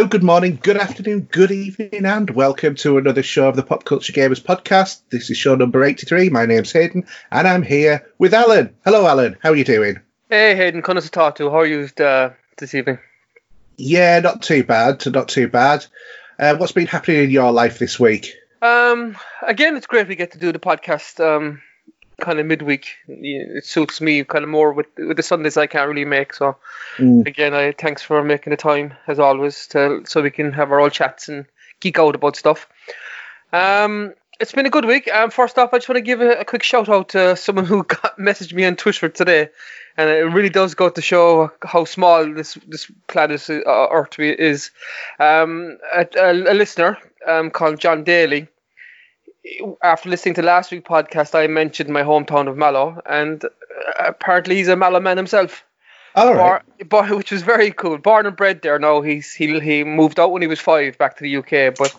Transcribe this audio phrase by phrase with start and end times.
[0.00, 3.84] Hello, good morning, good afternoon, good evening, and welcome to another show of the Pop
[3.84, 5.02] Culture Gamers podcast.
[5.10, 6.30] This is show number 83.
[6.30, 8.74] My name's Hayden, and I'm here with Alan.
[8.82, 9.36] Hello, Alan.
[9.42, 10.00] How are you doing?
[10.30, 10.80] Hey, Hayden.
[10.80, 11.50] Connor to talk to.
[11.50, 12.98] How are you uh, this evening?
[13.76, 15.04] Yeah, not too bad.
[15.04, 15.84] Not too bad.
[16.38, 18.32] Uh, what's been happening in your life this week?
[18.62, 21.22] Um, again, it's great we get to do the podcast.
[21.22, 21.60] Um,
[22.20, 22.86] kind of midweek.
[23.08, 26.34] It suits me kind of more with with the Sundays I can't really make.
[26.34, 26.56] So
[26.96, 27.26] mm.
[27.26, 30.80] again, I thanks for making the time as always to so we can have our
[30.80, 31.46] old chats and
[31.80, 32.68] geek out about stuff.
[33.52, 35.12] Um, it's been a good week.
[35.12, 37.66] Um, first off, I just want to give a, a quick shout out to someone
[37.66, 39.48] who got messaged me on Twitter today,
[39.96, 44.70] and it really does go to show how small this this planet uh, Earth is.
[45.18, 48.48] Um, a, a, a listener um, called John Daly
[49.82, 53.48] after listening to last week's podcast, I mentioned my hometown of Mallow, and uh,
[53.98, 55.64] apparently he's a Mallow man himself.
[56.14, 56.62] All right.
[56.88, 57.98] Bar, which was very cool.
[57.98, 58.78] Born and bred there.
[58.78, 61.94] No, he's he he moved out when he was five back to the UK, but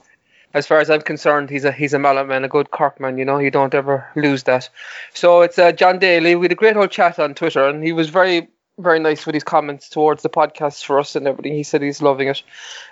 [0.53, 3.17] as far as I'm concerned, he's a he's a Mallow man, a good Cork man.
[3.17, 4.69] You know, you don't ever lose that.
[5.13, 6.35] So it's uh, John Daly.
[6.35, 9.35] We had a great old chat on Twitter, and he was very very nice with
[9.35, 11.53] his comments towards the podcast for us and everything.
[11.53, 12.43] He said he's loving it.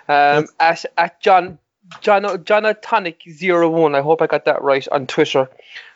[0.08, 0.52] Um, yes.
[0.58, 1.58] at at John
[2.00, 3.94] John Jonatonic01.
[3.94, 5.48] I hope I got that right on Twitter.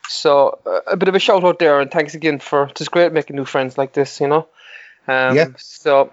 [0.07, 3.13] So uh, a bit of a shout out there, and thanks again for it's great
[3.13, 4.47] making new friends like this, you know.
[5.07, 5.47] Um, yeah.
[5.57, 6.11] So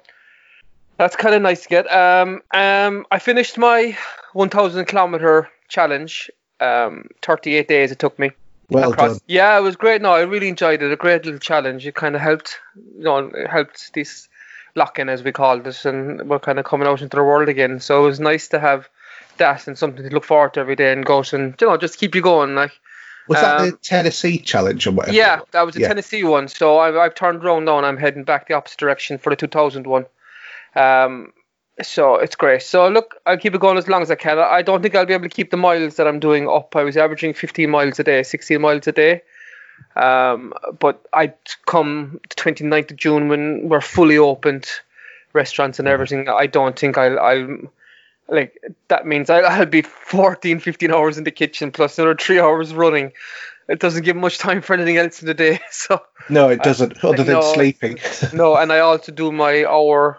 [0.96, 1.92] that's kind of nice to get.
[1.92, 3.96] Um, um, I finished my
[4.32, 6.30] 1,000 kilometer challenge.
[6.60, 8.30] Um, 38 days it took me.
[8.70, 9.18] Well across.
[9.18, 9.20] done.
[9.26, 10.00] Yeah, it was great.
[10.00, 10.92] No, I really enjoyed it.
[10.92, 11.86] A great little challenge.
[11.86, 12.58] It kind of helped,
[12.96, 14.28] you know, it helped this
[14.74, 17.48] lock in as we called it, and we're kind of coming out into the world
[17.48, 17.80] again.
[17.80, 18.88] So it was nice to have
[19.38, 21.98] that and something to look forward to every day and go and you know just
[21.98, 22.72] keep you going like.
[23.28, 25.16] Was that um, the Tennessee challenge or whatever?
[25.16, 25.88] Yeah, that was the yeah.
[25.88, 26.48] Tennessee one.
[26.48, 29.36] So I've, I've turned around now and I'm heading back the opposite direction for the
[29.36, 30.06] 2000 one.
[30.74, 31.32] Um,
[31.80, 32.62] so it's great.
[32.62, 34.38] So look, I'll keep it going as long as I can.
[34.38, 36.74] I don't think I'll be able to keep the miles that I'm doing up.
[36.74, 39.22] I was averaging 15 miles a day, 16 miles a day.
[39.96, 41.34] Um, but I
[41.66, 44.68] come the 29th of June when we're fully opened,
[45.32, 45.94] restaurants and mm-hmm.
[45.94, 46.28] everything.
[46.28, 47.58] I don't think I'll I'll
[48.32, 52.74] like that means I'll be 14, 15 hours in the kitchen plus another three hours
[52.74, 53.12] running.
[53.68, 55.60] It doesn't give much time for anything else in the day.
[55.70, 57.04] So no, it doesn't.
[57.04, 57.98] Uh, other than no, sleeping.
[58.32, 60.18] no, and I also do my hour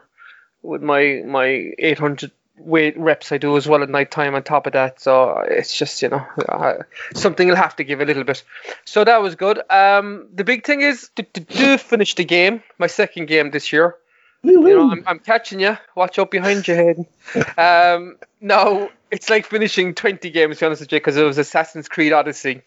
[0.62, 4.68] with my my 800 weight reps I do as well at night time on top
[4.68, 5.02] of that.
[5.02, 6.84] So it's just you know uh,
[7.16, 8.44] something you'll have to give a little bit.
[8.85, 9.62] So that was good.
[9.69, 13.73] Um, the big thing is to, to, to finish the game, my second game this
[13.73, 13.96] year.
[14.44, 15.78] You know, I'm, I'm catching you.
[15.96, 17.08] Watch out behind you, Hayden.
[17.58, 21.38] um, no, it's like finishing 20 games, to be honest with you, because it was
[21.38, 22.62] Assassin's Creed Odyssey.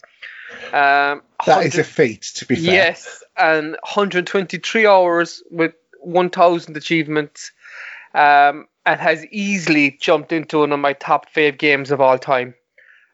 [0.72, 2.64] Um, that is a feat, to be fair.
[2.64, 7.52] Yes, and 123 hours with 1,000 achievements,
[8.14, 12.54] um, and has easily jumped into one of my top five games of all time.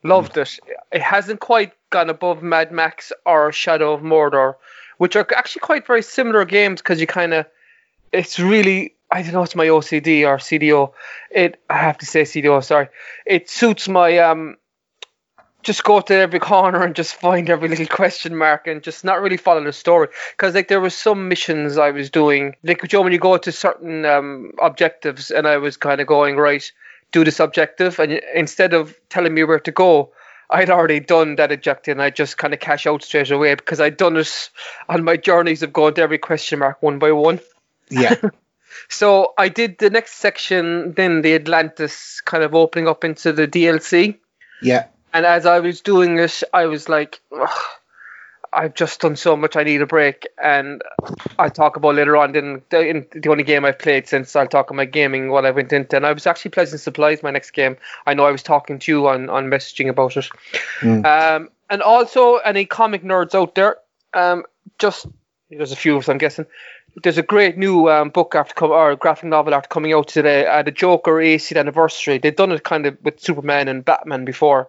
[0.05, 0.43] Loved mm.
[0.43, 0.61] it.
[0.93, 4.55] It hasn't quite gone above Mad Max or Shadow of Mordor,
[4.99, 7.47] which are actually quite very similar games because you kind of
[8.13, 10.93] it's really I don't know it's my OCD or CDO.
[11.31, 12.65] It I have to say CDO.
[12.65, 12.89] Sorry,
[13.27, 14.57] it suits my um.
[15.63, 19.23] Just go to every corner and just find every little question mark and just not
[19.23, 20.09] really follow the story.
[20.33, 23.53] Because like there were some missions I was doing, like Joe, when you go to
[23.53, 26.69] certain um, objectives, and I was kind of going right,
[27.13, 30.11] do this objective, and instead of telling me where to go,
[30.51, 33.81] I'd already done that objective and I just kind of cash out straight away because
[33.81, 34.51] I'd done this
[34.89, 37.41] on my journeys of going to every question mark one by one.
[37.93, 38.15] Yeah.
[38.89, 43.47] so I did the next section, then the Atlantis kind of opening up into the
[43.47, 44.19] DLC.
[44.61, 44.87] Yeah.
[45.13, 47.21] And as I was doing this, I was like,
[48.53, 49.57] I've just done so much.
[49.57, 50.83] I need a break, and
[51.39, 52.33] I'll talk about later on.
[52.33, 55.51] Then the, in the only game I've played since I'll talk about gaming what I
[55.51, 58.43] went into, and I was actually pleasant Supplies, My next game, I know I was
[58.43, 60.29] talking to you on on messaging about it.
[60.81, 61.05] Mm.
[61.05, 63.77] Um, and also any comic nerds out there,
[64.13, 64.45] um,
[64.79, 65.07] just
[65.51, 66.47] there's a few of us, I'm guessing
[67.03, 70.47] there's a great new um, book after come or graphic novel after coming out today.
[70.47, 72.19] Uh, the Joker 80th anniversary.
[72.19, 74.69] They've done it kind of with Superman and Batman before.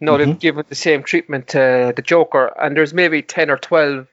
[0.00, 0.30] You know, mm-hmm.
[0.30, 4.08] they've given the same treatment to the Joker, and there's maybe ten or twelve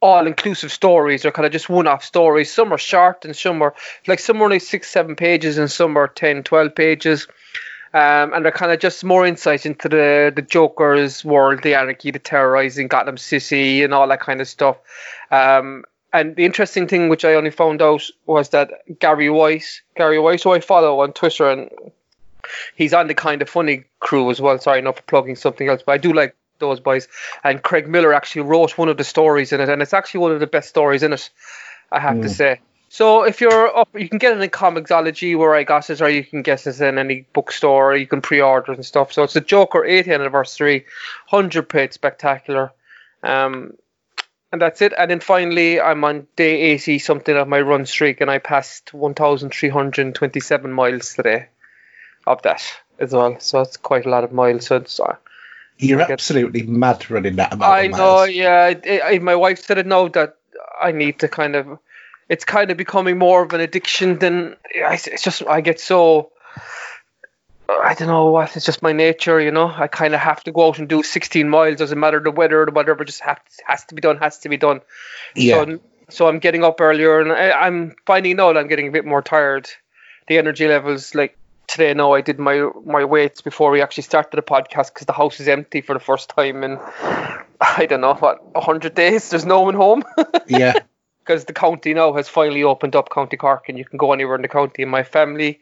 [0.00, 2.52] all-inclusive stories, or kind of just one-off stories.
[2.52, 3.74] Some are short, and some are
[4.06, 7.26] like some are only six, seven pages, and some are 10, 12 pages.
[7.94, 12.10] Um, and they're kind of just more insights into the the Joker's world, the anarchy,
[12.10, 14.76] the terrorizing Gotham City, and all that kind of stuff.
[15.30, 20.18] Um, and the interesting thing, which I only found out, was that Gary Weiss, Gary
[20.18, 21.70] Weiss, who I follow on Twitter, and
[22.74, 24.58] he's on the Kinda Funny crew as well.
[24.58, 27.08] Sorry, not for plugging something else, but I do like those boys.
[27.44, 30.32] And Greg Miller actually wrote one of the stories in it, and it's actually one
[30.32, 31.30] of the best stories in it.
[31.90, 32.22] I have mm.
[32.22, 32.60] to say.
[32.90, 36.08] So if you're up, you can get it in Comixology where I got it, or
[36.08, 37.92] you can get it in any bookstore.
[37.92, 39.12] Or you can pre-order and stuff.
[39.12, 40.86] So it's a Joker 80th anniversary,
[41.28, 42.72] 100 page spectacular.
[43.22, 43.74] Um,
[44.52, 44.92] and that's it.
[44.96, 48.94] And then finally, I'm on day 80 something of my run streak, and I passed
[48.94, 51.48] 1,327 miles today
[52.26, 52.62] of that
[52.98, 53.38] as well.
[53.40, 54.66] So that's quite a lot of miles.
[54.66, 55.16] So it's, uh,
[55.78, 57.72] You're absolutely mad running that amount.
[57.72, 58.30] I of know, miles.
[58.30, 58.68] yeah.
[58.68, 60.36] It, it, my wife said it now that
[60.80, 61.78] I need to kind of.
[62.28, 65.46] It's kind of becoming more of an addiction than it's just.
[65.46, 66.32] I get so.
[67.68, 68.56] I don't know what.
[68.56, 69.68] It's just my nature, you know.
[69.68, 71.76] I kind of have to go out and do 16 miles.
[71.76, 73.04] Doesn't matter the weather or whatever.
[73.04, 74.16] Just have has to be done.
[74.16, 74.80] Has to be done.
[75.36, 75.64] Yeah.
[75.64, 79.04] So, so I'm getting up earlier, and I, I'm finding out I'm getting a bit
[79.04, 79.68] more tired.
[80.28, 81.36] The energy levels, like
[81.66, 85.12] today, now I did my my weights before we actually started the podcast because the
[85.12, 86.78] house is empty for the first time in
[87.60, 89.28] I don't know what hundred days.
[89.28, 90.04] There's no one home
[90.46, 90.72] yeah.
[91.20, 94.36] because the county now has finally opened up County Cork, and you can go anywhere
[94.36, 94.82] in the county.
[94.82, 95.60] And my family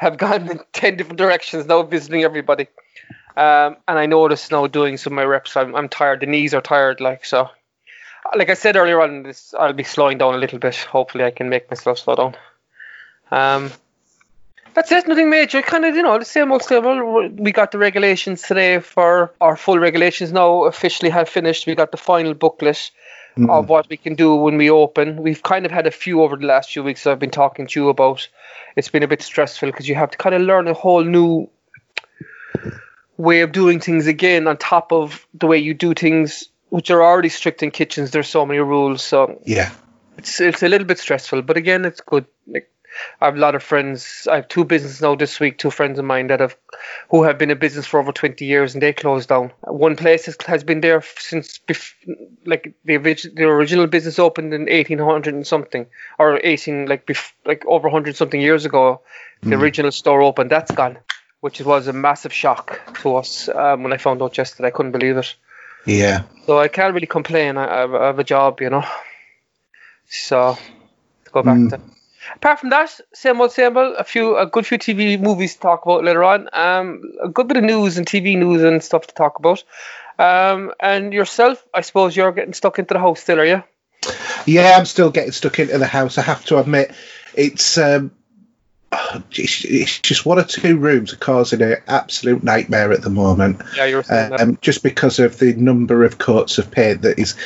[0.00, 2.68] have gone in ten different directions now, visiting everybody.
[3.36, 6.20] Um, and I noticed now doing some of my reps, I'm, I'm tired.
[6.20, 7.50] The knees are tired, like so.
[8.34, 10.76] Like I said earlier on, this I'll be slowing down a little bit.
[10.76, 12.36] Hopefully, I can make myself slow down.
[13.30, 13.70] Um,
[14.72, 15.06] that's it.
[15.06, 15.60] Nothing major.
[15.60, 17.38] Kind of, you know, the same old, same old.
[17.38, 21.66] We got the regulations today for our full regulations now officially have finished.
[21.66, 22.90] We got the final booklet
[23.48, 25.22] of what we can do when we open.
[25.22, 27.06] We've kind of had a few over the last few weeks.
[27.06, 28.28] I've been talking to you about.
[28.76, 31.48] It's been a bit stressful because you have to kind of learn a whole new
[33.16, 37.02] way of doing things again on top of the way you do things, which are
[37.02, 38.10] already strict in kitchens.
[38.10, 39.70] There's so many rules, so Yeah.
[40.18, 41.42] it's it's a little bit stressful.
[41.42, 42.26] But again, it's good.
[42.46, 42.70] Like
[43.20, 44.26] I have a lot of friends.
[44.30, 45.58] I have two businesses now this week.
[45.58, 46.56] Two friends of mine that have
[47.10, 49.52] who have been in business for over 20 years and they closed down.
[49.62, 51.94] One place has, has been there since bef-
[52.46, 55.86] like the the original business opened in 1800 and something
[56.18, 59.02] or 18 like bef- like over 100 something years ago.
[59.42, 60.50] The original store opened.
[60.50, 60.98] That's gone,
[61.40, 64.68] which was a massive shock to us um, when I found out yesterday.
[64.68, 65.34] I couldn't believe it.
[65.86, 66.24] Yeah.
[66.44, 67.56] So I can't really complain.
[67.56, 68.84] I, I have a job, you know.
[70.08, 70.58] So
[71.24, 71.70] to go back Mm.
[71.70, 71.80] to.
[72.36, 73.96] Apart from that, same old, same old.
[73.96, 76.48] A few, a good few TV movies to talk about later on.
[76.52, 79.64] Um, a good bit of news and TV news and stuff to talk about.
[80.18, 83.62] Um, and yourself, I suppose you're getting stuck into the house still, are you?
[84.46, 86.18] Yeah, I'm still getting stuck into the house.
[86.18, 86.92] I have to admit,
[87.34, 88.12] it's um,
[89.32, 93.62] it's, it's just one or two rooms are causing an absolute nightmare at the moment.
[93.76, 94.04] Yeah, you're.
[94.10, 97.36] Um, just because of the number of coats of paint that is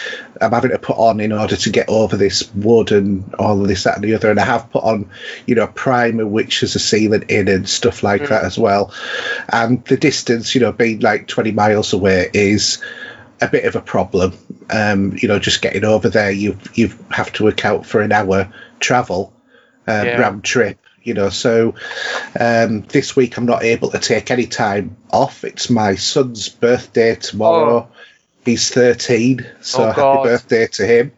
[0.41, 3.69] I'm having to put on in order to get over this wood and all of
[3.69, 4.31] this, that, and the other.
[4.31, 5.11] And I have put on,
[5.46, 8.94] you know, a primer which has a sealant in and stuff like that as well.
[9.52, 12.82] And the distance, you know, being like 20 miles away is
[13.41, 14.32] a bit of a problem.
[14.70, 18.52] Um, you know, just getting over there, you you have to account for an hour
[18.81, 19.35] travel
[19.87, 20.20] um, Yeah.
[20.20, 20.79] round trip.
[21.05, 21.75] You know, so
[22.39, 25.45] um, this week I'm not able to take any time off.
[25.45, 27.89] It's my son's birthday tomorrow.
[28.44, 31.13] He's 13, so Oh, happy birthday to him.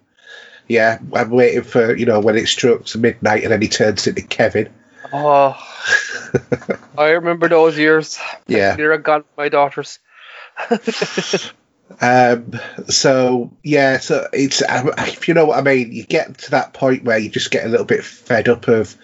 [0.68, 4.22] Yeah, I'm waiting for you know when it strikes midnight and then he turns into
[4.22, 4.68] Kevin.
[5.12, 5.56] Oh,
[6.98, 8.18] I remember those years.
[8.48, 8.74] Yeah.
[8.74, 10.00] They're gone, my daughters.
[12.00, 12.52] Um,
[12.88, 17.04] so yeah, so it's if you know what I mean, you get to that point
[17.04, 18.96] where you just get a little bit fed up of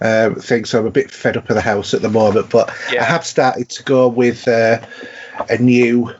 [0.00, 0.70] um, things.
[0.70, 3.02] So I'm a bit fed up of the house at the moment, but Yeah.
[3.02, 4.80] I have started to go with uh,
[5.48, 6.12] a new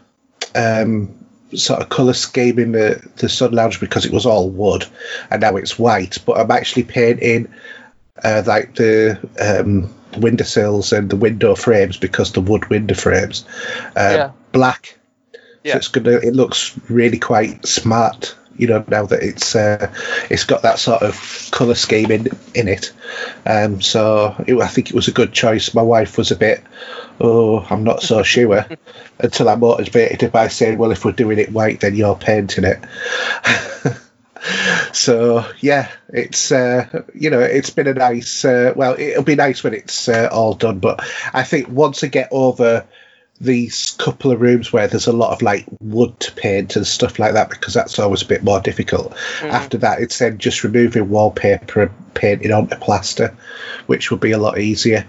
[0.55, 1.15] um,
[1.55, 4.87] sort of colour scheme in the the sun lounge because it was all wood
[5.31, 6.19] and now it's white.
[6.25, 7.53] But I'm actually painting
[8.23, 13.45] uh, like the um, windowsills and the window frames because the wood window frames
[13.97, 14.31] uh, Yeah.
[14.53, 14.99] black.
[15.65, 15.73] Yeah.
[15.75, 16.13] So it's gonna.
[16.13, 18.35] It looks really quite smart.
[18.61, 19.93] You know, now that it's uh,
[20.31, 22.93] it's got that sort of colour scheme in in it.
[23.47, 25.75] Um, so it, I think it was a good choice.
[25.75, 26.63] My wife was a bit,
[27.21, 28.67] oh, I'm not so sure,
[29.19, 32.65] until I motivated her by saying, well, if we're doing it white, then you're painting
[32.65, 32.85] it.
[34.93, 38.45] so yeah, it's uh, you know it's been a nice.
[38.45, 40.79] Uh, well, it'll be nice when it's uh, all done.
[40.79, 42.87] But I think once I get over
[43.41, 47.19] these couple of rooms where there's a lot of like wood to paint and stuff
[47.19, 49.15] like that, because that's always a bit more difficult.
[49.43, 53.37] After that, it's then just removing wallpaper and painting onto plaster,
[53.87, 55.07] which would be a lot easier.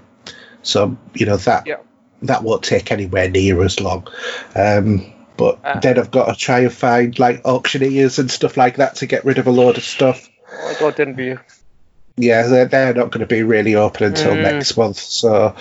[0.64, 1.78] So you know that Yeah.
[2.22, 4.08] that won't take anywhere near as long.
[4.56, 5.80] Um, but Ah.
[5.80, 9.26] then I've got to try and find like auctioneers and stuff like that to get
[9.26, 10.30] rid of a load of stuff.
[10.54, 11.40] Oh, don't envy you.
[12.18, 14.44] Yeah, they're, they're not going to be really open until Mm.
[14.44, 14.98] next month.
[14.98, 15.54] So uh,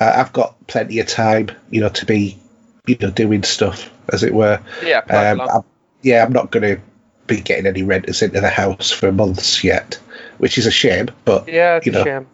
[0.00, 2.38] I've got plenty of time, you know, to be,
[2.86, 4.60] you know, doing stuff as it were.
[4.84, 5.40] Yeah, Um.
[5.40, 5.60] I'm,
[6.02, 6.82] yeah, I'm not going to
[7.26, 9.98] be getting any renters into the house for months yet,
[10.38, 11.08] which is a shame.
[11.24, 12.26] But Yeah, it's you a know, shame.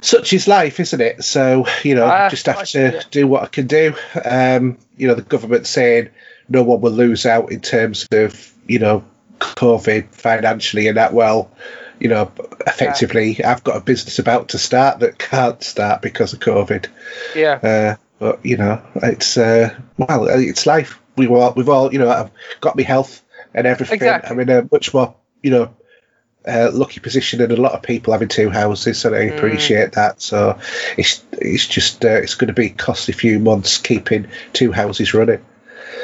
[0.00, 1.24] such is life, isn't it?
[1.24, 3.02] So you know, Ah, just have I- to yeah.
[3.10, 3.94] do what I can do.
[4.24, 6.08] Um, you know, the government saying
[6.48, 9.04] no one will lose out in terms of you know
[9.40, 11.12] COVID financially and that.
[11.12, 11.50] Well,
[12.00, 12.30] you know,
[12.66, 16.86] effectively, I've got a business about to start that can't start because of COVID.
[17.34, 17.52] Yeah.
[17.54, 21.00] Uh, but you know, it's uh, well, it's life.
[21.16, 23.22] We all, we've all, you know, I've got my health
[23.54, 23.96] and everything.
[23.96, 24.30] Exactly.
[24.30, 25.74] I'm in a much more, you know,
[26.46, 29.36] uh, lucky position than a lot of people having two houses, so I Mm.
[29.36, 30.22] appreciate that.
[30.22, 30.58] So
[30.96, 35.14] it's it's just uh, it's going to be a costly few months keeping two houses
[35.14, 35.44] running.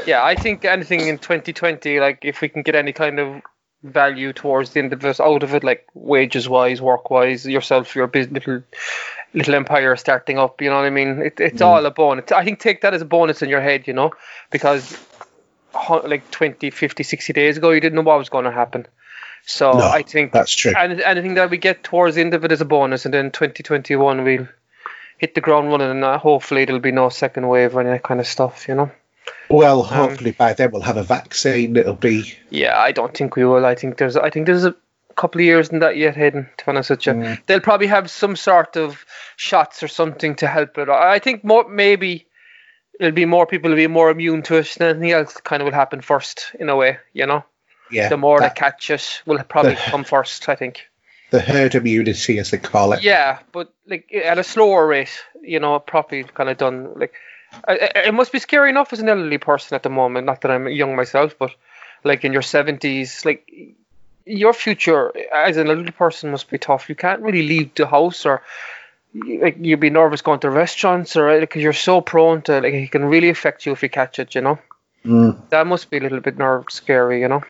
[0.06, 3.42] Yeah, I think anything in 2020, like if we can get any kind of
[3.84, 7.94] value towards the end of it, out of it, like wages wise, work wise, yourself,
[7.94, 8.62] your bus little
[9.34, 11.20] little empire starting up, you know what I mean?
[11.20, 12.32] It, it's all a bonus.
[12.32, 14.12] I think take that as a bonus in your head, you know,
[14.50, 14.96] because
[15.88, 18.86] like 20, 50, 60 days ago, you didn't know what was going to happen.
[19.46, 20.72] So No, I think that's true.
[20.76, 23.30] any- anything that we get towards the end of it is a bonus, and then
[23.30, 24.48] 2021 we'll
[25.18, 28.20] hit the ground running, and uh, hopefully there'll be no second wave or any kind
[28.20, 28.90] of stuff, you know.
[29.48, 31.76] Well, Um, hopefully by then we'll have a vaccine.
[31.76, 33.64] It'll be Yeah, I don't think we will.
[33.66, 34.74] I think there's I think there's a
[35.16, 36.48] couple of years in that yet, Hayden.
[36.58, 37.46] To be honest with you, Mm.
[37.46, 39.04] they'll probably have some sort of
[39.36, 40.88] shots or something to help it.
[40.88, 42.26] I think more maybe
[43.00, 45.36] it'll be more people will be more immune to it than anything else.
[45.42, 47.44] Kind of will happen first in a way, you know.
[47.90, 48.08] yeah.
[48.08, 50.48] The more that- that catch it will probably the- come first.
[50.48, 50.88] I think.
[51.30, 53.02] the herd immunity, as they call it.
[53.02, 55.10] Yeah, but like at a slower rate,
[55.42, 56.92] you know, probably kind of done.
[56.94, 57.14] Like,
[57.68, 60.26] it must be scary enough as an elderly person at the moment.
[60.26, 61.50] Not that I'm young myself, but
[62.04, 63.50] like in your seventies, like
[64.26, 66.88] your future as an elderly person must be tough.
[66.88, 68.42] You can't really leave the house, or
[69.14, 72.90] like you'd be nervous going to restaurants, or because you're so prone to like it
[72.90, 74.34] can really affect you if you catch it.
[74.34, 74.58] You know,
[75.04, 75.36] Mm.
[75.50, 77.20] that must be a little bit nerve scary.
[77.20, 77.42] You know.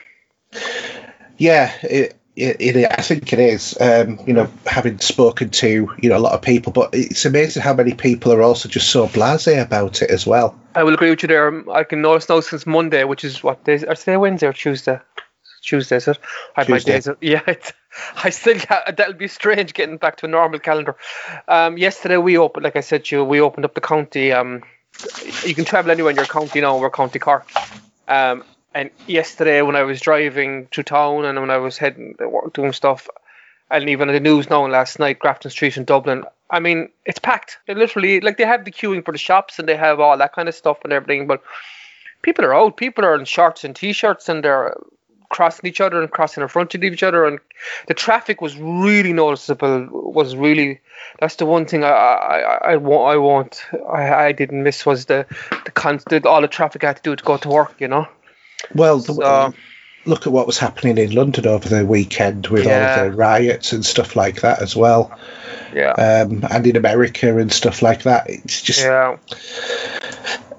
[1.36, 3.76] Yeah, it, it, it, I think it is.
[3.80, 7.62] Um, you know, having spoken to you know a lot of people, but it's amazing
[7.62, 10.58] how many people are also just so blasé about it as well.
[10.74, 11.70] I will agree with you there.
[11.70, 13.84] I can notice now since Monday, which is what day?
[13.86, 14.98] Or today Wednesday or Tuesday?
[15.62, 16.18] Tuesday, is it?
[16.56, 16.92] I my Tuesday.
[16.92, 17.08] days.
[17.20, 17.72] Yeah, it's,
[18.22, 20.96] I still ha- that'll be strange getting back to a normal calendar.
[21.48, 24.32] Um, yesterday we opened, like I said to you, we opened up the county.
[24.32, 24.62] Um,
[25.44, 26.78] you can travel anywhere in your county now.
[26.78, 27.48] We're County Cork.
[28.06, 32.16] Um, and yesterday when I was driving to town and when I was heading
[32.52, 33.08] doing stuff,
[33.70, 36.24] and even the news now last night, Grafton Street in Dublin.
[36.50, 37.58] I mean, it's packed.
[37.66, 40.34] They literally like they have the queuing for the shops and they have all that
[40.34, 41.42] kind of stuff and everything, but
[42.22, 42.76] people are out.
[42.76, 44.76] People are in shorts and t-shirts and they're
[45.30, 47.40] crossing each other and crossing in front of each other and
[47.88, 50.80] the traffic was really noticeable was really
[51.18, 54.86] that's the one thing I I, I, I won't I won't I, I didn't miss
[54.86, 55.26] was the
[55.64, 58.06] the constant all the traffic I had to do to go to work you know
[58.74, 59.54] Well, the, So-
[60.06, 62.98] look at what was happening in London over the weekend with Yeah.
[63.00, 65.18] all the riots and stuff like that as well,
[65.74, 68.28] yeah um, and in America and stuff like that.
[68.28, 69.16] It's just yeah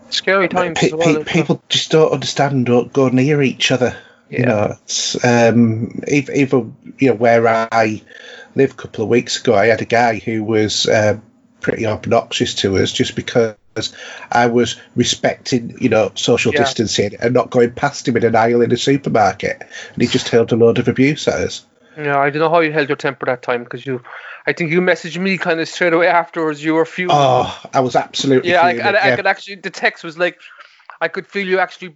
[0.10, 3.72] scary times pe- as well, pe- people just don't understand and don't go near each
[3.72, 3.96] other.
[4.30, 4.46] You Yeah.
[4.46, 8.02] know, it's, um, ev- even you know where I
[8.56, 11.18] lived a couple of weeks ago, I had a guy who was uh,
[11.62, 13.56] pretty obnoxious to us just because
[14.32, 16.60] I was respecting, you know, social Yeah.
[16.60, 19.62] distancing and not going past him in an aisle in a supermarket,
[19.94, 21.66] and he just hurled a load of abuse at us.
[21.98, 24.02] Yeah, I don't know how you held your temper that time because you,
[24.46, 26.64] I think you messaged me kind of straight away afterwards.
[26.64, 27.16] You were fuming.
[27.18, 29.16] Oh, I was absolutely yeah, I, I yeah.
[29.16, 30.40] could actually the text was like,
[31.00, 31.96] I could feel you actually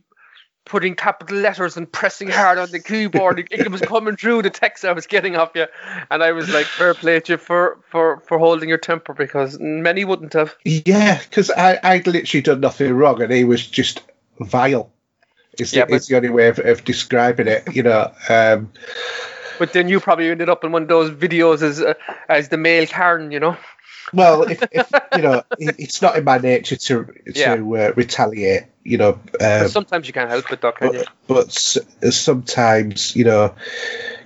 [0.70, 3.46] putting capital letters and pressing hard on the keyboard.
[3.52, 5.66] it, was coming through the text I was getting off you,
[6.10, 9.60] and I was like, fair play to you for for for holding your temper because
[9.60, 10.56] many wouldn't have.
[10.64, 14.02] Yeah, because I'd literally done nothing wrong, and he was just
[14.40, 14.92] vile.
[15.60, 18.14] It's, Yeah, the, is the only way of, of describing it, you know.
[18.30, 18.72] Um,
[19.58, 21.96] But then you probably ended up in one of those videos as uh,
[22.30, 23.58] as the male Karen, you know.
[24.14, 27.54] well, if, if you know, it, it's not in my nature to to Yeah.
[27.54, 29.20] uh, retaliate, you know.
[29.32, 31.04] But Um, sometimes you can't help it, though, can you?
[31.28, 33.56] but, but sometimes, you know,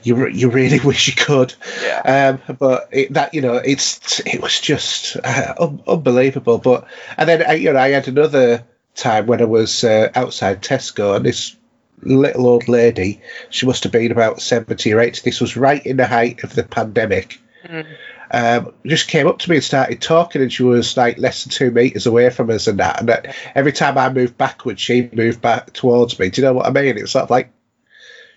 [0.03, 1.53] you you really wish you could.
[1.82, 2.39] Yeah.
[2.48, 6.58] Um, but it, that you know, it's it was just uh, un- unbelievable.
[6.58, 6.86] But
[7.17, 8.63] and then I, you know, I had another
[8.96, 11.55] time when I was uh, outside Tesco, and this
[12.01, 15.22] little old lady, she must have been about seventy or eighty.
[15.24, 17.39] This was right in the height of the pandemic.
[17.65, 17.86] Mhm.
[18.33, 21.51] Um, just came up to me and started talking, and she was like less than
[21.51, 22.99] two meters away from us, and that.
[22.99, 26.29] And that, every time I moved backwards, she moved back towards me.
[26.29, 26.97] Do you know what I mean?
[26.97, 27.51] It's sort of like,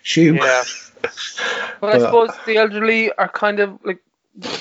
[0.03, 0.35] shoo.
[0.35, 0.65] Yeah.
[1.79, 4.03] But I suppose the elderly are kind of like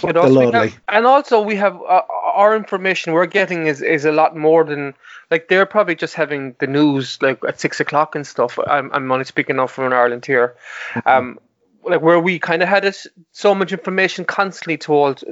[0.04, 0.70] with us, lonely.
[0.70, 2.02] have- and also we have uh,
[2.34, 4.94] our information we're getting is is a lot more than
[5.32, 8.60] like they're probably just having the news like at six o'clock and stuff.
[8.68, 10.56] I'm I'm only speaking now from Ireland here.
[10.94, 11.08] Mm-hmm.
[11.08, 11.40] Um,
[11.86, 15.24] like where we kind of had it, so much information constantly told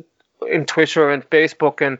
[0.49, 1.97] in Twitter and Facebook and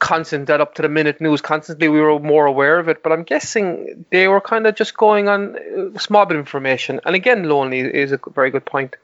[0.00, 3.02] constant that up to the minute news constantly we were more aware of it.
[3.02, 5.56] But i'm guessing they were kind of just going on
[5.94, 7.00] a small bit of information.
[7.04, 8.96] And again lonely is a very good point.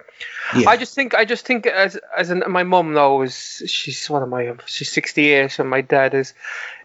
[0.56, 0.70] Yeah.
[0.70, 4.22] i just think i just think as as an, my mum now is she's what
[4.22, 6.32] am i she's 68 and my dad is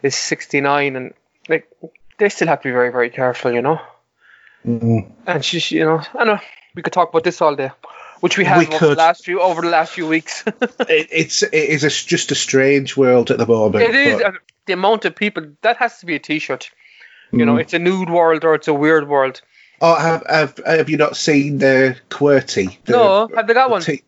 [0.03, 1.13] is 69 and
[1.48, 1.72] like
[2.17, 3.79] they still have to be very very careful you know?
[4.65, 5.12] Mm-hmm.
[5.25, 6.39] and she's you know i know
[6.75, 7.72] we could talk about this all day
[8.22, 10.44] which we have we over the last few over the last few weeks.
[10.48, 13.84] it, it's it is a, just a strange world at the moment.
[13.84, 14.36] It is but...
[14.68, 16.70] the amount of people that has to be a T-shirt.
[17.32, 17.46] You mm.
[17.46, 19.42] know, it's a nude world or it's a weird world.
[19.82, 22.78] Oh, have have, have you not seen the Qwertee?
[22.86, 23.82] The, no, have they got one?
[23.82, 24.04] T-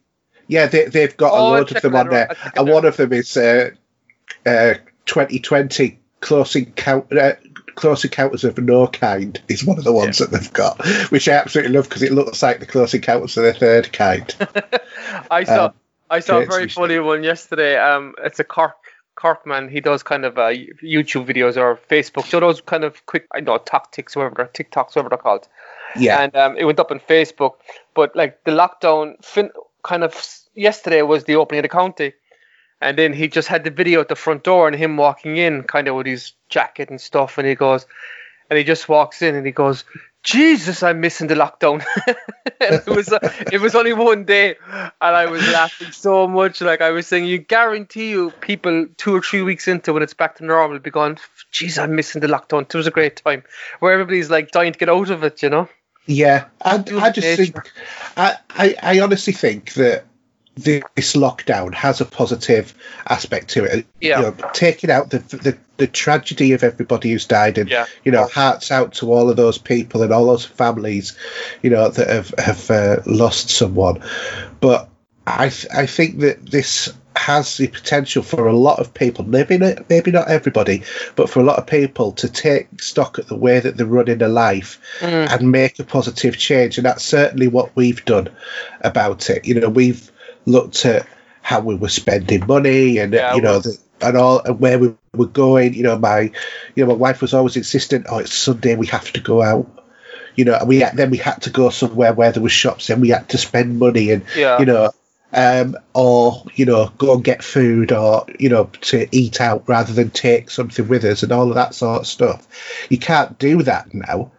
[0.47, 3.11] yeah, they, they've got oh, a load of them on there, and one of them
[3.13, 3.71] is uh,
[4.45, 7.19] uh, 2020 close encounter.
[7.19, 7.33] Uh,
[7.75, 10.25] Close Encounters of No Kind is one of the ones yeah.
[10.25, 13.43] that they've got, which I absolutely love because it looks like the Close Encounters of
[13.43, 14.35] the Third Kind.
[15.31, 15.73] I saw um,
[16.09, 17.77] I saw a very funny one yesterday.
[17.77, 18.75] Um, it's a Cork
[19.15, 19.69] Cork man.
[19.69, 22.25] He does kind of uh, YouTube videos or Facebook.
[22.25, 25.47] So those kind of quick, I know tactics, whatever they're TikToks, whatever they're called.
[25.95, 26.21] Yeah.
[26.21, 27.53] And um, it went up on Facebook,
[27.93, 29.51] but like the lockdown, fin-
[29.83, 30.13] kind of
[30.55, 32.13] yesterday was the opening of the county
[32.81, 35.63] and then he just had the video at the front door and him walking in,
[35.63, 37.37] kind of with his jacket and stuff.
[37.37, 37.85] And he goes,
[38.49, 39.85] and he just walks in and he goes,
[40.23, 41.83] Jesus, I'm missing the lockdown.
[42.61, 43.19] it was uh,
[43.51, 46.61] it was only one day, and I was laughing so much.
[46.61, 50.13] Like I was saying, you guarantee you, people two or three weeks into when it's
[50.13, 51.17] back to normal, will be going,
[51.51, 53.43] "Jeez, I'm missing the lockdown." It was a great time
[53.79, 55.67] where everybody's like dying to get out of it, you know.
[56.05, 57.71] Yeah, I, I just think,
[58.15, 60.05] I, I, I honestly think that
[60.55, 62.73] this lockdown has a positive
[63.07, 63.85] aspect to it.
[63.99, 64.17] Yeah.
[64.17, 67.85] You know, taking out the, the, the tragedy of everybody who's died, and yeah.
[68.03, 71.17] you know, hearts out to all of those people and all those families,
[71.61, 74.03] you know, that have have uh, lost someone.
[74.59, 74.89] But
[75.25, 79.57] I th- I think that this has the potential for a lot of people, maybe
[79.57, 80.83] not, maybe not everybody,
[81.15, 84.17] but for a lot of people to take stock at the way that they're running
[84.17, 85.29] their life mm.
[85.31, 86.77] and make a positive change.
[86.77, 88.29] And that's certainly what we've done
[88.81, 89.45] about it.
[89.45, 90.11] You know, we've
[90.45, 91.07] looked at
[91.41, 94.93] how we were spending money and yeah, you know the, and all and where we
[95.15, 95.73] were going.
[95.73, 96.31] You know, my
[96.75, 98.07] you know my wife was always insistent.
[98.09, 99.69] Oh, it's Sunday, we have to go out.
[100.35, 102.89] You know, and we had, then we had to go somewhere where there was shops,
[102.89, 104.59] and we had to spend money, and yeah.
[104.59, 104.89] you know,
[105.31, 109.93] um, or you know, go and get food, or you know, to eat out rather
[109.93, 112.47] than take something with us, and all of that sort of stuff.
[112.89, 114.31] You can't do that now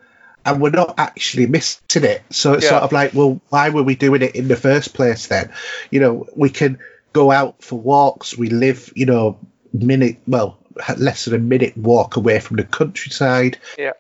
[0.45, 2.23] and we're not actually missing it.
[2.31, 2.71] So it's yeah.
[2.71, 5.53] sort of like, well, why were we doing it in the first place then?
[5.91, 6.79] You know, we can
[7.13, 8.37] go out for walks.
[8.37, 9.39] We live, you know,
[9.73, 10.59] minute, well,
[10.97, 13.59] less than a minute walk away from the countryside.
[13.79, 13.93] Yeah.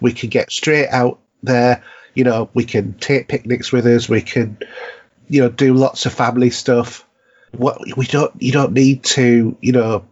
[0.00, 1.82] We can get straight out there.
[2.14, 4.08] You know, we can take picnics with us.
[4.08, 4.58] We can,
[5.28, 7.06] you know, do lots of family stuff.
[7.52, 10.04] What we don't, you don't need to, you know,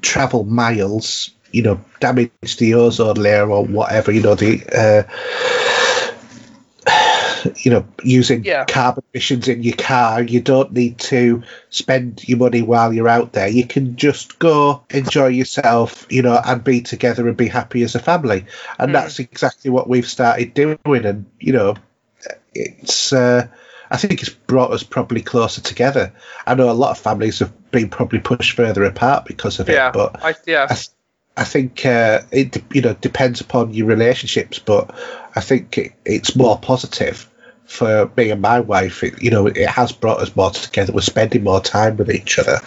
[0.00, 5.02] travel miles you know, damage the ozone layer or whatever, you know, the, uh,
[7.56, 8.64] you know, using yeah.
[8.64, 13.32] carbon emissions in your car, you don't need to spend your money while you're out
[13.32, 13.48] there.
[13.48, 17.94] You can just go enjoy yourself, you know, and be together and be happy as
[17.94, 18.46] a family.
[18.78, 18.92] And mm.
[18.92, 20.78] that's exactly what we've started doing.
[20.86, 21.76] And, you know,
[22.54, 23.48] it's, uh,
[23.90, 26.12] I think it's brought us probably closer together.
[26.46, 29.88] I know a lot of families have been probably pushed further apart because of yeah,
[29.88, 30.66] it, but I, yeah.
[30.68, 30.76] I,
[31.38, 34.92] I think uh, it you know depends upon your relationships, but
[35.36, 37.30] I think it, it's more positive
[37.64, 39.04] for me and my wife.
[39.04, 40.92] It, you know, it has brought us more together.
[40.92, 42.58] We're spending more time with each other.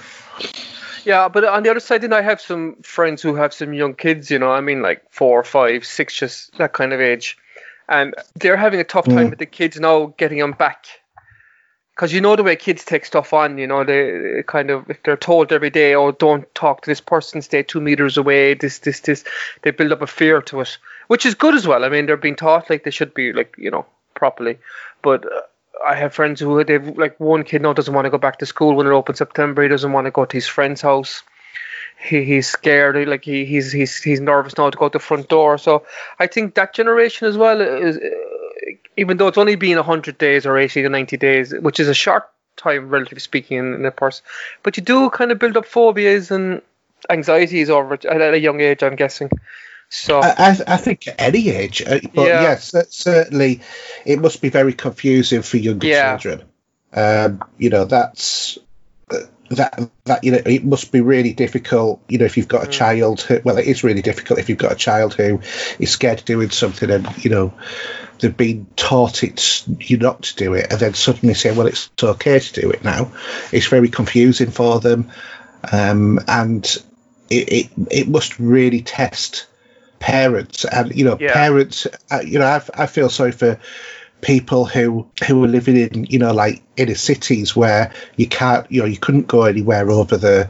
[1.03, 3.93] Yeah, but on the other side, then I have some friends who have some young
[3.93, 4.31] kids.
[4.31, 7.38] You know, I mean, like four, five, six, just that kind of age,
[7.89, 9.29] and they're having a tough time mm.
[9.31, 10.86] with the kids now getting them back
[12.01, 15.03] because you know the way kids take stuff on, you know, they kind of if
[15.03, 18.79] they're told every day, oh, don't talk to this person, stay two meters away, this,
[18.79, 19.23] this, this,
[19.61, 21.85] they build up a fear to it, which is good as well.
[21.85, 23.85] I mean, they're being taught like they should be, like you know,
[24.15, 24.57] properly.
[25.03, 25.41] But uh,
[25.85, 28.47] I have friends who they've like one kid now doesn't want to go back to
[28.47, 29.61] school when it opens September.
[29.61, 31.21] He doesn't want to go to his friend's house.
[32.03, 35.29] He, he's scared, like he, he's he's he's nervous now to go to the front
[35.29, 35.59] door.
[35.59, 35.85] So
[36.17, 37.99] I think that generation as well is
[38.97, 41.93] even though it's only been 100 days or 80 to 90 days, which is a
[41.93, 44.24] short time, relatively speaking, in, in a person,
[44.63, 46.62] but you do kind of build up phobias and
[47.10, 49.30] anxieties over at a young age, I'm guessing.
[49.89, 52.41] So I, I think at any age, uh, but yeah.
[52.43, 53.60] yes, certainly
[54.06, 56.15] it must be very confusing for younger yeah.
[56.17, 56.47] children.
[56.93, 58.58] Um, you know, that's
[59.56, 62.67] that that you know it must be really difficult you know if you've got a
[62.67, 62.71] mm.
[62.71, 65.41] child who, well it is really difficult if you've got a child who
[65.78, 67.54] is scared of doing something and you know
[68.21, 71.89] they've been taught it's you not to do it and then suddenly say well it's
[72.01, 73.12] okay to do it now
[73.51, 75.12] it's very confusing for them
[75.71, 76.65] um, and
[77.29, 79.47] it, it it must really test
[79.99, 81.34] parents and you know yeah.
[81.34, 83.60] parents uh, you know I, I feel sorry for
[84.21, 88.81] people who who are living in you know like inner cities where you can't you
[88.81, 90.49] know you couldn't go anywhere over the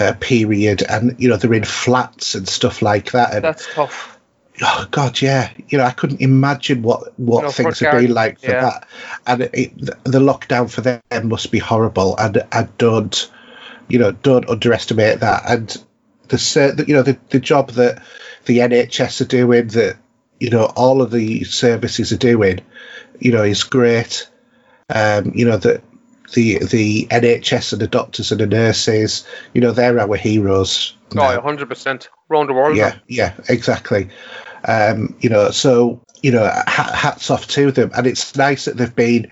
[0.00, 4.13] uh, period and you know they're in flats and stuff like that and that's tough
[4.62, 8.50] oh god yeah you know i couldn't imagine what what things would be like for
[8.50, 8.60] yeah.
[8.60, 8.88] that
[9.26, 13.30] and it, the lockdown for them must be horrible and i don't
[13.88, 15.82] you know don't underestimate that and
[16.28, 18.00] the you know the, the job that
[18.44, 19.96] the nhs are doing that
[20.38, 22.60] you know all of the services are doing
[23.18, 24.28] you know, is great.
[24.94, 25.82] Um, you know, the
[26.34, 30.96] the the NHS and the doctors and the nurses, you know, they're our heroes.
[31.16, 32.76] Oh, 100% around the world.
[32.76, 34.08] Yeah, yeah, exactly.
[34.66, 38.96] Um, you know, so you know, hats off to them, and it's nice that they've
[38.96, 39.30] been,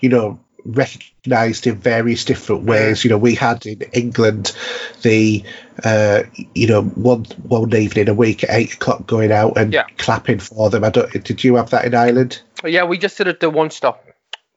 [0.00, 3.04] you know, recognised in various different ways.
[3.04, 4.56] You know, we had in England
[5.02, 5.44] the,
[5.84, 9.84] uh, you know, one one evening a week at eight o'clock going out and yeah.
[9.98, 10.82] clapping for them.
[10.82, 11.12] I don't.
[11.24, 12.42] Did you have that in Ireland?
[12.64, 14.04] Yeah, we just did it the one stop.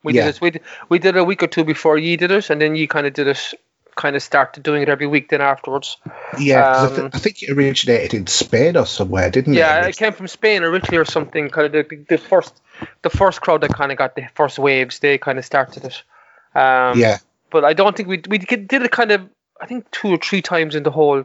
[0.03, 0.25] We yeah.
[0.25, 0.41] did it.
[0.41, 2.75] We did, we did it a week or two before you did it, and then
[2.75, 3.53] you kind of did it.
[3.95, 5.97] Kind of started doing it every week then afterwards.
[6.37, 9.59] Yeah, um, I, th- I, think it originated in Spain or somewhere, didn't it?
[9.59, 11.49] Yeah, it came from Spain originally or something.
[11.49, 12.61] Kind of the, the, first
[13.03, 16.03] the first crowd that kind of got the first waves, they kind of started it.
[16.53, 17.19] Um, yeah.
[17.51, 19.29] But I don't think we we did it kind of
[19.61, 21.23] I think two or three times in the whole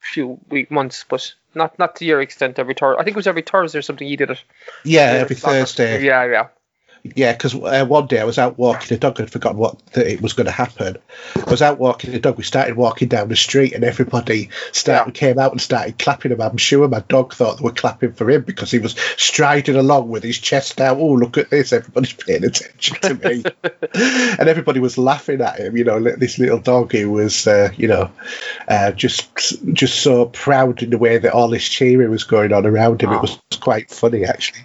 [0.00, 3.00] few week months, but not not to your extent every Thursday.
[3.00, 4.06] I think it was every Thursday or something.
[4.06, 4.42] You did it.
[4.84, 6.04] Yeah, every Thursday.
[6.04, 6.46] Yeah, yeah.
[7.02, 9.20] Yeah, because uh, one day I was out walking the dog.
[9.20, 10.98] I'd forgotten what that it was going to happen.
[11.34, 12.36] I was out walking the dog.
[12.36, 16.42] We started walking down the street, and everybody started came out and started clapping him.
[16.42, 20.10] I'm sure my dog thought they were clapping for him because he was striding along
[20.10, 20.98] with his chest out.
[20.98, 21.72] Oh, look at this!
[21.72, 23.44] Everybody's paying attention to me,
[24.38, 25.78] and everybody was laughing at him.
[25.78, 28.10] You know, this little dog who was, uh, you know,
[28.68, 32.66] uh, just just so proud in the way that all this cheering was going on
[32.66, 33.12] around him.
[33.12, 34.64] It was quite funny actually.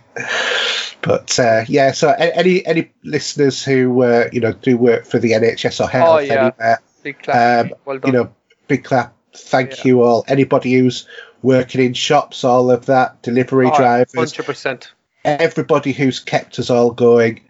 [1.06, 5.34] But uh, yeah, so any any listeners who uh, you know do work for the
[5.34, 6.34] NHS or health oh, yeah.
[6.34, 8.34] anywhere, big clap, um, well you know,
[8.68, 9.16] big clap.
[9.36, 9.84] Thank yeah.
[9.86, 10.26] you all.
[10.28, 11.08] Anybody who's
[11.44, 14.94] working in shops, all of that, delivery oh, drivers, hundred percent.
[15.24, 17.42] Everybody who's kept us all going,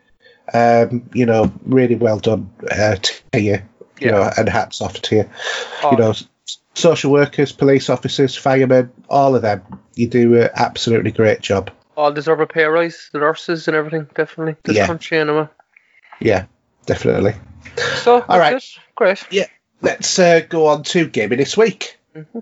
[0.54, 2.98] um, you know, really well done uh,
[3.32, 3.62] to you.
[4.02, 4.12] You yeah.
[4.12, 5.30] know, and hats off to you.
[5.82, 5.92] Oh.
[5.92, 6.14] You know,
[6.74, 9.62] social workers, police officers, firemen, all of them.
[9.94, 13.10] You do an absolutely great job all deserve a pay rise.
[13.12, 14.56] The nurses and everything, definitely.
[14.64, 14.88] This yeah.
[14.88, 15.48] country, anyway.
[16.20, 16.46] Yeah,
[16.86, 17.36] definitely.
[18.04, 18.78] So, all right, it.
[18.96, 19.26] great.
[19.32, 19.48] Yeah,
[19.82, 21.98] let's uh, go on to gaming this week.
[22.16, 22.40] Mm-hmm.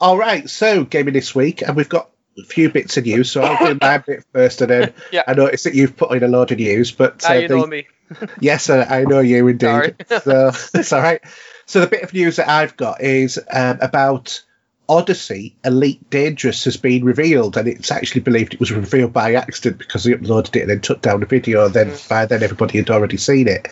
[0.00, 3.30] All right, so gaming this week, and we've got a few bits of news.
[3.30, 5.24] So I'll do my bit first, and then yeah.
[5.28, 6.90] I noticed that you've put in a load of news.
[6.90, 7.86] But uh, you the, know me.
[8.40, 9.96] yes, I, I know you indeed.
[10.22, 11.20] so it's all right.
[11.66, 14.42] So the bit of news that I've got is um, about
[14.90, 19.78] Odyssey Elite Dangerous has been revealed, and it's actually believed it was revealed by accident
[19.78, 21.66] because they uploaded it and then took down the video.
[21.66, 22.08] And then mm.
[22.08, 23.68] by then everybody had already seen it.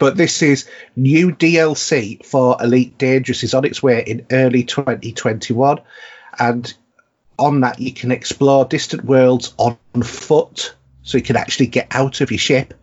[0.00, 5.80] But this is new DLC for Elite Dangerous is on its way in early 2021,
[6.40, 6.74] and
[7.38, 12.20] on that you can explore distant worlds on foot, so you can actually get out
[12.20, 12.74] of your ship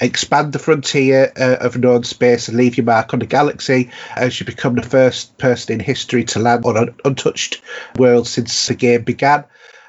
[0.00, 4.38] expand the frontier uh, of known space and leave your mark on the galaxy as
[4.40, 7.60] you become the first person in history to land on an untouched
[7.96, 9.44] world since the game began.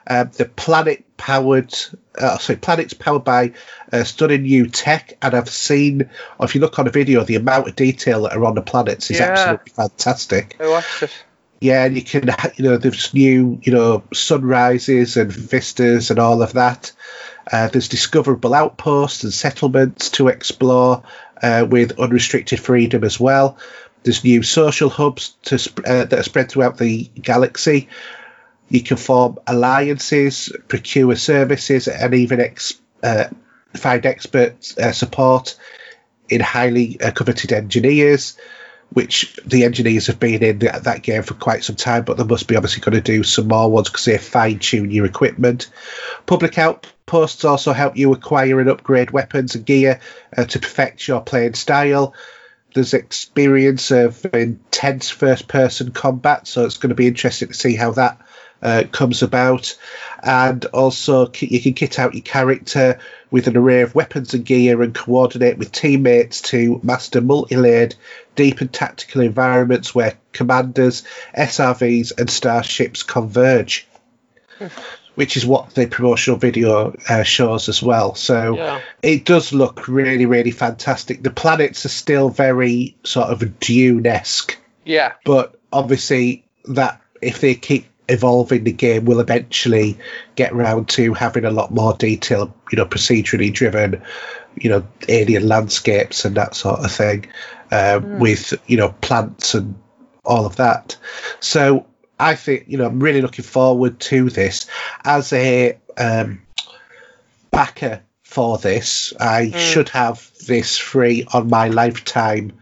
[0.07, 1.73] Uh, the planet powered,
[2.17, 3.53] uh, sorry, planet's powered by
[3.93, 7.67] uh, stunning new tech, and I've seen, if you look on a video, the amount
[7.67, 9.27] of detail that are on the planets is yeah.
[9.27, 10.57] absolutely fantastic.
[10.59, 11.11] I watched it.
[11.61, 16.41] Yeah, and you can, you know, there's new, you know, sunrises and vistas and all
[16.41, 16.91] of that.
[17.51, 21.03] Uh, there's discoverable outposts and settlements to explore
[21.41, 23.57] uh, with unrestricted freedom as well.
[24.03, 27.89] There's new social hubs to uh, that are spread throughout the galaxy.
[28.69, 33.25] You can form alliances, procure services, and even ex- uh,
[33.73, 35.57] find expert uh, support
[36.29, 38.37] in highly uh, coveted engineers
[38.93, 42.23] which the engineers have been in that, that game for quite some time, but they
[42.23, 45.69] must be obviously going to do some more ones because they fine tune your equipment.
[46.25, 50.01] Public outposts also help you acquire and upgrade weapons and gear
[50.35, 52.13] uh, to perfect your playing style.
[52.73, 57.75] There's experience of intense first person combat, so it's going to be interesting to see
[57.75, 58.19] how that
[58.61, 59.77] uh, comes about,
[60.21, 62.99] and also you can kit out your character
[63.31, 67.95] with an array of weapons and gear and coordinate with teammates to master multi-layered,
[68.35, 71.03] deep and tactical environments where commanders,
[71.37, 73.87] SRVs, and starships converge.
[75.15, 78.15] Which is what the promotional video uh, shows as well.
[78.15, 78.79] So Yeah.
[79.01, 81.21] it does look really, really fantastic.
[81.21, 85.13] The planets are still very sort of Dune-esque Yeah.
[85.25, 89.97] but obviously that if they keep evolving the game will eventually
[90.35, 94.01] get round to having a lot more detail you know procedurally driven
[94.55, 97.25] you know alien landscapes and that sort of thing
[97.71, 99.75] um, with you know plants and
[100.23, 100.97] all of that
[101.39, 101.85] so
[102.19, 104.67] i think you know i'm really looking forward to this
[105.03, 106.41] as a um,
[107.51, 112.53] backer for this i should have this free on my lifetime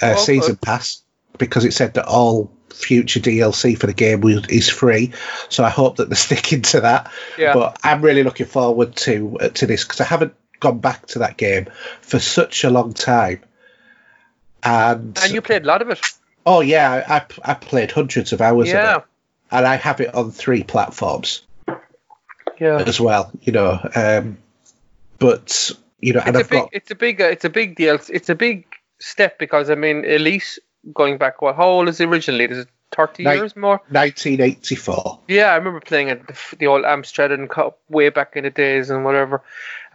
[0.00, 0.62] uh, season good.
[0.62, 1.02] pass
[1.38, 5.12] because it said that all future DLC for the game is free.
[5.48, 7.10] So I hope that they're sticking to that.
[7.38, 7.54] Yeah.
[7.54, 11.20] But I'm really looking forward to uh, to this because I haven't gone back to
[11.20, 11.66] that game
[12.00, 13.40] for such a long time.
[14.64, 16.00] And, And you played a lot of it.
[16.46, 17.04] oh yeah,
[17.44, 18.96] I, I played hundreds of hours Yeah.
[18.96, 19.08] of it,
[19.50, 21.42] and I have it on three platforms
[22.58, 22.82] Yeah.
[22.86, 23.30] as well.
[23.42, 24.38] You know, um,
[25.18, 25.70] but
[26.00, 26.60] you know, and It's a I've big.
[26.60, 27.20] got It's a big.
[27.20, 27.98] Uh, it's a big deal.
[28.08, 28.66] It's, a big
[28.98, 30.58] step because I mean, Elite
[30.92, 31.42] going back.
[31.42, 31.56] What?
[31.56, 32.44] How old is it originally?
[32.44, 33.80] Is it thirty Nine- years more?
[33.90, 35.20] 1984.
[35.28, 38.90] Yeah, I remember playing it, the, the old Amstrad Cup way back in the days
[38.90, 39.42] and whatever.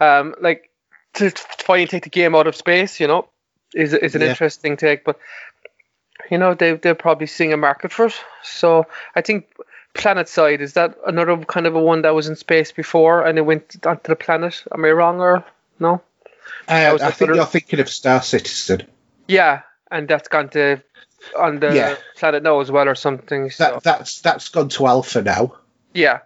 [0.00, 0.70] Um, like
[1.14, 3.28] to, to finally take the game out of space, you know,
[3.74, 4.28] is is an Yeah.
[4.28, 5.04] interesting take.
[5.04, 5.18] But
[6.30, 8.14] you know, they they'll probably seeing a market for it.
[8.42, 9.46] So I think
[9.94, 13.42] PlanetSide is that another kind of a one that was in space before and it
[13.42, 14.62] went onto the planet.
[14.72, 15.44] Am I wrong or
[15.80, 16.02] no?
[16.68, 18.82] Uh, I think you're thinking of Star Citizen.
[19.26, 20.82] Yeah, and that's gone to
[21.36, 21.96] on the Yeah.
[22.16, 23.50] planet now as well or something.
[23.50, 25.56] So That that's that's gone to alpha now.
[25.94, 26.20] yeah.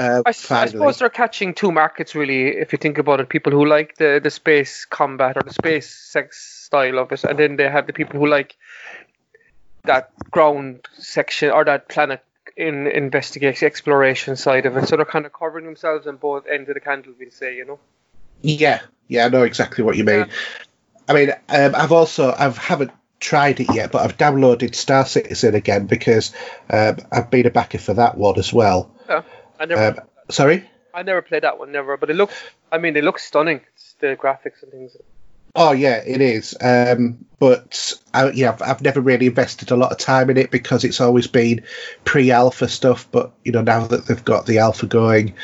[0.00, 3.28] Uh, I, I suppose they're catching two markets really, if you think about it.
[3.28, 7.38] People who like the, the space combat or the space sex style of it, and
[7.38, 8.56] then they have the people who like
[9.84, 12.24] that ground section or that planet
[12.56, 14.88] in investigation exploration side of it.
[14.88, 17.66] So they're kind of covering themselves on both ends of the candle, we'll say, you
[17.66, 17.78] know.
[18.40, 20.28] Yeah, yeah, I know exactly what you mean.
[21.08, 25.54] I mean, um, I've also I haven't tried it yet, but I've downloaded Star Citizen
[25.54, 26.34] again because
[26.70, 28.90] um, I've been a backer for that one as well.
[29.06, 29.22] Yeah,
[29.60, 30.68] I never, Um, sorry.
[30.92, 31.96] I never played that one, never.
[31.96, 32.34] But it looks,
[32.72, 33.60] I mean, they look stunning.
[33.74, 34.96] It's the graphics and things.
[35.56, 36.56] Oh yeah, it is.
[36.60, 40.52] Um, but I, yeah, I've, I've never really invested a lot of time in it
[40.52, 41.64] because it's always been
[42.04, 43.08] pre-alpha stuff.
[43.10, 45.34] But you know, now that they've got the alpha going,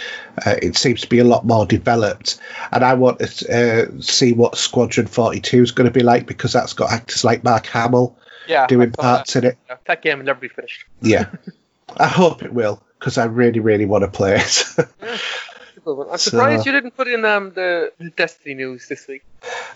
[0.46, 2.38] uh, it seems to be a lot more developed.
[2.70, 6.26] And I want to uh, see what Squadron Forty Two is going to be like
[6.26, 9.58] because that's got actors like Mark Hamill Yeah, doing parts in it.
[9.68, 9.84] that.
[9.86, 10.84] That game will never be finished.
[11.02, 11.30] Yeah,
[11.96, 14.64] I hope it will because I really, really want to play it.
[15.84, 16.08] One.
[16.10, 19.22] I'm So- surprised you didn't put in um, the Destiny news this week.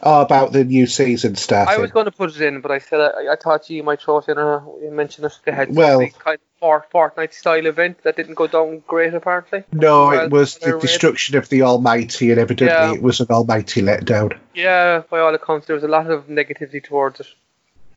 [0.02, 1.72] oh, about the new season starting.
[1.72, 4.00] I was going to put it in, but I said I, I thought you might
[4.02, 5.38] throw it in you mentioned it.
[5.44, 9.62] They had Well- kind of Fort- Fortnite style event that didn't go down great apparently.
[9.72, 12.92] no, Well, it was the destruction of the Almighty, and evidently Yeah.
[12.94, 14.36] it was an almighty letdown.
[14.52, 17.28] Yeah, by all accounts, there was a lot of negativity towards it.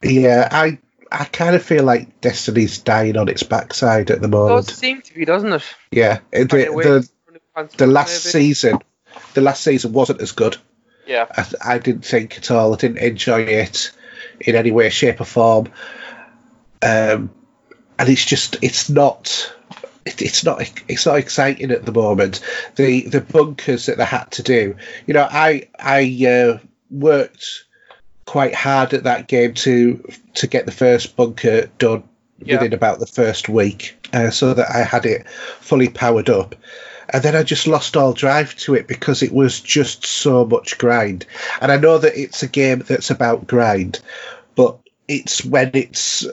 [0.04, 0.78] Yeah, I
[1.16, 4.66] I kind of feel like Destiny's dying on its backside at the It moment.
[4.68, 5.64] does seem to be, doesn't it?
[5.92, 8.80] Yeah, it- the, the for new consoles, the last season,
[9.36, 10.58] the last season wasn't as good.
[11.06, 12.74] Yeah, I, I didn't think at all.
[12.74, 13.92] I didn't enjoy it
[14.40, 15.68] in any way, shape, or form.
[16.82, 17.30] Um,
[18.00, 19.54] and it's just it's not.
[20.06, 20.62] It, it's not.
[20.88, 22.42] It's not exciting at the moment.
[22.76, 24.76] The the bunkers that they had to do.
[25.06, 26.58] You know, I I uh,
[26.90, 27.66] worked
[28.26, 30.04] quite hard at that game to
[30.36, 32.04] to get the first bunker done
[32.40, 32.56] Yeah.
[32.56, 35.28] within about the first week, uh, so that I had it
[35.60, 36.56] fully powered up.
[37.10, 40.78] And then I just lost all drive to it because it was just so much
[40.78, 41.26] grind.
[41.62, 44.00] And I know that it's a game that's about grind,
[44.56, 46.26] but it's when it's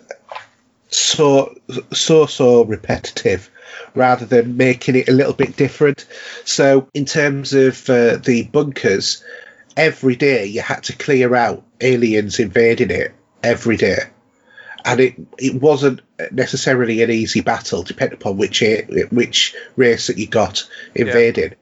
[0.89, 1.55] so
[1.93, 3.51] so so repetitive
[3.95, 6.07] rather than making it a little bit different.
[6.45, 9.23] So in terms of uh, the bunkers,
[9.77, 13.13] every day you had to clear out aliens invading it
[13.43, 13.99] every day.
[14.85, 18.63] And it, it wasn't necessarily an easy battle, depending upon which
[19.11, 21.57] which race that you got invaded.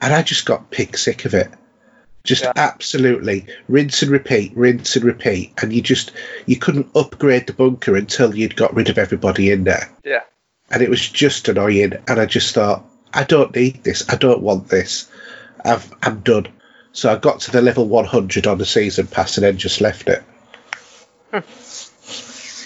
[0.00, 1.48] And I just got pig sick of it.
[2.24, 2.52] Just Yeah.
[2.56, 6.10] absolutely rinse and repeat, rinse and repeat, and you just
[6.46, 10.22] you couldn't upgrade the bunker until you'd got rid of everybody in there yeah.
[10.70, 11.92] and it was just annoying.
[12.08, 14.08] And I just thought, I don't need this.
[14.08, 15.08] I don't want this.
[15.64, 16.48] I've, I'm done.
[16.94, 20.08] So I got to the level 100 on the season pass and then just left
[20.08, 20.22] it.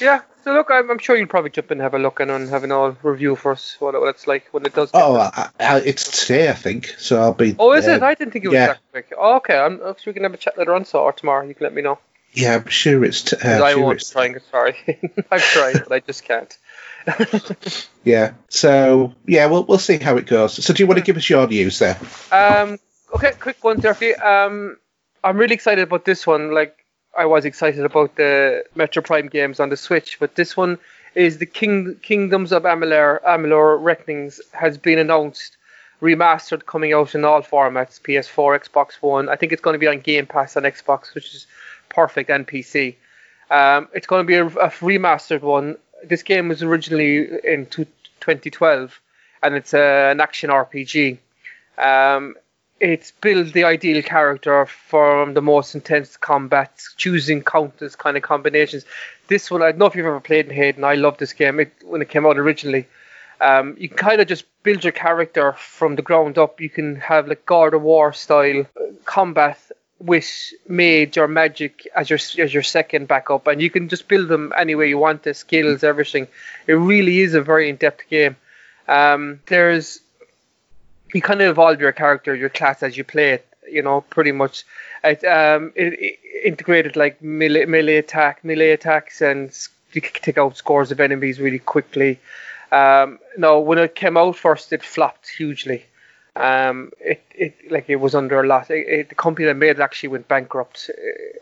[0.01, 2.31] Yeah, so look, I'm, I'm sure you'll probably jump in and have a look and,
[2.31, 4.91] and have an all review for us what, what it's like when it does.
[4.95, 5.17] Oh.
[5.17, 6.95] I, I, it's today, I think.
[6.99, 7.57] So I'll be.
[7.59, 8.03] oh, is uh, it?
[8.03, 8.67] I didn't think it was yeah.
[8.69, 9.12] that quick.
[9.19, 11.47] Oh, okay, I'm, so we can have a chat later on, so or tomorrow.
[11.47, 11.99] You can let me know.
[12.33, 13.23] Yeah, I'm sure it's.
[13.23, 14.77] T- uh, I sure won't it's try and sorry.
[15.31, 16.57] I've tried, but I just can't.
[18.05, 18.35] yeah.
[18.49, 20.62] So yeah, we'll we'll see how it goes.
[20.64, 21.99] So do you want to give us your news there?
[22.31, 22.79] Um,
[23.14, 24.14] okay, quick one you.
[24.16, 24.77] Um,
[25.25, 26.53] I'm really excited about this one.
[26.53, 26.85] Like
[27.16, 30.79] I was excited about the Metroid Prime games on the Switch, but this one
[31.14, 35.57] is the King Kingdoms of Amalur Amalur Reckonings has been announced,
[36.01, 39.29] remastered, coming out in all formats: PS4, Xbox One.
[39.29, 41.47] I think it's going to be on Game Pass on Xbox, which is
[41.88, 42.97] perfect, and PC.
[43.51, 45.77] Um, it's going to be a, a remastered one.
[46.05, 47.87] This game was originally in two,
[48.21, 49.01] 2012,
[49.42, 51.18] and it's a, an action RPG.
[51.79, 52.37] Um,
[52.81, 58.85] it's built the ideal character from the most intense combat, choosing countless kind of combinations.
[59.27, 60.85] This one, I don't know if you've ever played in Hayden.
[60.85, 62.87] I love this game it, when it came out originally.
[63.41, 66.61] Um, you can kind of just build your character from the ground up.
[66.61, 68.67] You can have like God of War style
[69.05, 69.59] combat
[70.01, 74.29] with mage or magic as your as your second backup, and you can just build
[74.29, 75.23] them any way you want.
[75.23, 76.29] The skills, everything.
[76.67, 78.37] It really is a very in-depth game.
[78.87, 80.01] Um, there's
[81.14, 83.47] you kind of evolve your character, your class as you play it.
[83.71, 84.64] You know, pretty much.
[85.05, 89.55] It, um, it, it integrated like melee, melee attack, melee attacks, and
[89.92, 92.18] you can take out scores of enemies really quickly.
[92.73, 95.85] Um, no, when it came out first, it flopped hugely.
[96.37, 98.71] Um, it, it like it was under a lot.
[98.71, 100.90] It, it, the company that made it actually went bankrupt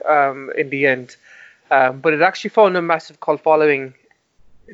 [0.08, 1.16] uh, um, in the end.
[1.70, 3.94] Um, but it actually found a massive cult following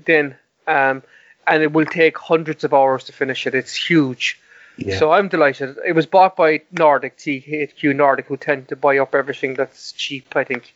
[0.07, 1.03] then, um,
[1.47, 3.55] and it will take hundreds of hours to finish it.
[3.55, 4.39] It's huge.
[4.77, 4.99] Yeah.
[4.99, 5.77] So I'm delighted.
[5.87, 10.35] It was bought by Nordic, THQ Nordic, who tend to buy up everything that's cheap.
[10.35, 10.75] I think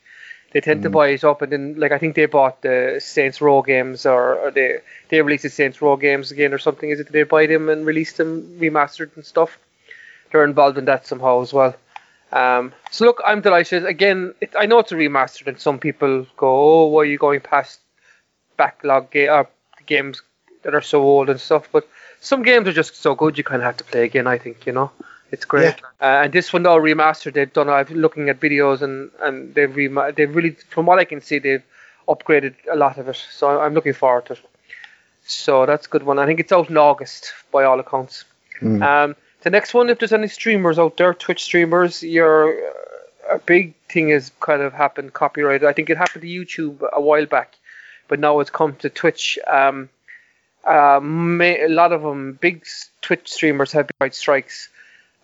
[0.52, 3.40] they tend to buy it up, and then like I think they bought the Saints
[3.40, 4.78] Row games, or, or they
[5.08, 6.90] they released the Saints Row games again, or something.
[6.90, 9.58] Is it they buy them and release them remastered and stuff?
[10.30, 11.74] They're involved in that somehow as well.
[12.32, 13.86] Um, so look, I'm delighted.
[13.86, 17.18] Again, it, I know it's a remastered, and some people go, "Oh, why are you
[17.18, 17.80] going past
[18.56, 19.44] backlog ga- uh,
[19.86, 20.22] games
[20.66, 21.88] that are so old and stuff?" But
[22.20, 24.26] some games are just so good you kind of have to play again.
[24.26, 24.90] I think you know
[25.30, 25.80] it's great.
[26.00, 27.34] Uh, and this one now remastered.
[27.34, 27.68] They've done.
[27.68, 31.20] I've been looking at videos and and they've rema- they've really, from what I can
[31.20, 31.64] see, they've
[32.08, 33.16] upgraded a lot of it.
[33.30, 34.40] So I'm looking forward to it.
[35.28, 36.18] So that's a good one.
[36.18, 38.24] I think it's out in August by all accounts.
[38.82, 43.38] Um, the next one, if there's any streamers out there, Twitch streamers, your uh, a
[43.38, 45.68] big thing has kind of happened copyrighted.
[45.68, 47.56] I think it happened to YouTube a while back,
[48.08, 49.38] but now it's come to Twitch.
[49.46, 49.88] Um,
[50.68, 52.66] ma- a lot of them, big
[53.00, 54.68] Twitch streamers have been strikes.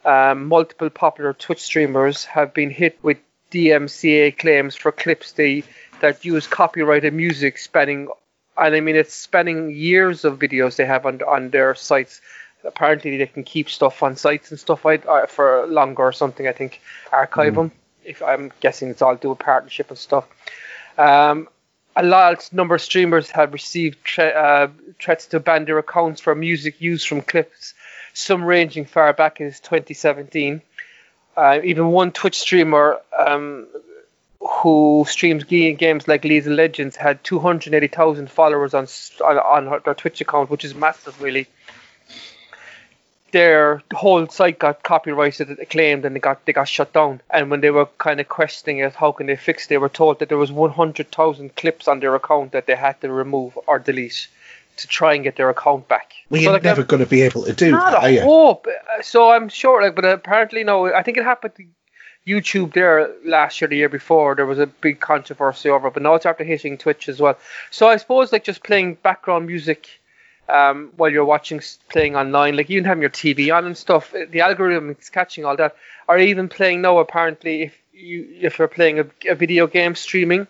[0.04, 3.18] Um, multiple popular Twitch streamers have been hit with
[3.50, 5.64] DMCA claims for clips they
[6.00, 8.08] that use copyrighted music spanning,
[8.56, 12.20] and I mean it's spanning years of videos they have on on their sites.
[12.64, 16.48] Apparently they can keep stuff on sites and stuff like uh, for longer or something.
[16.48, 16.80] I think
[17.12, 17.72] archive them.
[18.04, 20.26] If I'm guessing it's all to do a partnership and stuff.
[20.98, 21.48] Um,
[21.94, 26.34] a large number of streamers have received thre- uh, threats to ban their accounts for
[26.34, 27.74] music used from clips,
[28.14, 30.62] some ranging far back as 2017.
[31.36, 33.66] Uh, even one Twitch streamer um,
[34.40, 38.86] who streams ga- games like League of Legends had 280,000 followers on,
[39.24, 41.46] on on her, their Twitch account, which is massive, really.
[43.32, 47.20] Their whole site got copyrighted, acclaimed, and they got they got shut down.
[47.30, 49.64] And when they were kind of questioning it, how can they fix?
[49.64, 53.00] it, They were told that there was 100,000 clips on their account that they had
[53.00, 54.28] to remove or delete
[54.76, 56.12] to try and get their account back.
[56.30, 58.66] Well, So, like, never going to be able to do not that, a hope.
[58.66, 60.92] Uh, So I'm sure, like, but apparently no.
[60.92, 61.64] I think it happened to
[62.26, 64.34] YouTube there last year, the year before.
[64.34, 67.38] There was a big controversy over, it, but now it's after hitting Twitch as well.
[67.70, 69.88] So I suppose like just playing background music
[70.48, 74.14] um, while you're watching playing online, like even having your TV on and stuff.
[74.14, 75.76] uh, The algorithm is catching all that.
[76.08, 76.98] Or even playing now.
[76.98, 80.46] Apparently, if you if you're playing a, a video game streaming,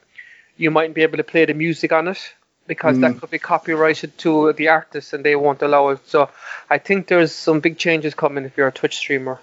[0.56, 2.34] you mightn't be able to play the music on it
[2.66, 5.98] because that could be copyrighted to the artist and they won't allow it.
[6.08, 6.30] So
[6.70, 9.38] I think there's some big changes coming if you're a Twitch streamer.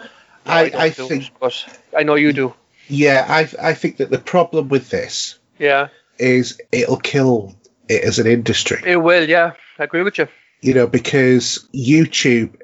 [0.46, 2.54] No, I- don't I do it, think- but I know you do.
[2.88, 7.56] Yeah, I I think that the problem with this Yeah, is it'll kill
[7.88, 8.82] it as an industry.
[8.84, 9.30] it will.
[9.30, 10.28] Yeah, I agree with you.
[10.62, 12.56] You know, because YouTube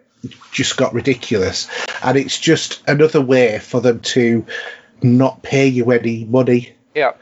[0.51, 1.67] just got ridiculous,
[2.03, 4.45] and it's just another way for them to
[5.01, 6.73] not pay you any money.
[6.95, 7.13] Yeah,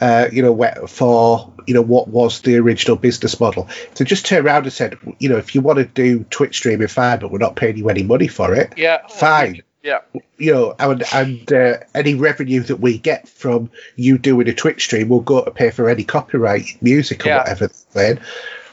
[0.00, 3.68] Uh, you know, for you know what was the original business model.
[3.94, 6.88] So just turn around and said, you know, if you want to do Twitch streaming,
[6.88, 8.72] fine, but we're not paying you any money for it.
[8.76, 9.06] yeah.
[9.08, 9.62] Fine.
[9.82, 10.00] Yeah.
[10.36, 14.84] You know, and, and uh, any revenue that we get from you doing a Twitch
[14.84, 17.38] stream will go to pay for any copyright music or Yeah.
[17.38, 18.18] whatever playing.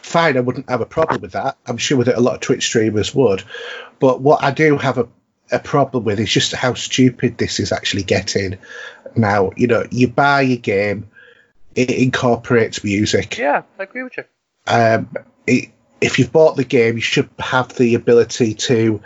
[0.08, 1.58] Fine, I wouldn't have a problem with that.
[1.66, 3.44] I'm sure that a lot of Twitch streamers would.
[4.00, 5.08] But what I do have a,
[5.52, 8.58] a problem with is just how stupid this is actually getting
[9.18, 9.52] now.
[9.58, 11.10] You know, you buy a game,
[11.76, 13.38] it incorporates music.
[13.38, 14.24] Yeah, I agree with you.
[14.68, 15.10] um,
[15.46, 19.02] it, if you've bought the game, you should have the ability to,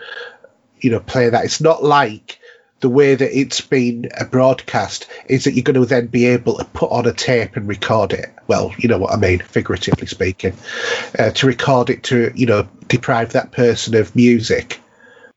[0.82, 1.46] you know, play that.
[1.46, 2.38] It's not like
[2.82, 6.66] the way that it's been broadcast is that you're going to then be able to
[6.66, 8.30] put on a tape and record it.
[8.48, 10.54] Well, you know what I mean, figuratively speaking,
[11.18, 14.82] uh, to record it to, you know, deprive that person of music,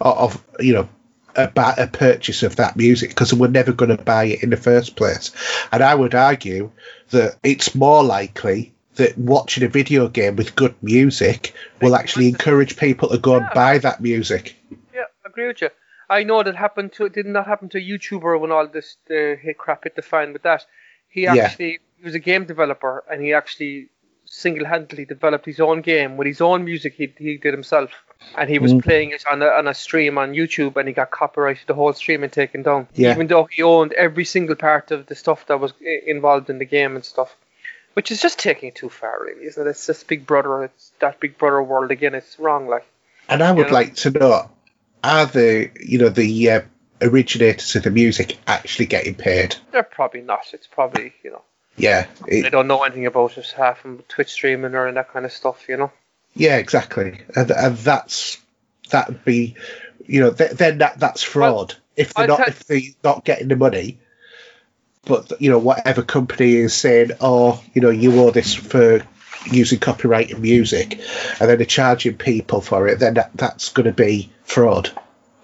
[0.00, 0.88] or of, you know,
[1.36, 4.56] about a purchase of that music because we're never going to buy it in the
[4.56, 5.32] first place.
[5.70, 6.70] And I would argue
[7.10, 12.76] that it's more likely that watching a video game with good music will actually encourage
[12.76, 14.56] people to go and buy that music.
[14.94, 15.70] Yeah, I agree with you.
[16.08, 18.96] I know that happened to it did not happen to a YouTuber when all this
[19.06, 20.64] the hit crap hit the fan with that.
[21.08, 21.34] He Yeah.
[21.34, 23.88] actually he was a game developer and he actually
[24.26, 27.90] single handedly developed his own game with his own music he he did himself.
[28.36, 28.82] And he was Mm.
[28.82, 31.92] playing it on a on a stream on YouTube and he got copyrighted the whole
[31.92, 32.88] stream and taken down.
[32.94, 33.10] Yeah.
[33.12, 35.72] Even though he owned every single part of the stuff that was
[36.06, 37.36] involved in the game and stuff.
[37.92, 39.70] Which is just taking it too far, really, isn't it?
[39.70, 40.64] It's just Big Brother.
[40.64, 42.14] It's that Big Brother world again.
[42.16, 42.84] It's wrong, like.
[43.28, 43.72] And I would Yeah.
[43.72, 44.50] like to know
[45.04, 46.60] are the you know the uh,
[47.02, 49.54] originators of the music actually getting paid?
[49.70, 50.46] They're probably not.
[50.52, 51.42] It's probably you know
[51.76, 55.32] Yeah, they don't know anything about it, half from Twitch streaming or that kind of
[55.32, 55.68] stuff.
[55.68, 55.92] You know.
[56.34, 57.20] yeah, exactly.
[57.36, 58.38] And, and that's
[58.90, 59.56] that would be,
[60.06, 61.74] you know, th- then that that's fraud.
[61.96, 63.98] if they're I'll not tell- if they're not getting the money,
[65.04, 69.04] but you know whatever company is saying, oh, you know, you owe this for
[69.46, 71.00] using copyrighted music,
[71.40, 74.90] and then they're charging people for it, then that, that's going to be fraud.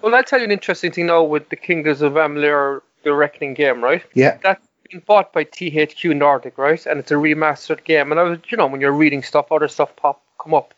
[0.01, 3.53] Well, I'll tell you an interesting thing now with the Kingdoms of Amalur, the Reckoning
[3.53, 4.03] game, right?
[4.13, 6.83] Yeah, That's been bought by THQ Nordic, right?
[6.85, 8.11] And it's a remastered game.
[8.11, 10.73] And I was, you know, when you're reading stuff, other stuff pop come up,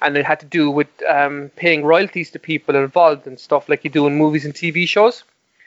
[0.00, 3.84] and it had to do with um, paying royalties to people involved and stuff like
[3.84, 5.24] you do in movies and TV shows.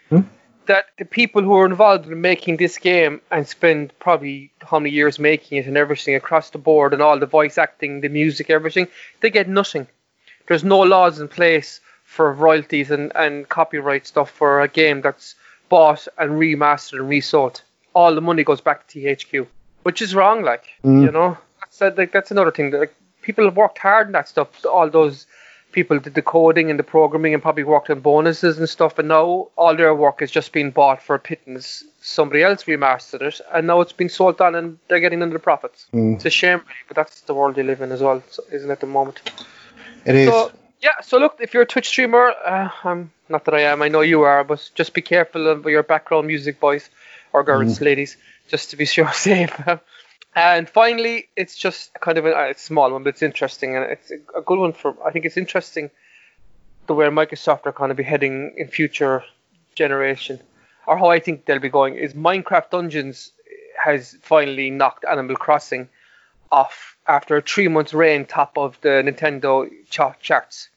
[0.10, 0.22] Hmm.
[0.68, 4.90] That the people who are involved in making this game and spend probably how many
[4.94, 8.50] years making it and everything across the board and all the voice acting, the music,
[8.50, 8.88] everything,
[9.22, 9.88] they get nothing.
[10.48, 15.36] There's no laws in place for royalties and, and copyright stuff for a game that's
[15.70, 17.62] bought and remastered and resold.
[17.94, 19.48] All the money goes back to THQ,
[19.84, 20.44] which is wrong.
[20.44, 21.04] Like Mm.
[21.04, 22.72] you know, that's like, that's another thing.
[22.72, 24.66] That, like, people have worked hard on that stuff.
[24.66, 25.26] All those
[25.76, 28.98] people did the coding and the programming and probably worked on bonuses and stuff.
[28.98, 31.84] And now all their work is just being bought for pittance.
[32.02, 35.40] Somebody else remastered it, and now it's been sold on, and they're getting of the
[35.40, 35.86] profits.
[35.94, 36.16] Mm.
[36.16, 38.74] It's a shame, but that's the world they live in as well, isn't it?
[38.74, 39.22] At the moment.
[40.06, 40.30] it is.
[40.30, 40.52] So
[40.82, 43.90] yeah, so look, if you're a Twitch streamer, uh, um, not that I am, I
[43.90, 46.90] know you are, but just be careful of your background music, boys
[47.34, 48.18] or girls, ladies,
[48.48, 49.60] just to be sure safe.
[50.36, 54.12] And finally, it's just kind of a, a small one, but it's interesting and it's
[54.12, 54.96] a, good one for.
[55.06, 55.90] I think it's interesting
[56.88, 59.24] the way Microsoft are kind of be heading in future
[59.76, 60.40] generation,
[60.86, 63.32] or how I think they'll be going is Minecraft Dungeons
[63.82, 65.88] has finally knocked Animal Crossing
[66.52, 70.70] off after a three month reign top of the Nintendo cha- charts.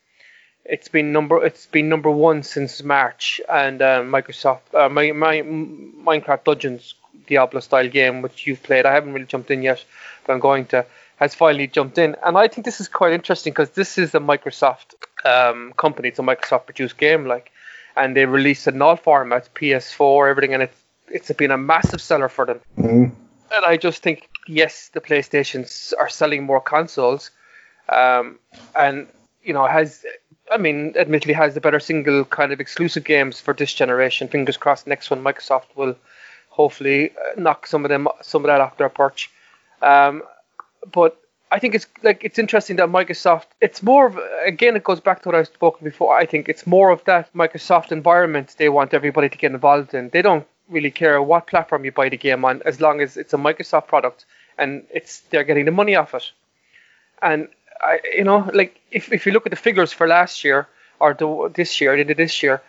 [0.65, 5.43] It's been number it's been number one since March, and um, Microsoft uh, my, my
[5.43, 6.95] Minecraft Dungeons
[7.27, 8.87] Diablo style game which you've played.
[8.87, 9.85] I haven't really jumped in yet,
[10.27, 10.87] but I'm going to.
[11.17, 14.21] Has finally jumped in, and I think this is quite interesting because this is a
[14.21, 14.95] Microsoft
[15.25, 16.11] um, company.
[16.11, 17.51] It's a Microsoft produced game, like,
[17.97, 20.79] and they released it in all formats, PS4, everything, and it's
[21.11, 22.61] it's been a massive seller for them.
[22.79, 23.11] Mm.
[23.55, 27.31] And I just think, yes, the PlayStations are selling more consoles,
[27.89, 28.39] um,
[28.77, 29.07] and
[29.43, 30.05] you know has,
[30.53, 34.29] I mean, admittedly has the better single kind of exclusive games for this generation.
[34.29, 35.97] Fingers crossed, next one Microsoft will
[36.59, 39.31] hopefully uh, knock some of them, some of that off their perch.
[39.81, 40.23] Um,
[40.93, 41.13] but
[41.51, 43.47] I think it's like it's interesting that Microsoft.
[43.61, 46.17] It's more of again, it goes back to what I've spoken before.
[46.17, 50.11] I think it's more of that Microsoft environment they want everybody to get involved in.
[50.11, 53.33] They don't really care what platform you buy the game on, as long as it's
[53.33, 54.27] a Microsoft product
[54.59, 56.25] and it's they're getting the money off it.
[57.23, 57.49] And
[57.81, 60.69] I, you know, like if if you look at the figures for last year
[61.01, 62.61] or the, this year, into this year,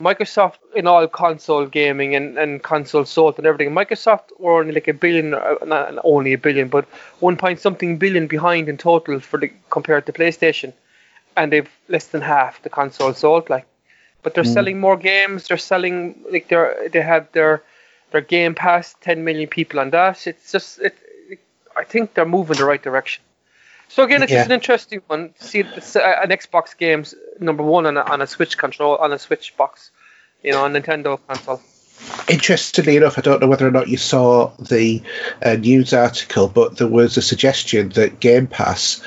[0.00, 4.88] Microsoft in all console gaming and, and console sold and everything, Microsoft were only like
[4.88, 6.86] a billion, uh, not only a billion, but
[7.20, 10.72] one point something billion behind in total for the compared to PlayStation,
[11.36, 13.48] and they've less than half the console sold.
[13.48, 13.66] Like,
[14.22, 15.48] but they're selling more games.
[15.48, 17.62] They're selling like they're they have their
[18.10, 20.26] their Game Pass, 10 million people on that.
[20.26, 20.96] It's just it.
[21.28, 21.38] it
[21.76, 23.22] I think they're moving the right direction.
[23.94, 24.38] So again, it's Yeah.
[24.38, 25.34] just an interesting one.
[25.38, 28.96] To see, it's uh, an Xbox game's number one on a, on a Switch control
[28.96, 29.90] on a Switch box.
[30.42, 31.60] you know, a Nintendo console.
[32.28, 35.00] Interestingly enough, I don't know whether or not you saw the
[35.44, 39.00] uh, news article, but there was a suggestion that Game Pass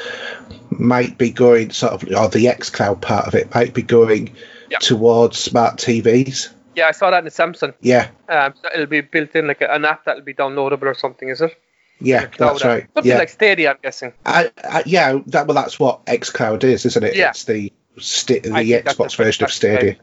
[0.69, 4.33] might be going sort of, or the xCloud part of it might be going
[4.69, 4.77] Yeah.
[4.79, 6.49] towards smart TVs.
[6.75, 7.73] Yeah, I saw that in the Samsung.
[7.81, 11.41] Yeah, Um, it'll be built in like an app that'll be downloadable or something, is
[11.41, 11.53] it?
[11.99, 12.87] Yeah, cloud that's right.
[12.93, 14.13] Something Yeah, like Stadia, I'm guessing.
[14.25, 17.15] I, I, yeah, that well, that's what xCloud is, isn't it?
[17.15, 17.29] Yeah.
[17.29, 19.77] It's the sti- the I think that's Xbox version of Stadia.
[19.91, 19.95] idea.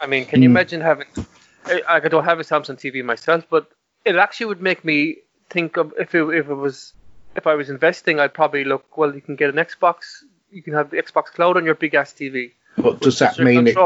[0.00, 0.52] I mean, can you Mm.
[0.52, 1.06] imagine having?
[1.66, 3.70] I, I don't have a Samsung TV myself, but
[4.04, 5.16] it actually would make me
[5.50, 6.92] think of if it, if it was
[7.36, 8.96] if I was investing, I'd probably look.
[8.96, 10.22] Well, you can get an Xbox.
[10.50, 12.52] You can have the Xbox Cloud on your big ass TV.
[12.76, 13.76] But does that mean it?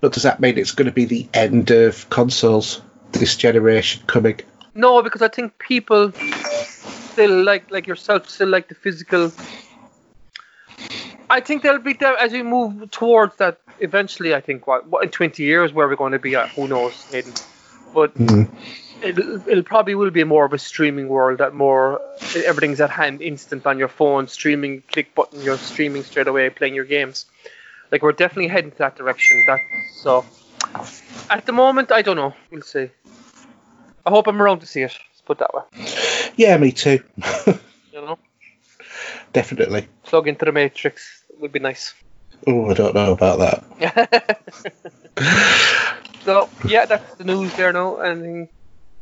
[0.00, 2.80] But does that mean it's going to be the end of consoles
[3.12, 4.40] this generation coming?
[4.74, 6.12] No, because I think people
[7.16, 9.32] still like like yourself still like the physical.
[11.30, 14.34] I think there'll be there as we move towards that eventually.
[14.34, 16.94] I think what, what in twenty years where we're going to be at, who knows,
[17.10, 17.32] Hayden.
[17.94, 18.50] But Mm.
[19.02, 22.00] it'll, it'll probably will be more of a streaming world that more
[22.34, 26.74] everything's at hand, instant on your phone, streaming, click button, you're streaming straight away, playing
[26.74, 27.24] your games.
[27.90, 29.42] Like we're definitely heading to that direction.
[29.46, 29.60] That
[30.02, 30.26] so
[31.30, 32.34] at the moment, I don't know.
[32.50, 32.90] We'll see.
[34.04, 34.92] I hope I'm around to see it.
[34.92, 36.05] Let's put it that way.
[36.36, 37.00] Yeah, me too.
[37.92, 38.18] You know,
[39.32, 39.88] Definitely.
[40.02, 41.94] plug into the matrix would be nice.
[42.46, 44.38] Oh, I don't know about that.
[46.24, 47.96] so yeah, that's the news there now.
[48.00, 48.50] Anything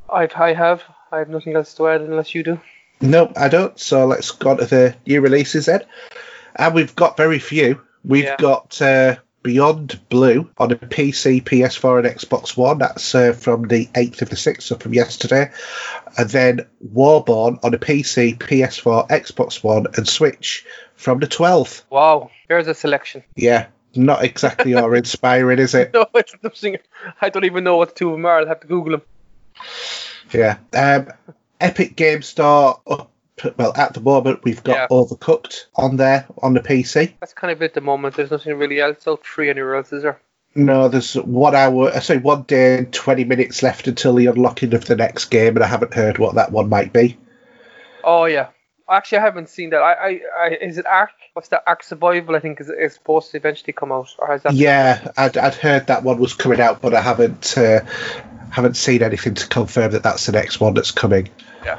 [0.08, 2.60] I've I have I have nothing else to add unless you do.
[3.00, 3.76] No, I don't.
[3.80, 5.82] So let's go on to the new releases then.
[6.54, 7.80] And we've got very few.
[8.04, 8.36] We've Yeah.
[8.38, 12.78] got uh, Beyond Blue on a PC, PS4, and Xbox One.
[12.78, 15.52] That's uh, from the 8th of the 6th, so from yesterday.
[16.16, 20.64] And then Warborn on a PC, PS4, Xbox One, and Switch
[20.96, 21.82] from the 12th.
[21.90, 23.22] Wow, here's a selection.
[23.36, 25.92] Yeah, not exactly awe inspiring, is it?
[25.92, 26.78] No, it's nothing.
[27.20, 28.38] I don't even know what the two of them are.
[28.38, 29.02] I'll have to Google them.
[30.32, 30.56] Yeah.
[30.72, 31.12] Um,
[31.60, 33.10] Epic Game Store up.
[33.56, 34.86] Well, at the moment, we've got Yeah.
[34.90, 37.14] Overcooked on there on the PC.
[37.20, 38.14] That's kind of it at the moment.
[38.14, 40.20] There's nothing really else out free anywhere else, is there?
[40.54, 44.72] No, there's one hour, I say one day and 20 minutes left until the unlocking
[44.74, 47.18] of the next game, and I haven't heard what that one might be.
[48.04, 48.48] Oh yeah.
[48.88, 49.80] Actually, I haven't seen that.
[49.80, 51.10] I, I, I is it Ark?
[51.32, 51.64] What's that?
[51.66, 52.36] Ark Survival?
[52.36, 54.52] I think is, is supposed to eventually come out, or has that?
[54.52, 57.80] Yeah, I'd, I'd heard that one was coming out, but I haven't uh,
[58.50, 61.30] haven't seen anything to confirm that that's the next one that's coming.
[61.64, 61.78] Yeah.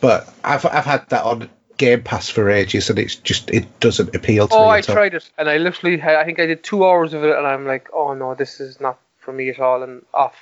[0.00, 4.14] But I've I've had that on Game Pass for ages, and it's just it doesn't
[4.14, 4.64] appeal to Oh, me.
[4.64, 4.94] Oh, I at all.
[4.94, 7.46] tried it, and I literally, had, I think I did two hours of it, and
[7.46, 10.34] I'm like, oh no, this is not for me at all, and off.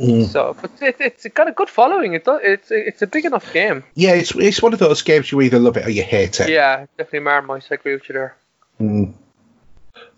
[0.00, 0.26] Mm.
[0.26, 2.12] So, but it, it's got a good following.
[2.14, 3.82] It does, it's it's a big enough game.
[3.94, 6.50] Yeah, it's it's one of those games you either love it or you hate it.
[6.50, 7.68] Yeah, definitely Marmite.
[7.70, 8.36] I agree with you there.
[8.80, 9.14] Mm.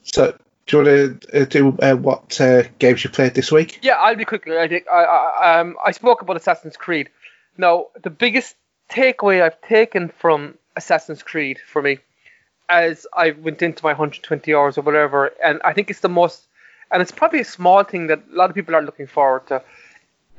[0.02, 0.36] So,
[0.66, 3.78] do you want to uh, do uh, what uh, games you played this week?
[3.82, 4.48] Yeah, I'll be quick.
[4.48, 7.10] I think I, I um I spoke about Assassin's Creed.
[7.58, 8.56] Now, the biggest
[8.90, 11.98] takeaway I've taken from Assassin's Creed for me,
[12.68, 16.46] as I went into my 120 hours or whatever, and I think it's the most,
[16.90, 19.62] and it's probably a small thing that a lot of people are looking forward to.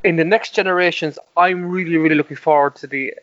[0.03, 3.13] In the next generations, I'm really, really looking forward to the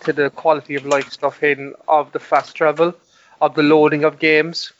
[0.00, 2.94] to the quality of life stuff hidden of the fast travel,
[3.40, 4.72] of the loading of games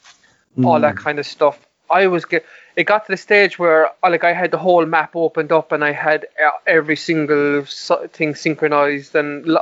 [0.65, 0.83] all hmm.
[0.83, 1.67] that kind of stuff.
[1.91, 2.45] I was get
[2.75, 5.73] it got to the stage where uh, like I had the whole map opened up
[5.73, 9.57] and I had uh, every single thing synchronized and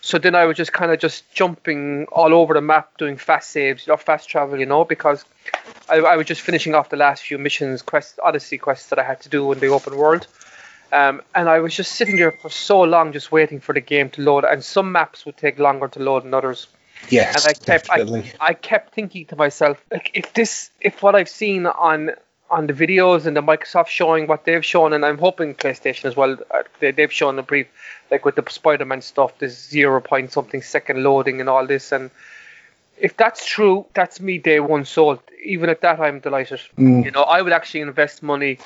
[0.00, 3.50] so then I was just kind of just jumping all over the map doing fast
[3.50, 5.24] saves or fast travel, you know, because
[5.88, 9.02] I, I was just finishing off the last few missions, quest, Odyssey quests that I
[9.02, 10.26] had to do in the open world.
[10.90, 14.08] Um, and I was just sitting there for so long, just waiting for the game
[14.10, 14.44] to load.
[14.44, 16.66] And some maps would take longer to load than others
[17.08, 18.32] Yes, and I kept I.
[18.40, 22.10] I kept thinking to myself like if this if what I've seen on
[22.50, 26.16] on the videos and the Microsoft showing what they've shown and I'm hoping PlayStation as
[26.16, 27.66] well uh, they, they've shown a brief
[28.10, 32.10] like with the Spider-Man stuff this zero point something second loading and all this and
[32.96, 37.04] if that's true that's me day one sold even at that I'm delighted Mm.
[37.04, 38.58] you know I would actually invest money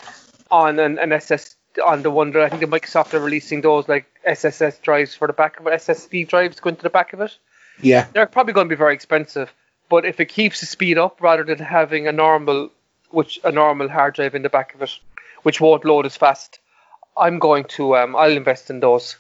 [0.51, 3.89] on an, an SS on the one that I think the Microsoft are releasing those
[3.89, 7.21] like SSS drives for the back of it SSD drives going to the back of
[7.21, 7.37] it
[7.81, 9.53] Yeah, they're probably going to be very expensive.
[9.89, 12.71] But if it keeps the speed up rather than having a normal,
[13.13, 14.99] which a normal hard drive in the back of it,
[15.43, 16.59] which won't load as fast,
[17.17, 19.17] I'm going to um, I'll invest in those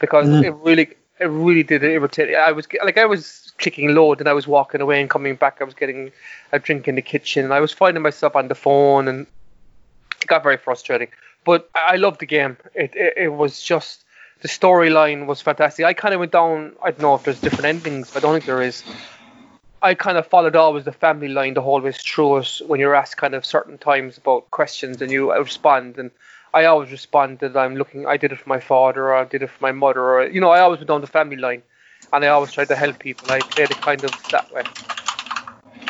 [0.00, 0.44] because Mm.
[0.44, 0.88] it really
[1.18, 2.34] it really did irritate.
[2.34, 5.58] I was like I was clicking load and I was walking away and coming back.
[5.60, 6.12] I was getting
[6.52, 7.44] a drink in the kitchen.
[7.44, 9.26] and I was finding myself on the phone and
[10.20, 11.08] it got very frustrating.
[11.44, 12.56] But I loved the game.
[12.74, 14.04] It it, it was just
[14.42, 15.86] the storyline was fantastic.
[15.86, 16.72] I kind of went down.
[16.82, 18.10] I don't know if there's different endings.
[18.10, 18.82] But I don't think there is.
[19.82, 22.60] I kind of followed always the family line the whole way through it.
[22.66, 26.10] When you're asked kind of certain times about questions and you respond, and
[26.54, 27.56] I always responded.
[27.56, 28.06] I'm looking.
[28.06, 30.40] I did it for my father, or I did it for my mother, or you
[30.40, 31.62] know, I always went down the family line,
[32.12, 33.30] and I always tried to help people.
[33.30, 34.62] I played it kind of that way.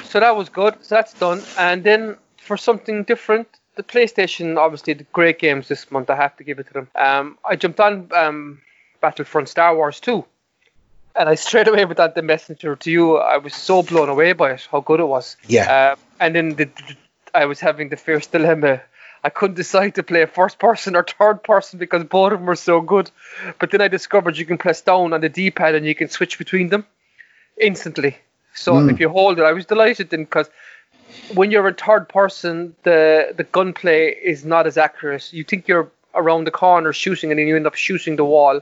[0.05, 0.75] So that was good.
[0.85, 1.43] So that's done.
[1.59, 6.11] And then for something different, the PlayStation obviously did great games this month.
[6.11, 6.89] I have to give it to them.
[6.97, 8.61] Um, I jumped on um,
[9.01, 10.25] Battlefront Star Wars 2
[11.19, 13.17] and I straight away with that the messenger to you.
[13.17, 15.37] I was so blown away by it, how good it was.
[15.47, 15.71] Yeah.
[15.73, 16.97] Uh, and then the, the,
[17.35, 18.81] I was having the fierce dilemma.
[19.25, 22.47] I couldn't decide to play a first person or third person because both of them
[22.47, 23.11] were so good.
[23.59, 26.39] But then I discovered you can press down on the D-pad and you can switch
[26.39, 26.87] between them
[27.61, 28.17] instantly.
[28.55, 28.91] So Mm.
[28.93, 30.49] if you hold it, I was delighted then because
[31.35, 35.33] when you're in third person, the the gunplay is not as accurate.
[35.33, 38.61] You think you're around the corner shooting, and then you end up shooting the wall.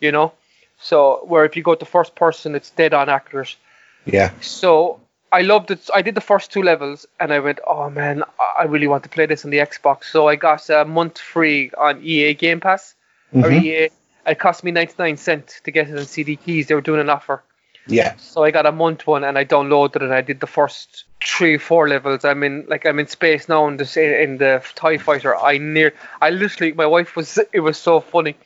[0.00, 0.32] You know.
[0.78, 3.56] So where if you go to first person, it's dead on accurate.
[4.04, 4.30] Yeah.
[4.40, 5.00] So
[5.32, 5.88] I loved it.
[5.94, 8.22] I did the first two levels, and I went, "Oh man,
[8.58, 11.70] I- really want to play this on the Xbox." So I got a month free
[11.76, 12.94] on EA Game Pass
[13.34, 13.62] or Mhm.
[13.62, 13.90] EA.
[14.26, 16.68] It cost me ninety nine cent to get it on CD keys.
[16.68, 17.42] They were doing an offer,
[17.86, 18.14] Yeah.
[18.16, 20.02] so I got a month one, and I downloaded it.
[20.02, 22.24] and I did the first three, four levels.
[22.24, 25.34] I'm in like I'm in space now in the in the Tie Fighter.
[25.36, 27.38] I near, I literally, my wife was.
[27.52, 28.36] It was so funny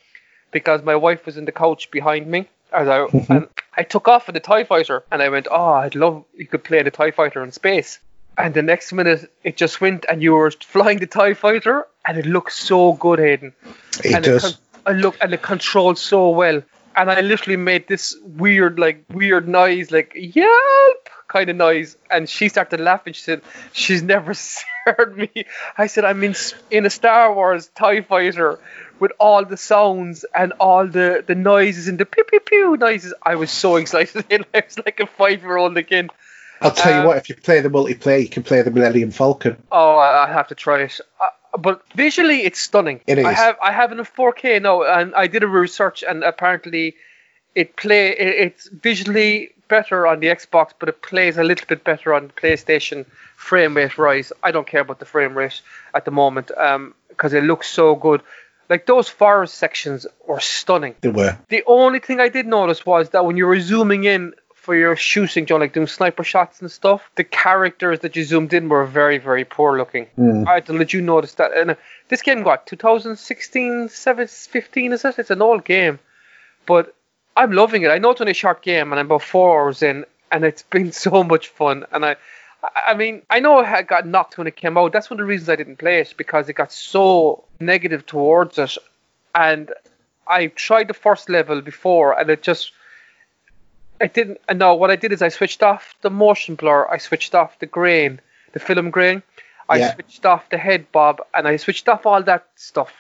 [0.51, 3.33] because my wife was in the couch behind me as I mm-hmm.
[3.33, 6.47] and I took off in the Tie Fighter and I went, oh, I'd love you
[6.47, 7.99] could play the Tie Fighter in space.
[8.37, 12.19] And the next minute it just went and you were flying the Tie Fighter and
[12.19, 13.53] it looked so good, Hayden.
[14.05, 14.45] It and does.
[14.45, 16.63] It, con- I look and it controlled so well.
[16.97, 21.97] And I literally made this weird, like weird noise, like yelp kind of noise.
[22.11, 23.13] And she started laughing.
[23.13, 23.43] She said,
[23.73, 24.35] "She's never
[24.85, 25.31] heard me."
[25.77, 26.35] I said, "I'm in
[26.71, 28.59] in a Star Wars Tie Fighter
[29.01, 33.15] with all the sounds and all the the noises and the pew pew pew noises."
[33.23, 34.25] I was so excited.
[34.55, 36.11] I was like a five year old again.
[36.61, 39.11] I'll tell um, you what, if you play the multiplayer, you can play the Millennium
[39.11, 39.57] Falcon.
[39.71, 41.01] Oh, I I have to try it.
[41.21, 41.29] Uh,
[41.59, 43.01] but visually, it's stunning.
[43.07, 46.25] It I have I have it in 4K now, and I did a research, and
[46.25, 46.97] apparently,
[47.55, 51.85] it play it, it's visually better on the Xbox, but it plays a little bit
[51.85, 54.33] better on the PlayStation frame rate rise.
[54.43, 55.61] I don't care about the frame rate
[55.95, 58.23] at the moment, um, because it looks so good.
[58.69, 60.95] Like those forest sections were stunning.
[61.01, 61.39] They were.
[61.49, 64.97] The only thing I did notice was that when you were zooming in for your
[64.97, 68.85] shooting, John, like doing sniper shots and stuff, the characters that you zoomed in were
[68.85, 70.09] very, very poor looking.
[70.19, 70.47] Mm.
[70.47, 71.57] I don't know, did you notice that?
[71.57, 71.75] And uh,
[72.09, 75.19] this game got 2016, 7, 15, is it?
[75.19, 75.99] It's an old game,
[76.67, 76.95] but
[77.35, 77.89] I'm loving it.
[77.89, 80.65] I know it's only a short game, and I'm about four hours in, and it's
[80.65, 81.87] been so much fun.
[81.91, 82.17] And I,
[82.63, 84.93] I- mean, I know it got knocked when it came out.
[84.93, 88.59] That's one of the reasons I didn't play it because it got so negative towards
[88.59, 88.77] it,
[89.35, 89.73] and
[90.27, 92.73] I tried the first level before, and it just.
[94.01, 94.41] I didn't.
[94.49, 96.87] And no, what I did is I switched off the motion blur.
[96.89, 98.21] I switched off the grain,
[98.53, 99.25] the film grain.
[99.69, 99.95] I Yeah.
[99.95, 102.93] switched off the head bob, and I switched off all that stuff.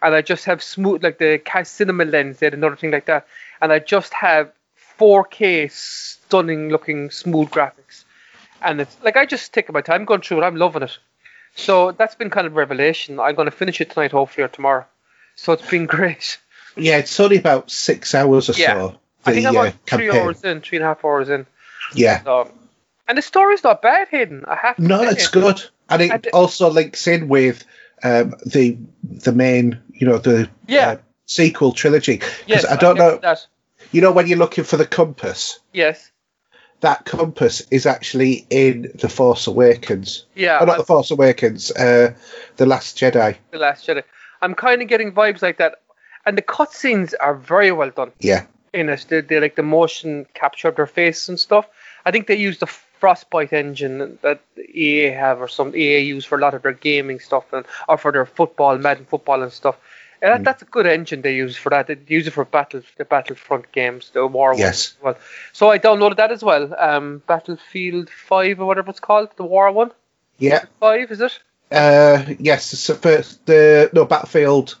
[0.00, 3.26] And I just have smooth, like the cinema lens, they had another thing like that.
[3.60, 4.50] And I just have
[4.98, 8.04] 4K stunning looking smooth graphics.
[8.66, 10.44] And it's like I just taking my time going through it.
[10.46, 10.98] I'm loving it.
[11.54, 13.18] So that's been kind of a revelation.
[13.20, 14.84] I'm going to finish it tonight, hopefully, or tomorrow.
[15.36, 16.38] So it's been great.
[16.76, 18.74] Yeah, it's only about six hours or Yeah.
[18.74, 18.98] so.
[19.24, 20.10] I think I'm uh, three campaign.
[20.10, 21.46] hours in, three and a half hours in.
[21.94, 22.22] Yeah.
[22.22, 22.52] So,
[23.08, 24.44] and the story's not bad, Hayden.
[24.46, 27.64] I have to No, it's good, and it I d- also links in with
[28.04, 30.88] um, the the main, you know, the Yeah.
[30.90, 32.16] uh, sequel trilogy.
[32.18, 33.46] Because Yes, I don't get know, That.
[33.90, 36.10] you know, when you're looking for the compass, Yes.
[36.80, 40.24] That compass is actually in the Force Awakens.
[40.34, 40.58] Yeah.
[40.60, 42.14] oh, not I- the Force Awakens, uh,
[42.56, 43.36] the Last Jedi.
[43.50, 44.02] the Last Jedi.
[44.42, 45.76] I'm kind of getting vibes like that,
[46.26, 49.06] and the cutscenes are very well done Yeah, in it.
[49.08, 51.66] They, they like the motion capture of their face and stuff.
[52.04, 54.40] I think they use the Frostbite engine that
[54.74, 57.98] EA have or some EA use for a lot of their gaming stuff and or
[57.98, 59.76] for their football, Madden football and stuff.
[60.22, 61.86] And that, that's a good engine they use for that.
[61.86, 64.94] They use it for battle the Battlefront games, the War Yes.
[64.96, 65.18] as well.
[65.52, 66.74] So I downloaded that as well.
[66.78, 69.90] Um, Battlefield Five or whatever it's called, the War one.
[70.38, 70.64] yeah.
[70.80, 71.38] Five is it?
[71.70, 73.44] Uh, yes, it's the first.
[73.46, 74.76] The no Battlefield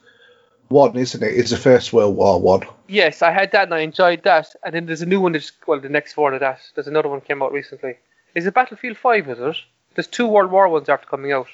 [0.68, 1.26] One, isn't it?
[1.32, 1.34] it?
[1.36, 2.62] Is the First World War one.
[2.88, 4.54] Yes, I had that and I enjoyed that.
[4.64, 6.60] And then there's a new one that's well, the next one of that.
[6.74, 7.96] There's another one came out recently.
[8.34, 9.28] Is it Battlefield Five?
[9.28, 9.56] Is it?
[9.94, 11.48] There's two World War ones after coming out.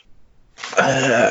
[0.77, 1.31] Uh,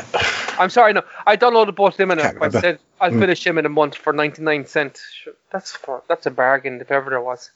[0.58, 3.20] I'm sorry, no, I downloaded both of them and Can't I said I'll Mm.
[3.20, 5.02] finish them in a month for 99 cents.
[5.50, 7.50] That's for that's a bargain if ever there was.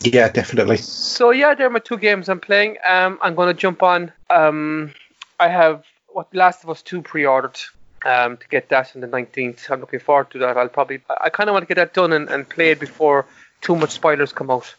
[0.00, 0.76] yeah, definitely.
[0.78, 2.76] So yeah, there are my two games I'm playing.
[2.84, 4.12] Um, I'm gonna jump on.
[4.30, 4.92] Um,
[5.40, 7.58] I have what Last of Us Two pre-ordered.
[8.04, 9.70] Um, to get that on the 19th.
[9.70, 10.56] I'm looking forward to that.
[10.56, 11.00] I'll probably.
[11.08, 13.26] I, I kind of want to get that done and, and play it before
[13.60, 14.74] too much spoilers come out.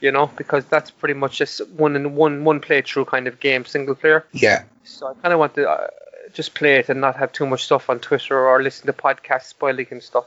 [0.00, 3.64] You know, because that's pretty much just one in one one playthrough kind of game,
[3.64, 4.24] single player.
[4.32, 4.62] Yeah.
[4.84, 5.88] So I kind of want to uh,
[6.32, 9.44] just play it and not have too much stuff on Twitter or listen to podcasts
[9.46, 10.26] spoiling and stuff.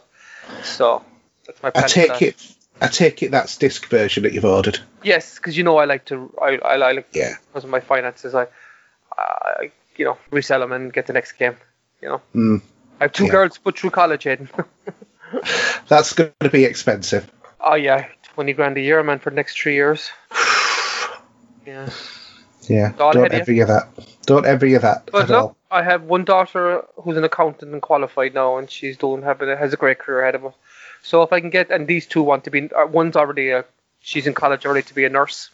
[0.64, 1.04] So
[1.46, 1.84] that's my plan.
[1.84, 2.56] I take it.
[2.82, 4.80] I take it that's disc version that you've ordered.
[5.04, 6.34] Yes, because you know I like to.
[6.42, 7.36] I I, I like Yeah.
[7.48, 8.34] because of my finances.
[8.34, 8.48] I,
[9.18, 11.58] I you know resell them and get the next game.
[12.02, 12.22] You know.
[12.34, 12.62] Mm.
[13.00, 13.32] I have two Yeah.
[13.32, 14.50] girls put through college, Aiden.
[15.88, 17.32] That's going to be expensive.
[17.60, 20.10] oh yeah, twenty grand a year, man, for the next three years.
[21.66, 21.90] yeah.
[22.68, 22.94] Yeah.
[22.98, 23.90] Don't of that.
[24.26, 25.56] Don't ever that But all.
[25.72, 29.74] I have one daughter who's an accountant and qualified now, and she's doing having has
[29.74, 30.54] a great career ahead of her.
[31.02, 33.66] So if I can get, and these two want to be, uh, one's already a,
[34.02, 35.50] she's in college already to be a nurse,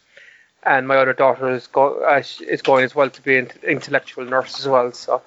[0.63, 4.26] and my other daughter is go, uh, is going as well to be an intellectual
[4.26, 4.91] nurse as well.
[4.91, 5.22] So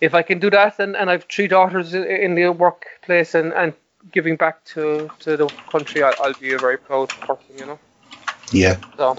[0.00, 3.72] if I can do that, and, and I've three daughters in the workplace and, and
[4.12, 7.78] giving back to, to the country, I, I'll be a very proud person, you know.
[8.52, 8.76] Yeah.
[8.96, 9.16] So.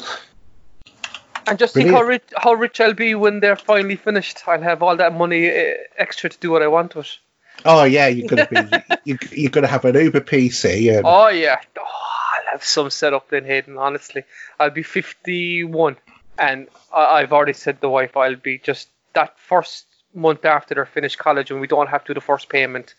[1.48, 4.48] And just think how rich, how rich I'll be when they're finally finished.
[4.48, 7.18] I'll have all that money uh, extra to do what I want with.
[7.66, 11.60] Oh yeah, you're gonna be you, you're gonna have an Uber PC and Oh yeah,
[11.78, 13.78] oh, I'll have some set up then, Hayden.
[13.78, 14.24] Honestly,
[14.60, 15.98] I'll be 51,
[16.38, 20.86] and I, I've already said the wife I'll be just that first month after they're
[20.86, 22.93] finished college, and we don't have to do the first payment.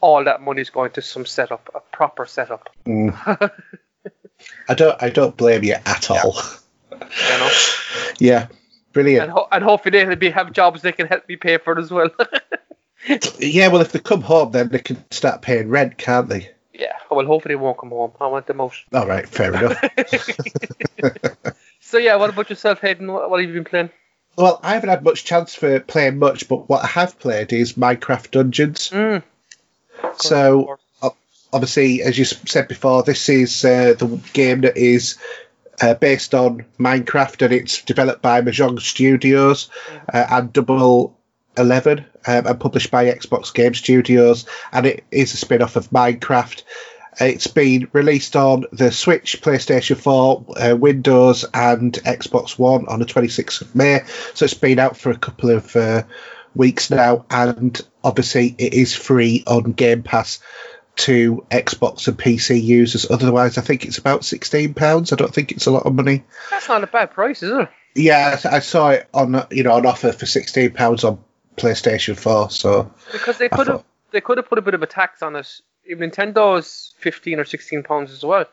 [0.00, 2.70] All that money's going to some setup, a proper setup.
[2.86, 3.50] Mm.
[4.68, 6.36] I don't I don't blame you at all.
[7.00, 7.50] You know,
[8.18, 8.46] Yeah.
[8.92, 9.24] Brilliant.
[9.24, 11.90] and, ho- and hopefully they'll be have jobs they can help me pay for as
[11.90, 12.08] well.
[13.38, 16.48] Yeah, well if they come home then they can start paying rent, can't they?
[16.72, 18.12] yeah, well, hopefully they won't come home.
[18.18, 18.74] I want them out.
[18.94, 19.78] All right, fair enough.
[21.80, 23.12] So yeah, what about yourself, Hayden?
[23.12, 23.90] What, what have you been playing?
[24.36, 27.74] Well, I haven't had much chance for playing much, but what I have played is
[27.74, 28.90] Minecraft Dungeons.
[28.90, 29.22] Mm.
[30.16, 30.78] So
[31.52, 35.18] obviously, as you said before, this is uh, the game that is
[35.80, 39.68] uh, based on Minecraft, and it's developed by Mojang Studios
[40.12, 41.18] uh, and Double
[41.56, 46.62] Eleven, um, and published by Xbox Game Studios, and it is a spin-off of Minecraft.
[47.20, 53.04] It's been released on the Switch, PlayStation 4, uh, Windows, and Xbox One on the
[53.04, 54.00] 26th of May.
[54.34, 56.02] So it's been out for a couple of uh,
[56.56, 60.40] weeks now, and obviously it is free on Game Pass
[60.96, 63.10] to Xbox and PC users.
[63.10, 65.12] Otherwise, I think it's about sixteen pounds.
[65.12, 66.24] I don't think it's a lot of money.
[66.50, 67.68] That's not a bad price, is it?
[67.96, 71.22] Yeah, I saw it on you know on offer for sixteen pounds on
[71.56, 72.50] PlayStation 4.
[72.50, 75.36] So Because they could have they could have put a bit of a tax on
[75.36, 75.60] it.
[75.88, 78.46] Even Nintendo's fifteen or sixteen pounds as well.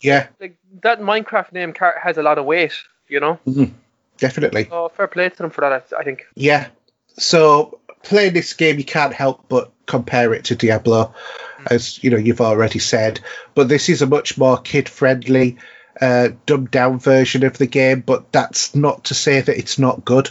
[0.00, 2.72] yeah, Like that Minecraft name has a lot of weight,
[3.08, 3.38] you know.
[3.46, 3.72] Mm-hmm.
[4.18, 4.64] definitely.
[4.68, 5.92] So fair play to them for that.
[5.98, 6.24] I think.
[6.34, 6.68] Yeah.
[7.18, 11.14] So playing this game, you can't help but compare it to Diablo,
[11.66, 13.20] as you know you've already said.
[13.54, 15.58] But this is a much more kid-friendly,
[16.00, 18.00] uh, dumbed-down version of the game.
[18.00, 20.30] But that's not to say that it's not good.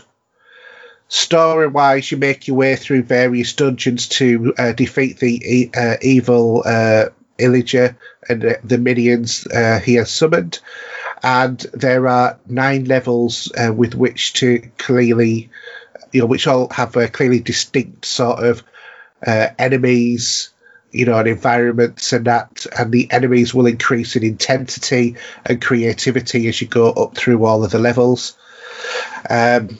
[1.08, 6.62] Story-wise, you make your way through various dungeons to uh, defeat the e- uh, evil
[6.64, 7.06] uh,
[7.40, 7.96] Illager
[8.28, 10.60] and uh, the minions uh, he has summoned.
[11.24, 15.50] And there are nine levels with which to clearly
[16.12, 18.64] you know, which all have a clearly distinct sort of
[19.26, 20.50] enemies,
[20.92, 25.16] you know, and environments and that, and the enemies will increase in intensity
[25.46, 28.38] and creativity as you go up through all of the levels.
[29.30, 29.78] Um,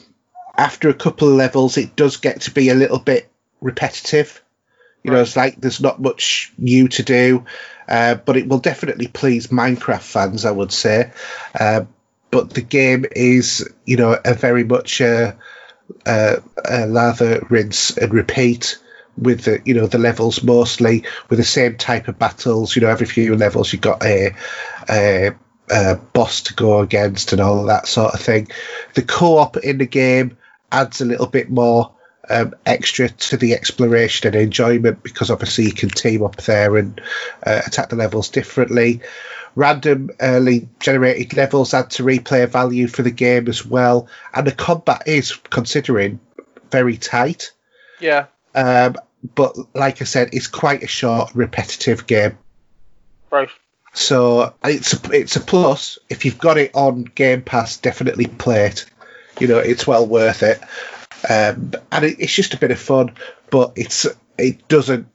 [0.56, 3.30] after a couple of levels, it does get to be a little bit
[3.60, 4.42] repetitive.
[5.02, 7.46] You know, it's like there's not much new to do,
[7.88, 11.12] uh, but it will definitely please Minecraft fans, I would say.
[11.58, 11.84] Uh,
[12.30, 15.32] but the game is, you know, a very much uh,
[16.06, 16.36] uh,
[16.70, 18.78] uh, lather, rinse, and repeat
[19.20, 22.74] with the you know the levels mostly with the same type of battles.
[22.74, 24.34] You know, every few levels you've got a,
[24.88, 25.30] a,
[25.70, 28.48] a boss to go against and all of that sort of thing.
[28.94, 30.36] The co-op in the game
[30.72, 31.92] adds a little bit more
[32.28, 37.00] um, extra to the exploration and enjoyment because obviously you can team up there and
[37.44, 39.00] uh, attack the levels differently.
[39.56, 44.52] Random early generated levels add to replay value for the game as well, and the
[44.52, 46.20] combat is considering
[46.70, 47.50] very tight.
[47.98, 48.26] Yeah.
[48.54, 52.38] Um, but like I said, it's quite a short, repetitive game.
[53.30, 53.50] Right.
[53.92, 55.98] So it's a, it's a plus.
[56.08, 58.86] If you've got it on Game Pass, definitely play it.
[59.40, 60.60] You know, it's well worth it.
[61.28, 63.14] Um, and it, it's just a bit of fun,
[63.50, 64.06] but it's
[64.38, 65.08] it doesn't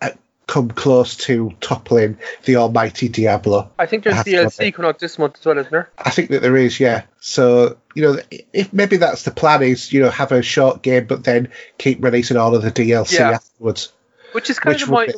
[0.00, 0.10] uh,
[0.46, 3.70] come close to toppling the almighty Diablo.
[3.78, 5.90] I think there's I DLC coming out this month as well, isn't there?
[5.98, 7.02] I think that there is, yeah.
[7.20, 8.18] So you know,
[8.52, 12.02] if maybe that's the plan is you know have a short game, but then keep
[12.02, 13.30] releasing all of the DLC Yeah.
[13.32, 13.92] afterwards.
[14.32, 15.08] Which is kind Which of my,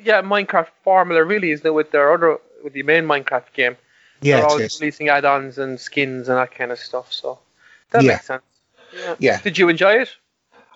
[0.00, 1.70] yeah Minecraft formula, really, isn't it?
[1.70, 3.76] With their other with the main Minecraft game,
[4.22, 4.80] Yeah, They're always is.
[4.80, 7.12] releasing add-ons and skins and that kind of stuff.
[7.12, 7.38] So
[7.90, 8.12] that Yeah.
[8.14, 8.42] makes sense.
[8.92, 9.14] Yeah.
[9.18, 9.40] Yeah.
[9.40, 10.08] Did you enjoy it?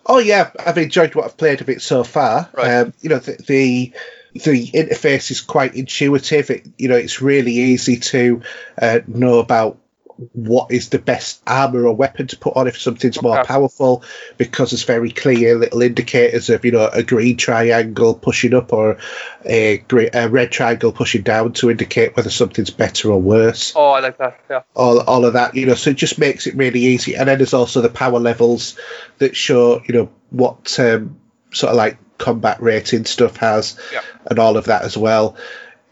[0.07, 2.48] Oh yeah, I've enjoyed what I've played of it so far.
[2.53, 2.70] Right.
[2.76, 3.92] Um, you know, the, the
[4.32, 6.51] the interface is quite intuitive.
[6.51, 8.42] It, you know, it's really easy to
[8.80, 9.78] uh, know about
[10.32, 13.46] what is the best armor or weapon to put on if something's more Okay.
[13.48, 14.02] powerful
[14.36, 18.98] because there's very clear little indicators of you know a green triangle pushing up or
[19.46, 23.90] a, gre- a red triangle pushing down to indicate whether something's better or worse Oh,
[23.92, 24.38] I like that.
[24.50, 24.62] Yeah.
[24.76, 27.16] all, all of that, you know, so it just makes it really easy.
[27.16, 28.76] And then there's also the power levels
[29.18, 31.18] that show, you know, what um,
[31.52, 34.02] sort of like combat rating stuff has Yeah.
[34.28, 35.36] and all of that as well.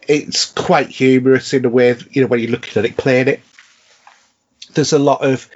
[0.06, 3.40] It's quite humorous in a way, you know, when you're looking at it playing it.
[4.78, 5.50] There's a lot of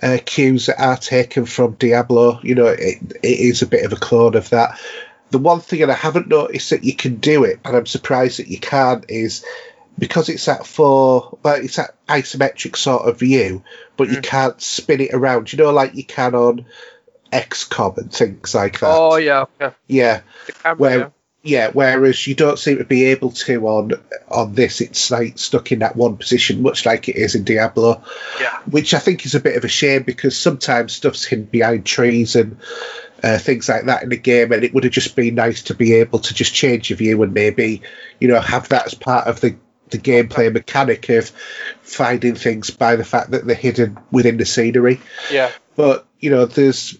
[0.00, 3.92] uh, cues that are taken from Diablo, you know, it, it is a bit of
[3.92, 4.78] a clone of that.
[5.32, 8.38] The one thing, that I haven't noticed that you can do it, and I'm surprised
[8.38, 9.44] that you can't, is
[9.98, 13.64] because it's that four, well, it's that isometric sort of view,
[13.96, 14.22] but you Mm.
[14.22, 15.52] can't spin it around.
[15.52, 16.64] You know, like you can on
[17.32, 18.86] XCOM and things like that.
[18.88, 19.46] Oh yeah.
[19.88, 20.76] Yeah, The camera.
[20.76, 21.08] where yeah.
[21.42, 23.92] Yeah, whereas you don't seem to be able to on
[24.28, 24.80] on this.
[24.80, 28.02] It's like stuck in that one position, much like it is in Diablo,
[28.40, 28.58] Yeah.
[28.70, 32.36] which I think is a bit of a shame because sometimes stuff's hidden behind trees
[32.36, 32.58] and.
[33.22, 35.74] Uh, things like that in the game, and it would have just been nice to
[35.74, 37.82] be able to just change your view and maybe,
[38.18, 39.56] you know, have that as part of the
[39.90, 41.28] the gameplay mechanic of
[41.82, 45.50] finding things by the fact that they're hidden within the scenery Yeah.
[45.76, 46.96] but you know there's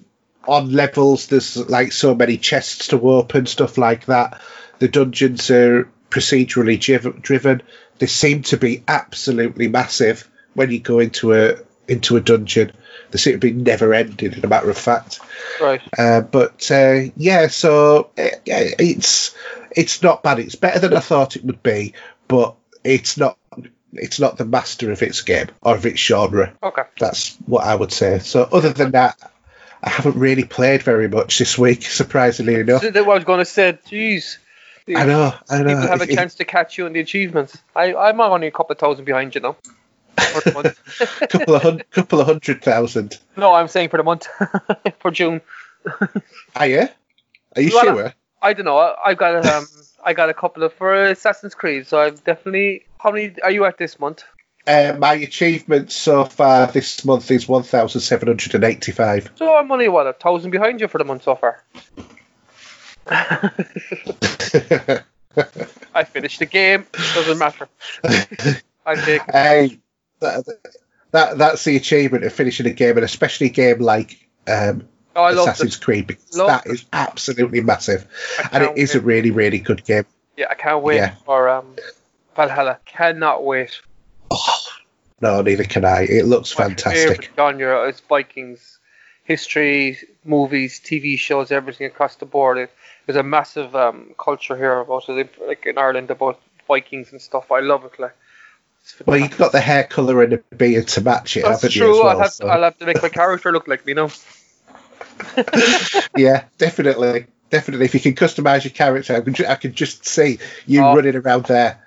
[0.47, 4.41] on levels there's like so many chests to open stuff like that
[4.79, 7.63] the dungeons are procedurally driv- driven
[7.99, 12.73] they seem to be absolutely massive when you go into a into a dungeon
[13.11, 15.21] they seem to be never ending in a matter of fact
[15.61, 15.83] Right.
[15.99, 19.35] uh, but uh, yeah so uh, it's
[19.71, 21.93] it's not bad it's better than i thought it would be
[22.29, 23.37] but it's not
[23.93, 26.83] it's not the master of its game or of its genre Okay.
[26.99, 28.21] that's what I would say.
[28.21, 29.19] So other than that,
[29.83, 32.83] I haven't really played very much this week, surprisingly enough.
[32.83, 33.79] So that's what I was going to say.
[33.87, 34.37] Jeez.
[34.95, 35.69] I know, I know.
[35.75, 37.57] People have a It- chance to catch you in the achievements.
[37.77, 39.57] I, I'm only a couple of thousand behind you now.
[40.17, 41.29] For the month.
[41.31, 43.19] couple of hun- couple of hundred thousand.
[43.37, 44.27] no, I'm saying for the month.
[45.01, 45.41] for June.
[46.57, 46.89] Are you?
[47.57, 48.15] Are you Well, sure?
[48.43, 48.79] I don't know.
[48.79, 49.67] I, I got um,
[50.05, 51.87] I got a couple of for Assassin's Creed.
[51.87, 52.85] So I've definitely.
[52.99, 54.25] How many are you at this month?
[54.67, 59.31] Uh, my achievement so far this month is one thousand seven hundred and eighty-five.
[59.37, 61.65] So I'm only what a thousand behind you for the month so far.
[65.95, 66.87] I finished the game.
[67.15, 67.69] Doesn't matter.
[68.87, 69.23] I take.
[69.33, 69.79] hey,
[70.21, 70.45] that,
[71.13, 74.87] that that's the achievement of finishing a game, and especially a game like um,
[75.17, 75.83] Oh, Assassin's it.
[75.83, 78.07] Creed, because that is absolutely massive,
[78.53, 80.05] and it is a really really good game.
[80.37, 81.15] Yeah, I can't wait Yeah.
[81.25, 81.75] for um,
[82.37, 82.79] Valhalla.
[82.85, 83.81] Cannot wait.
[85.21, 86.03] No, neither can I.
[86.03, 87.31] It looks My fantastic.
[87.37, 88.79] genre is Vikings
[89.25, 92.59] history, movies, TV shows, everything across the board.
[92.59, 92.71] It,
[93.07, 97.53] there's a massive um, culture here about it, like in Ireland about Vikings and stuff.
[97.53, 97.99] I love it.
[98.01, 98.17] Like,
[99.07, 101.99] Well, you've got the hair colour and the beard to match it, That's true.
[102.01, 104.09] well, I'll have so- I'll have to make my character look like me now.
[106.17, 107.85] yeah, definitely, definitely.
[107.87, 110.95] If you can customise your character, I can, ju- I can just see you Oh.
[110.97, 111.79] running around there.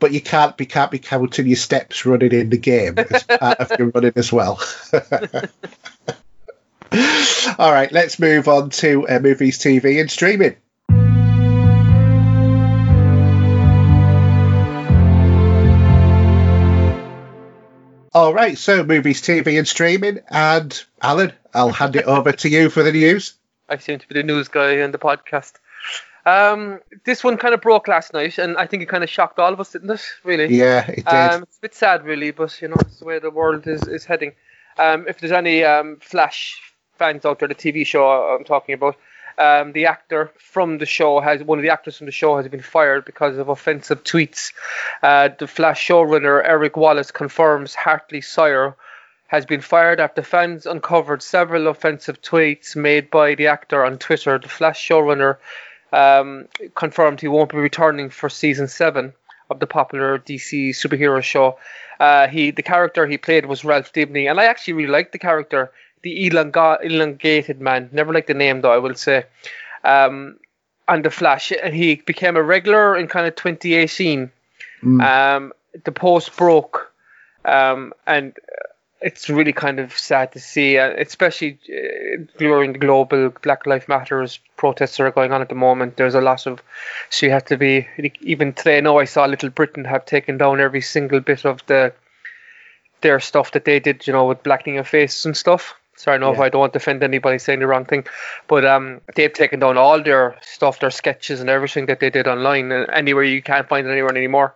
[0.00, 3.60] But you can't be can't be counting your steps running in the game as part
[3.60, 4.60] of your running as well.
[7.58, 10.56] All right, let's move on to uh, movies, TV, and streaming.
[18.12, 20.18] All right, so movies, TV, and streaming.
[20.28, 23.34] And Alan, I'll hand it over to you for the news.
[23.68, 25.52] I seem to be the news guy in the podcast.
[26.30, 29.38] Um, this one kind of broke last night, and I think it kind of shocked
[29.38, 30.04] all of us, didn't it?
[30.22, 30.54] Really.
[30.54, 31.06] Yeah, it did.
[31.06, 33.82] Um, it's a bit sad, really, but you know, it's the way the world is,
[33.88, 34.32] is heading.
[34.78, 36.60] Um, if there's any um, Flash
[36.98, 38.96] fans out there, the TV show I'm talking about,
[39.38, 42.46] um, the actor from the show has one of the actors from the show has
[42.48, 44.52] been fired because of offensive tweets.
[45.02, 48.76] Uh, the Flash showrunner Eric Wallace confirms Hartley Sawyer
[49.28, 54.38] has been fired after fans uncovered several offensive tweets made by the actor on Twitter.
[54.38, 55.36] The Flash showrunner
[55.92, 59.12] um, confirmed he won't be returning for season seven
[59.50, 61.58] of the popular DC superhero show.
[61.98, 65.18] Uh, he the character he played was Ralph Dibny, and I actually really liked the
[65.18, 65.70] character,
[66.02, 67.90] the elonga- elongated man.
[67.92, 69.24] Never liked the name though, I will say.
[69.84, 70.38] Um,
[70.88, 74.30] and the Flash, and he became a regular in kind of 2018.
[74.82, 75.02] Mm.
[75.02, 75.52] Um,
[75.84, 76.92] the post broke,
[77.44, 78.36] um, and
[79.02, 83.88] it's really kind of sad to see, uh, especially uh, during the global Black Lives
[83.88, 85.96] Matters protests that are going on at the moment.
[85.96, 86.62] There's a lot of,
[87.08, 87.88] so you have to be
[88.20, 88.78] even today.
[88.78, 91.92] I know I saw Little Britain have taken down every single bit of the
[93.00, 95.74] their stuff that they did, you know, with blackening of faces and stuff.
[95.96, 96.34] Sorry, no, yeah.
[96.34, 98.06] if I don't want to offend anybody saying the wrong thing,
[98.46, 102.26] but um, they've taken down all their stuff, their sketches and everything that they did
[102.26, 104.54] online, and anywhere you can't find it anywhere anymore.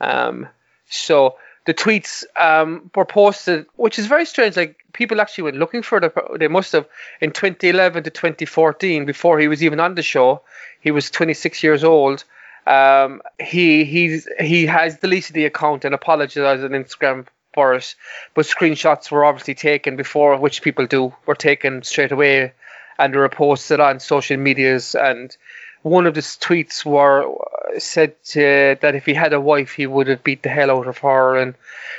[0.00, 0.48] Um,
[0.88, 4.56] so the tweets um, were posted, which is very strange.
[4.56, 6.12] Like people actually went looking for the.
[6.38, 6.86] They must have
[7.20, 10.42] in 2011 to 2014, before he was even on the show.
[10.80, 12.24] He was 26 years old.
[12.66, 17.94] Um, he he's he has deleted the account and apologized on Instagram for it,
[18.34, 22.52] but screenshots were obviously taken before, which people do, were taken straight away,
[22.98, 25.36] and were posted on social medias and
[25.84, 27.30] one of his tweets were
[27.78, 30.86] said to, that if he had a wife, he would have beat the hell out
[30.86, 31.54] of her, and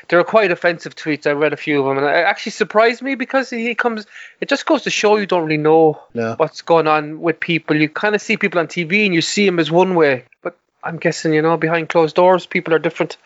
[0.07, 1.27] they were quite offensive tweets.
[1.27, 4.07] I read a few of them, and it actually surprised me because he comes.
[4.41, 6.33] It just goes to show you don't really know no.
[6.37, 7.75] what's going on with people.
[7.75, 10.57] You kind of see people on TV, and you see them as one way, but
[10.83, 13.17] I'm guessing you know behind closed doors, people are different.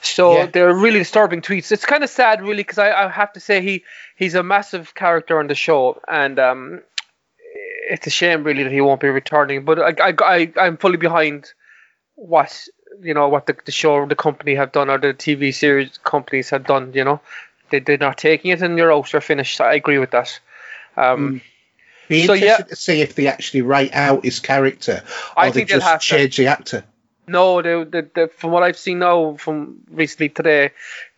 [0.00, 0.46] So yeah.
[0.46, 1.70] they're really disturbing tweets.
[1.70, 3.84] It's kind of sad, really, because I, I have to say he
[4.16, 6.82] he's a massive character on the show, and um,
[7.88, 9.64] it's a shame really that he won't be returning.
[9.64, 11.52] But I, I, I I'm fully behind
[12.14, 12.66] what
[13.00, 16.50] you know what the, the show, the company have done, or the TV series companies
[16.50, 16.92] have done.
[16.94, 17.20] You know,
[17.70, 19.60] they they're not taking it, and you're out, you're finished.
[19.60, 20.38] I agree with that.
[20.96, 21.42] Um, mm.
[22.08, 25.02] Be so, interested yeah, to see if they actually write out his character,
[25.36, 26.42] or I they think just change to.
[26.42, 26.84] the actor.
[27.26, 30.72] No, they, they, they, from what I've seen now from recently today,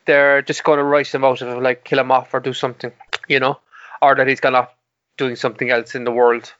[0.04, 2.92] they're just going to write him out of like kill him off or do something,
[3.26, 3.58] you know,
[4.02, 4.73] or that he's gone off
[5.16, 6.52] doing something else in the world.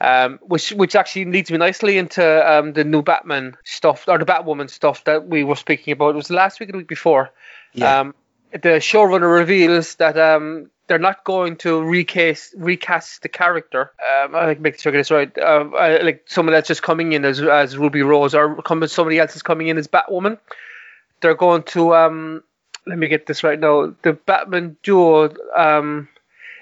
[0.00, 4.24] Um, which which actually leads me nicely into um, the new Batman stuff or the
[4.24, 6.10] Batwoman stuff that we were speaking about.
[6.10, 7.30] It was last week or the week before.
[7.72, 8.00] Yeah.
[8.00, 8.14] Um,
[8.52, 13.92] the showrunner reveals that um, they're not going to recast recast the character.
[14.00, 15.38] Um, I like make sure I get this right.
[15.38, 19.18] Uh, uh, like someone that's just coming in as as Ruby Rose or coming somebody
[19.18, 20.38] else is coming in as Batwoman.
[21.20, 22.42] They're going to um,
[22.86, 23.94] let me get this right now.
[24.02, 26.08] The Batman duo um,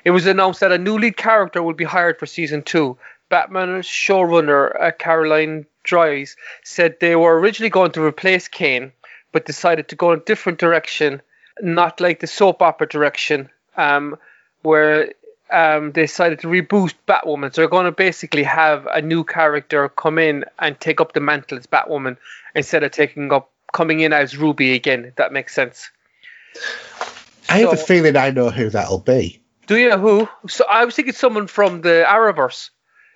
[0.07, 2.97] it was announced that a new lead character will be hired for season two.
[3.29, 8.93] Batman's showrunner uh, Caroline Dries said they were originally going to replace Kane,
[9.33, 11.21] but decided to go in a different direction,
[11.61, 14.17] not like the soap opera direction, um,
[14.63, 15.13] where
[15.51, 17.53] um, they decided to reboot Batwoman.
[17.53, 21.21] So they're going to basically have a new character come in and take up the
[21.21, 22.17] mantle as Batwoman
[22.55, 25.07] instead of taking up coming in as Ruby again.
[25.07, 25.91] If that makes sense.
[27.49, 29.43] I so, have a feeling I know who that'll be.
[29.67, 29.91] Do you?
[29.91, 30.29] know Who?
[30.49, 32.71] So I was thinking someone from the Arrowverse.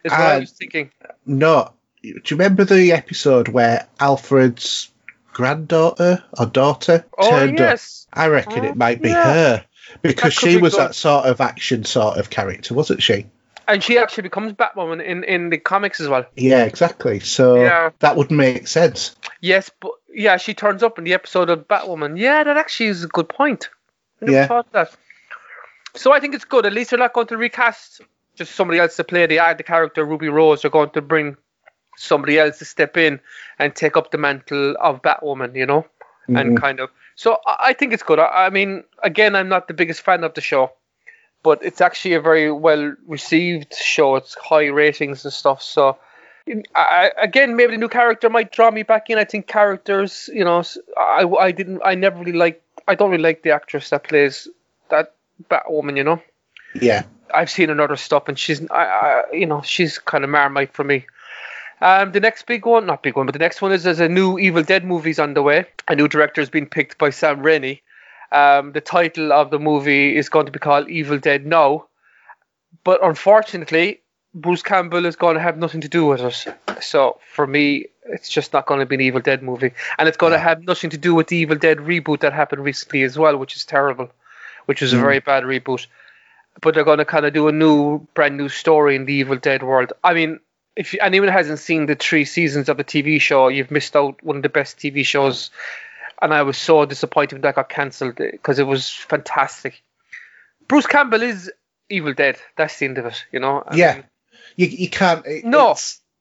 [0.05, 0.91] Is what uh, I was thinking.
[1.27, 1.73] No.
[2.03, 4.91] Do you remember the episode where Alfred's
[5.33, 8.07] granddaughter or daughter oh, turned yes.
[8.13, 8.19] up?
[8.19, 9.33] I reckon it might be yeah.
[9.33, 9.65] her
[10.03, 10.81] because she be was good.
[10.81, 13.27] that sort of action sort of character, wasn't she?
[13.69, 16.25] And she actually becomes Batwoman in, in the comics as well.
[16.35, 17.21] Yeah, exactly.
[17.21, 17.91] So yeah.
[18.01, 19.15] that would make sense.
[19.41, 22.19] Yes, but yeah, she turns up in the episode of Batwoman.
[22.19, 23.69] Yeah, that actually is a good point.
[24.21, 24.49] Yeah.
[25.95, 26.67] So I think it's good.
[26.67, 28.01] At least they're not going to recast
[28.35, 30.63] just somebody else to play the the character Ruby Rose.
[30.63, 31.37] They're going to bring
[31.97, 33.21] somebody else to step in
[33.59, 35.55] and take up the mantle of Batwoman.
[35.55, 36.37] You know, mm-hmm.
[36.37, 36.91] and kind of.
[37.17, 38.19] So I think it's good.
[38.19, 40.73] I, I mean, again, I'm not the biggest fan of the show,
[41.43, 44.17] but it's actually a very well received show.
[44.17, 45.63] It's high ratings and stuff.
[45.63, 45.99] So.
[46.75, 49.19] I, again, maybe the new character might draw me back in.
[49.19, 50.65] I think characters, you know,
[50.99, 54.49] I, I didn't, I never really like, I don't really like the actress that plays
[54.89, 55.15] that
[55.49, 56.23] Batwoman, you know.
[56.75, 57.05] Yeah.
[57.33, 60.85] I've seen another stuff, and she's, I, I, you know, she's kind of Marmite for
[60.85, 61.07] me.
[61.81, 64.09] Um, the next big one, not big one, but the next one is there's a
[64.09, 65.67] new Evil Dead movie's on the way.
[65.89, 67.81] A new director has been picked by Sam Raimi.
[68.33, 71.87] Um, the title of the movie is going to be called Evil Dead Now,
[72.85, 74.01] but unfortunately,
[74.35, 76.83] Bruce Campbell is going to have nothing to do with it.
[76.83, 80.17] So for me, it's just not going to be an Evil Dead movie, and it's
[80.17, 80.39] going yeah.
[80.39, 83.37] to have nothing to do with the Evil Dead reboot that happened recently as well,
[83.37, 84.11] which is terrible,
[84.71, 84.99] which was mm.
[84.99, 85.87] a very bad reboot
[86.61, 89.37] but they're going to kind of do a new, brand new story in the Evil
[89.37, 89.93] Dead world.
[90.03, 90.41] I mean,
[90.77, 94.37] if anyone hasn't seen the three seasons of the TV show, you've missed out one
[94.37, 95.51] of the best TV shows.
[96.21, 99.83] And I was so disappointed when that got cancelled because it was fantastic.
[100.69, 101.51] Bruce Campbell is
[101.89, 102.39] Evil Dead.
[102.57, 103.63] That's the end of it, you know.
[103.67, 104.05] I yeah, mean,
[104.57, 105.27] you you can't.
[105.27, 105.75] It, no,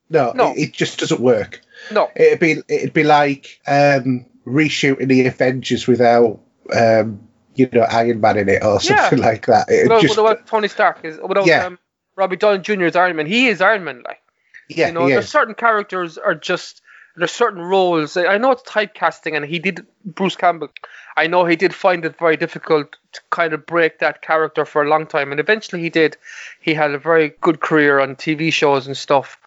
[0.10, 1.62] no, no, it, it, just doesn't work.
[1.92, 6.40] No, it'd be it'd be like um, reshooting the Avengers without
[6.74, 7.29] um,
[7.60, 9.26] you know Iron Man in it or something yeah.
[9.30, 9.70] like that.
[9.70, 11.18] It what, just, Tony Stark is?
[11.18, 11.66] What yeah.
[11.66, 11.80] um,
[12.16, 12.84] Robbie Downey Jr.
[12.84, 13.26] is Iron Man?
[13.26, 14.04] He is Iron Man.
[14.06, 14.22] Like,
[14.70, 16.82] yeah, you know, there's certain characters are just
[17.16, 18.16] there's certain roles.
[18.16, 20.70] I know it's typecasting, and he did Bruce Campbell.
[21.18, 24.84] I know he did find it very difficult to kind of break that character for
[24.84, 26.16] a long time, and eventually he did.
[26.62, 29.38] He had a very good career on TV shows and stuff,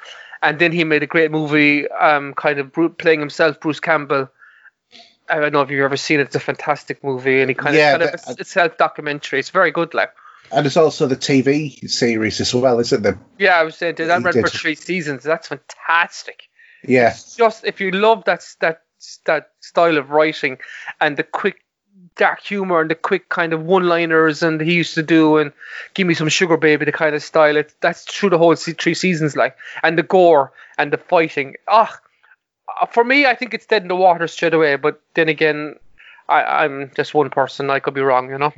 [0.43, 4.29] and then he made a great movie, um, kind of playing himself, Bruce Campbell.
[5.33, 6.25] I don't know if you've ever seen it.
[6.25, 9.39] It's a fantastic movie, and he kind Yeah, of, kind of it's a self documentary.
[9.39, 10.13] It's very good, like.
[10.51, 13.19] And it's also the TV series as well, isn't there?
[13.39, 15.23] Yeah, I was saying that He ran for three seasons.
[15.23, 16.43] That's fantastic.
[16.85, 18.83] Yeah, just if you love that that
[19.25, 20.59] that style of writing
[21.01, 21.57] and the quick
[22.17, 25.53] dark humor and the quick kind of one-liners and he used to do and
[25.95, 28.95] give me some sugar baby the kind of style it that's through the whole three
[28.95, 31.99] seasons like and the gore and the fighting ah
[32.93, 35.77] for me I think it's dead in the water straight away but then again
[36.29, 38.53] I, I'm just one person I could be wrong you know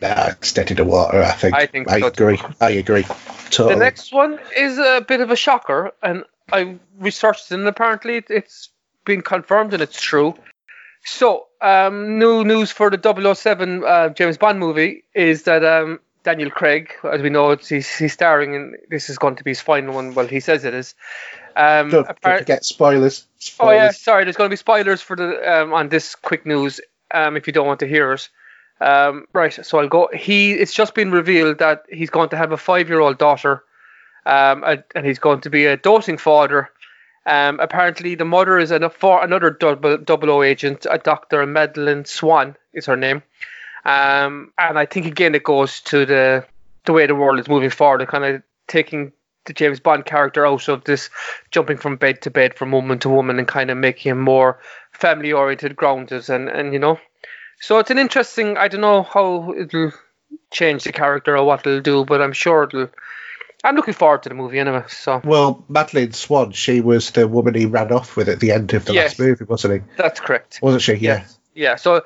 [0.00, 1.22] nah, it's dead in the water.
[1.22, 1.54] I think.
[1.54, 2.28] I think I so too.
[2.28, 2.40] agree.
[2.60, 3.02] I agree.
[3.50, 3.74] Totally.
[3.74, 8.16] The next one is a bit of a shocker, and I researched it, and apparently
[8.16, 8.70] it- it's
[9.04, 10.34] been confirmed and it's true.
[11.04, 12.98] So, um, new news for the
[13.34, 17.88] 007 uh, James Bond movie is that um, Daniel Craig, as we know, it's, he's,
[17.96, 20.14] he's starring in this is going to be his final one.
[20.14, 20.94] Well, he says it is.
[21.60, 23.26] Um, don't, don't forget spoilers.
[23.58, 24.24] Oh yeah, sorry.
[24.24, 26.80] There's going to be spoilers for the um, on this quick news.
[27.10, 28.28] Um, if you don't want to hear it,
[28.80, 29.52] um, right.
[29.52, 30.08] So I'll go.
[30.14, 30.52] He.
[30.52, 33.62] It's just been revealed that he's going to have a five-year-old daughter,
[34.24, 36.70] um, and, and he's going to be a doting father.
[37.26, 42.06] Um, apparently the mother is an, for another double, double O agent, a Doctor Madeleine
[42.06, 43.22] Swann is her name.
[43.84, 46.46] Um, and I think again it goes to the
[46.86, 49.12] the way the world is moving forward, kind of taking
[49.50, 51.10] the James Bond character out of this
[51.50, 54.60] jumping from bed to bed from woman to woman and kind of making him more
[54.92, 57.00] family oriented, grounded, and and you know.
[57.60, 58.56] So it's an interesting.
[58.56, 59.92] I don't know how it'll
[60.52, 62.88] change the character or what it'll do, but I'm sure it'll.
[63.64, 64.84] I'm looking forward to the movie anyway.
[64.88, 68.72] So Well, Madeleine Swann, she was the woman he ran off with at the end
[68.72, 69.18] of the Yes.
[69.18, 69.80] last movie, wasn't he?
[69.98, 70.60] that's correct.
[70.62, 70.94] Wasn't she?
[70.94, 71.18] Yeah.
[71.18, 71.38] Yes.
[71.54, 71.76] Yeah.
[71.76, 72.02] So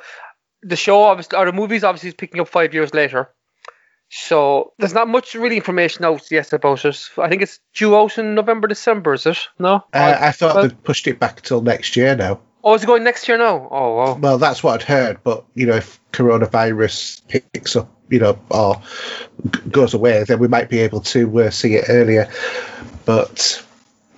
[0.62, 3.30] the show obviously, or the movie's obviously is picking up five years later.
[4.10, 7.10] So there's not much really information out yet about it.
[7.18, 9.38] I think it's due out in November, December, is it?
[9.58, 9.84] No.
[9.92, 12.40] Uh, I thought well- they'd pushed it back till next year now.
[12.62, 13.68] oh, is it going next year now?
[13.70, 14.14] Oh, wow.
[14.14, 18.80] Well, that's what I'd heard, but you know, if coronavirus picks up, you know, or
[19.50, 22.30] g- goes away, then we might be able to uh, see it earlier.
[23.04, 23.64] But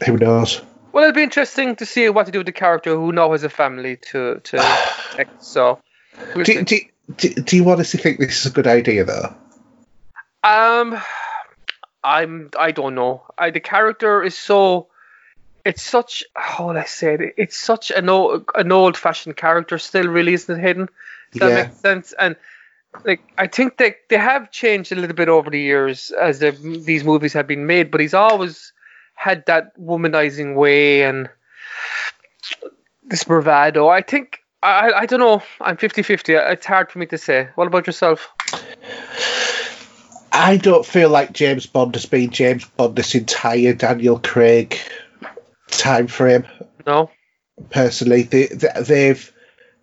[0.05, 0.61] who knows?
[0.93, 3.45] Well, it'll be interesting to see what to do with the character who now has
[3.45, 4.87] a family to to.
[5.41, 5.80] So.
[6.34, 6.45] we'll.
[6.45, 6.80] Do, do,
[7.16, 9.34] do, do you honestly think this is a good idea, though?
[10.47, 11.01] Um,
[12.05, 12.51] I'm.
[12.59, 13.22] I don't know.
[13.36, 14.88] I, the character is so.
[15.64, 16.24] It's such.
[16.34, 17.34] How will I say it?
[17.36, 20.88] It's such an old, an old-fashioned character still, really, isn't it, Hayden?
[21.32, 21.55] Does that Yeah.
[21.64, 22.14] make sense?
[22.18, 22.36] And
[23.05, 26.53] like, I think they they have changed a little bit over the years as the,
[26.53, 28.72] these movies have been made, but he's always
[29.14, 31.28] had that womanizing way and
[33.05, 33.88] this bravado.
[33.88, 34.40] I think.
[34.62, 35.42] I, I don't know.
[35.61, 36.53] I'm 50-50.
[36.53, 37.49] It's hard for me to say.
[37.57, 38.30] What about yourself?
[40.39, 44.78] I don't feel like James Bond has been James Bond this entire Daniel Craig
[45.68, 46.45] time frame.
[46.87, 47.11] No.
[47.70, 49.32] Personally, they, they, they've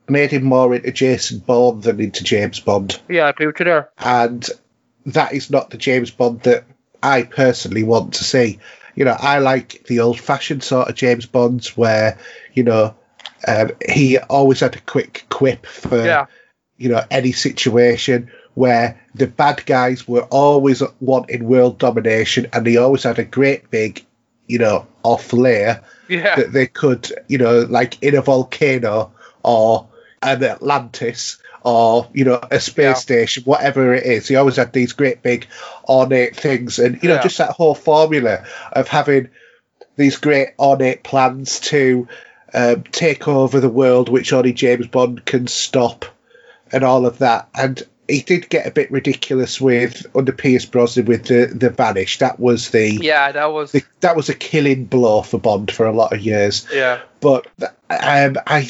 [0.07, 2.99] made him more into Jason Bourne than into James Bond.
[3.09, 3.89] Yeah, I agree with you there.
[3.97, 4.47] and
[5.07, 6.65] that is not the James Bond that
[7.01, 8.59] I personally want to see.
[8.95, 12.19] You know, I like the old fashioned sort of James Bonds where,
[12.53, 12.95] you know,
[13.47, 16.27] um, he always had a quick quip for, Yeah.
[16.77, 22.77] you know, any situation where the bad guys were always wanting world domination and they
[22.77, 24.05] always had a great big,
[24.47, 26.35] you know, off layer Yeah.
[26.35, 29.11] that they could, you know, like in a volcano
[29.43, 29.87] or
[30.21, 32.93] an Atlantis or, you know, a space Yeah.
[32.93, 34.27] station, whatever it is.
[34.27, 35.47] He always had these great big
[35.87, 36.77] ornate things.
[36.79, 37.23] And, you know, Yeah.
[37.23, 39.29] just that whole formula of having
[39.95, 42.07] these great ornate plans to
[42.55, 46.05] um, take over the world, which only James Bond can stop,
[46.71, 47.47] and all of that.
[47.55, 52.19] And he did get a bit ridiculous with under Pierce Brosnan with the the Vanish.
[52.19, 53.71] That was the Yeah, that was.
[53.71, 56.67] the, that was a killing blow for Bond for a lot of years.
[56.73, 57.01] Yeah.
[57.21, 57.47] But
[57.89, 58.69] um, I,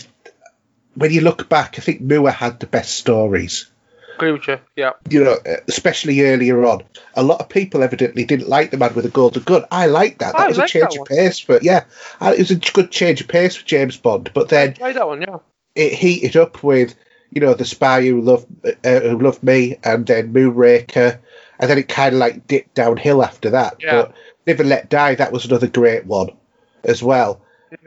[0.96, 3.70] when you look back, I think Moore had the best stories.
[4.16, 4.60] Agree with you.
[4.76, 4.92] Yeah.
[5.10, 5.38] You know,
[5.68, 6.84] especially earlier on.
[7.16, 9.66] A lot of people evidently didn't like the man with the golden gun.
[9.72, 10.34] I liked that.
[10.34, 11.86] That I was a change of pace, but yeah,
[12.22, 14.30] it was a good change of pace for James Bond.
[14.36, 15.22] But then Try that one.
[15.22, 15.38] Yeah.
[15.74, 16.94] it heated up with,
[17.34, 18.46] you know, the spy who loved
[18.86, 21.20] uh, who loved me, and then Moonraker,
[21.60, 23.78] and then it kind of like dipped downhill after that.
[23.80, 23.92] Yeah.
[24.04, 24.16] But
[24.46, 26.30] Live and Let Die, that was another great one
[26.84, 27.42] as well.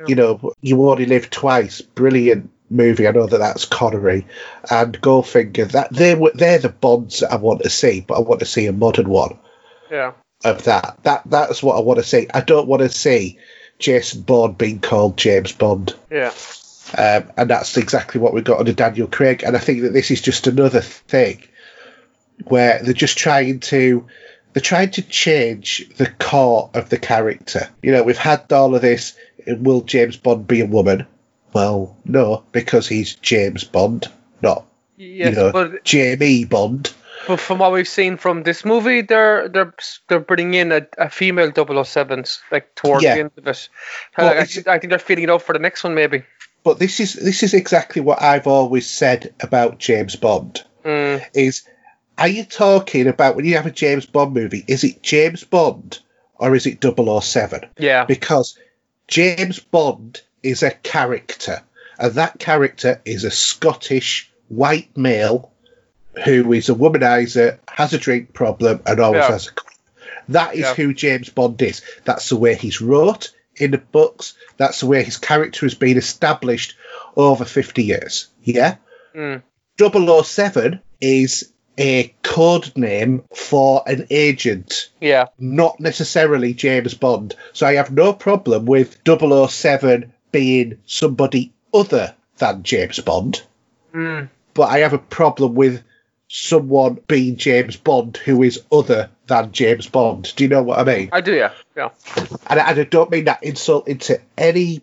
[0.07, 3.07] You know, You Only Live Twice, brilliant movie.
[3.07, 4.27] I know that that's Connery
[4.69, 5.71] and Goldfinger.
[5.71, 8.47] That they were they're the Bonds that I want to see, but I want to
[8.47, 9.39] see a modern one
[9.91, 10.13] Yeah.
[10.45, 10.99] of that.
[11.05, 12.27] That that's what I want to see.
[12.35, 13.39] I don't want to see
[13.79, 15.95] Jason Bond being called James Bond.
[16.11, 16.33] Yeah.
[16.97, 19.43] Um, and that's exactly what we got under Daniel Craig.
[19.45, 21.43] And I think that this is just another thing
[22.45, 24.07] where they're just trying to
[24.53, 27.69] they're trying to change the core of the character.
[27.83, 29.15] You know, we've had all of this.
[29.47, 31.07] Will James Bond be a woman?
[31.53, 34.11] Well, no, because he's James Bond,
[34.43, 34.65] not
[34.97, 36.93] Yes, you know but Jamie Bond.
[37.27, 39.75] But from what we've seen from this movie, they're they're
[40.09, 43.15] they're bringing in a, a female 007s like towards Yeah.
[43.15, 43.69] the end of it.
[44.17, 46.23] Well, I, think, I think they're feeling it up for the next one, maybe.
[46.67, 50.65] But this is this is exactly what I've always said about James Bond.
[50.85, 51.63] Mm, Is
[52.19, 54.65] are you talking about when you have a James Bond movie?
[54.67, 56.01] Is it James Bond
[56.35, 57.67] or is it 007?
[57.79, 58.59] yeah, because
[59.07, 61.63] James Bond is a character,
[62.01, 65.53] and that character is a Scottish white male
[66.25, 69.29] who is a womanizer, has a drink problem, and always Yeah.
[69.31, 69.51] has a.
[70.33, 70.75] That is Yeah.
[70.75, 71.83] who James Bond is.
[72.05, 74.35] That's the way he's wrote in the books.
[74.57, 76.75] That's the way his character has been established
[77.17, 78.29] over 50 years.
[78.43, 78.77] Yeah?
[79.15, 79.43] Mm.
[79.79, 87.35] 007 is a code name for an agent yeah, not necessarily James Bond.
[87.53, 93.43] So I have no problem with 007 being somebody other than James Bond,
[93.95, 95.83] mm, but I have a problem with
[96.29, 100.33] someone being James Bond who is other than James Bond.
[100.37, 101.09] Do you know what I mean?
[101.13, 101.35] I do.
[101.35, 101.91] Yeah, yeah,
[102.49, 104.83] And I, and I don't mean that insult into any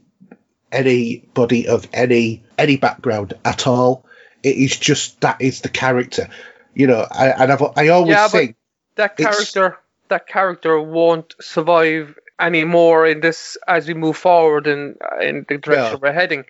[0.71, 4.05] anybody of any any background at all.
[4.41, 6.29] It is just that is the character,
[6.73, 7.05] you know.
[7.09, 8.55] I, and I've, I always Yeah, think
[8.95, 9.79] that character
[10.09, 15.99] that character won't survive anymore in this as we move forward in in the direction
[16.01, 16.45] we're heading.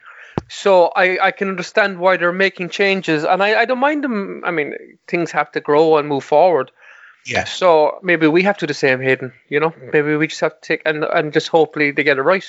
[0.50, 4.44] So I, I can understand why they're making changes, and I, I don't mind them.
[4.46, 4.74] I mean,
[5.08, 6.72] things have to grow and move forward.
[7.26, 9.34] yes, So maybe we have to do the same, Hayden.
[9.50, 12.22] You know, maybe we just have to take and and just hopefully they get it
[12.24, 12.46] right.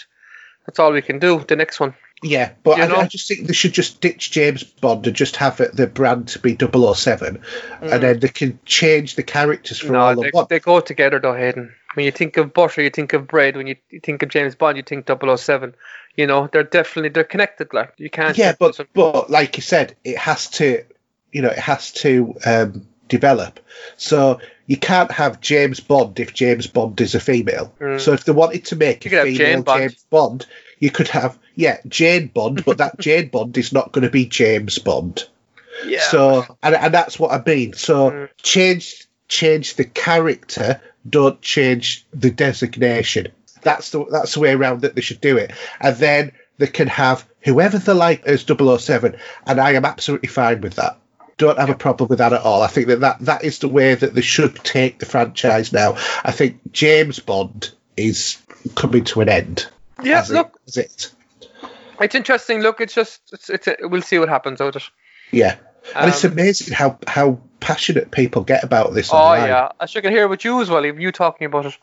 [0.66, 1.44] That's all we can do.
[1.46, 1.94] The next one.
[2.22, 3.02] Yeah, but I.
[3.02, 6.28] I just think they should just ditch James Bond and just have it, the brand
[6.28, 7.42] to be 007
[7.82, 9.92] and then they can change the characters for Mm.
[9.92, 10.00] no,
[10.32, 11.74] all they, they go together though, Hayden.
[11.94, 13.56] When you think of butter, you think of bread.
[13.56, 15.74] When you, you think of James Bond, you think 007.
[16.16, 17.72] You know, they're definitely they're connected.
[17.72, 18.36] Like you can't.
[18.38, 20.84] Yeah, but separate but like you said, it has to,
[21.32, 23.60] you know, it has to um, develop.
[23.96, 27.72] So you can't have James Bond if James Bond is a female.
[27.80, 28.00] Mm.
[28.00, 29.80] So if they wanted to make You a female Jane Bond.
[29.80, 30.46] James Bond,
[30.78, 34.26] you could have yeah Jane Bond, but that Jane Bond is not going to be
[34.26, 35.26] James Bond.
[35.84, 36.00] yeah.
[36.00, 37.72] So and, and that's what I mean.
[37.72, 38.28] So Mm.
[38.42, 43.28] change change the character, don't change the designation.
[43.64, 45.52] That's the that's the way around that they should do it.
[45.80, 49.16] And then they can have whoever they like as 007,
[49.46, 50.98] and I am absolutely fine with that.
[51.36, 52.62] Don't have a problem with that at all.
[52.62, 55.94] I think that, that that is the way that they should take the franchise now.
[56.22, 58.40] I think James Bond is
[58.76, 59.66] coming to an end.
[60.02, 60.20] yeah.
[60.20, 61.12] as it- Look, as it.
[62.00, 62.60] it's interesting.
[62.60, 64.88] Look, it's just it's, it's we'll see what happens out of it.
[65.32, 65.56] Yeah.
[65.94, 69.10] And it's Um, amazing how, how passionate people get about this.
[69.12, 69.48] Oh online.
[69.48, 70.86] yeah, I should can hear with you as well.
[70.86, 71.76] Even you talking about it,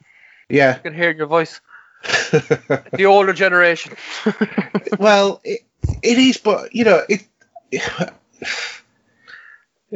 [0.50, 0.76] Yeah.
[0.78, 1.60] I can hear your voice.
[2.04, 3.94] The older generation.
[5.00, 5.62] well, it,
[6.02, 7.24] it is, but you know, it.
[7.72, 7.80] you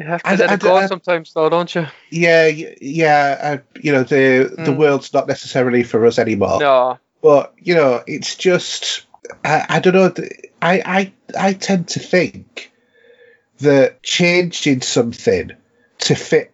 [0.03, 1.87] have to I- let I- it go I- sometimes, though, don't you?
[2.09, 3.59] Yeah, yeah.
[3.81, 4.77] You know, the the Mm.
[4.77, 6.59] world's not necessarily for us anymore.
[6.59, 6.99] No.
[7.21, 9.05] But you know, it's just
[9.43, 10.13] I, I don't know.
[10.61, 12.71] I, I I tend to think
[13.59, 15.51] that changing something
[15.99, 16.53] to fit,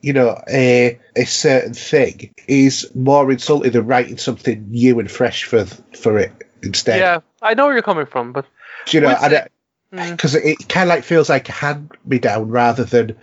[0.00, 5.44] you know, a a certain thing is more insulting than writing something new and fresh
[5.44, 6.32] for for it
[6.62, 6.98] instead.
[7.00, 8.46] Yeah, I know where you're coming from, but
[8.86, 9.08] Do you know?
[9.08, 9.52] Would and say- it-
[9.94, 13.16] mm, because it kind of like feels like a hand me down rather than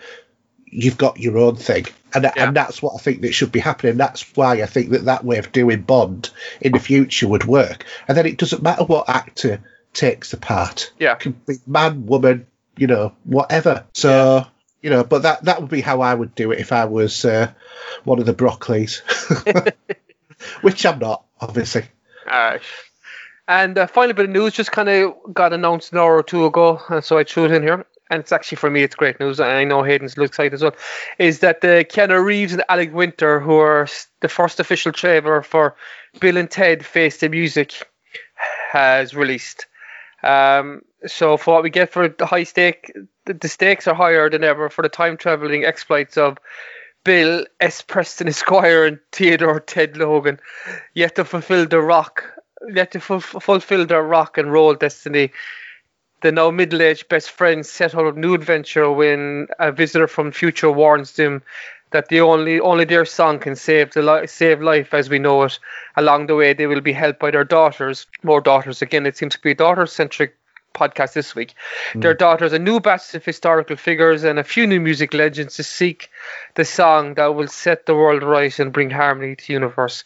[0.69, 2.33] you've got your own thing and Yeah.
[2.35, 5.23] and that's what I think that should be happening that's why I think that that
[5.23, 6.29] way of doing Bond
[6.59, 9.61] in the future would work and then it doesn't matter what actor
[9.93, 11.13] takes the part Yeah.
[11.13, 12.47] it can be man woman
[12.77, 14.45] you know whatever so
[14.88, 17.26] you know but that that would be how I would do it if I was
[17.26, 17.51] uh,
[18.05, 18.99] one of the Broccoli's
[20.61, 21.84] which I'm not obviously
[22.26, 22.61] alright.
[23.49, 26.45] And uh, final bit of news just kind of got announced an hour or two
[26.45, 27.85] ago, and so I threw it in here.
[28.09, 29.41] And it's actually for me, it's great news.
[29.41, 30.76] And I know Hayden's looks excited as well.
[31.18, 33.88] Is that the Keanu Reeves and Alex Winter, who are
[34.22, 35.76] the first official trailer for
[36.22, 37.73] Bill and Ted Face the Music,
[38.72, 39.65] has released.
[40.27, 42.91] Um, so for what we get for the high stake,
[43.25, 46.37] the, stakes are higher than ever for the time traveling exploits of
[47.05, 47.81] Bill S.
[47.81, 50.39] Preston Esquire and Theodore Ted Logan,
[50.93, 52.25] yet to fulfill the rock,
[52.73, 55.31] yet to ful- fulfill their rock and roll destiny.
[56.21, 60.31] The now middle-aged best friends set out on a new adventure when a visitor from
[60.31, 61.43] future warns them
[61.91, 65.43] that the only only their song can save the li- save life as we know
[65.43, 65.57] it.
[65.95, 68.81] Along the way, they will be helped by their daughters, more daughters.
[68.81, 70.35] Again, it seems to be a daughter-centric
[70.76, 71.55] podcast this week.
[71.95, 75.64] Their daughters, a new batch of historical figures, and a few new music legends to
[75.64, 76.09] seek
[76.55, 80.03] the song that will set the world right and bring harmony to the universe.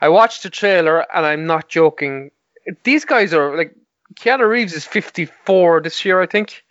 [0.00, 2.30] I watched the trailer, and I'm not joking.
[2.84, 3.74] These guys are like
[4.14, 6.64] Keanu Reeves is 54 this year, I think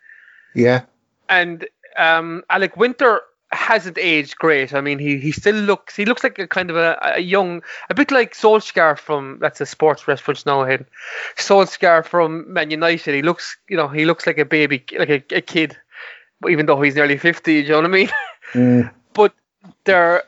[0.55, 0.81] Yeah.
[1.29, 1.67] and
[1.97, 3.21] um, Alex Winter
[3.55, 4.73] hasn't aged great.
[4.73, 7.63] I mean, he, he still looks he looks like a kind of a, a young,
[7.89, 10.65] a bit like Solskjaer from that's a sports reference now.
[10.65, 10.85] Hayden.
[11.35, 13.15] Solskjaer from Man United.
[13.15, 15.77] He looks you know he looks like a baby, like a, a kid,
[16.47, 17.61] even though he's nearly fifty.
[17.61, 18.09] Do you know what I mean?
[18.53, 18.91] Mm.
[19.13, 19.33] but
[19.85, 20.23] their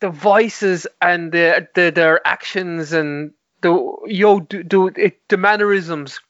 [0.00, 3.32] the voices and the, the their actions and
[3.62, 3.72] the
[4.06, 6.20] yo do, do it the mannerisms.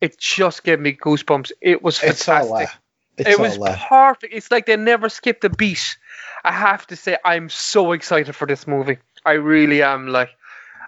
[0.00, 1.52] It just gave me goosebumps.
[1.60, 2.70] It was fantastic.
[3.18, 3.58] It's it all was
[3.88, 4.32] perfect.
[4.32, 5.96] It's like they never skipped a beat.
[6.44, 8.98] I have to say, I'm so excited for this movie.
[9.24, 10.06] I really am.
[10.08, 10.30] Like,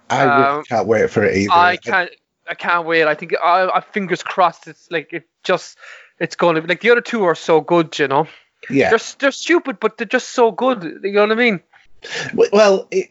[0.08, 1.52] I really um, can't wait for it either.
[1.52, 2.10] I can't,
[2.48, 3.04] I can't wait.
[3.04, 4.68] I think, I, I fingers crossed.
[4.68, 5.76] It's like it just,
[6.18, 7.98] it's going to be like the other two are so good.
[7.98, 8.28] You know,
[8.68, 8.90] Yeah.
[8.90, 10.82] they're they're stupid, but they're just so good.
[11.02, 11.60] You know what I mean?
[12.52, 13.10] Well, it,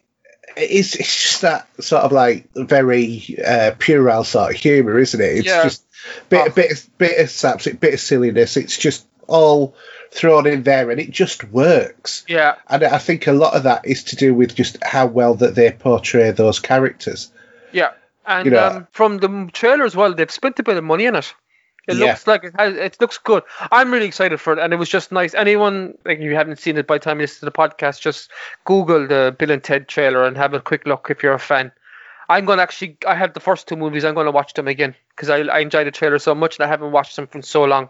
[0.57, 5.37] it's it's just that sort of like very uh, puerile sort of humour, isn't it?
[5.39, 5.63] It's Yeah.
[5.63, 5.85] just
[6.29, 6.51] bit Oh.
[6.51, 8.57] bit of, bit of slapstick, bit of silliness.
[8.57, 9.75] It's just all
[10.11, 12.23] thrown in there, and it just works.
[12.27, 15.35] Yeah, And I think a lot of that is to do with just how well
[15.35, 17.31] that they portray those characters.
[17.71, 17.91] yeah.
[18.25, 21.05] And You know- um, from the trailer as well, they've spent a bit of money
[21.05, 21.33] in it.
[21.87, 22.05] It Yeah.
[22.07, 22.75] looks like it has.
[22.75, 23.41] It looks good.
[23.71, 25.33] I'm really excited for it, and it was just nice.
[25.33, 28.01] Anyone like if you haven't seen it by the time you listen to the podcast,
[28.01, 28.29] just
[28.65, 31.71] Google the Bill and Ted trailer and have a quick look if you're a fan.
[32.29, 32.97] I'm going to actually.
[33.05, 34.05] I have the first two movies.
[34.05, 36.65] I'm going to watch them again because I, I enjoyed the trailer so much, and
[36.65, 37.89] I haven't watched them for so long.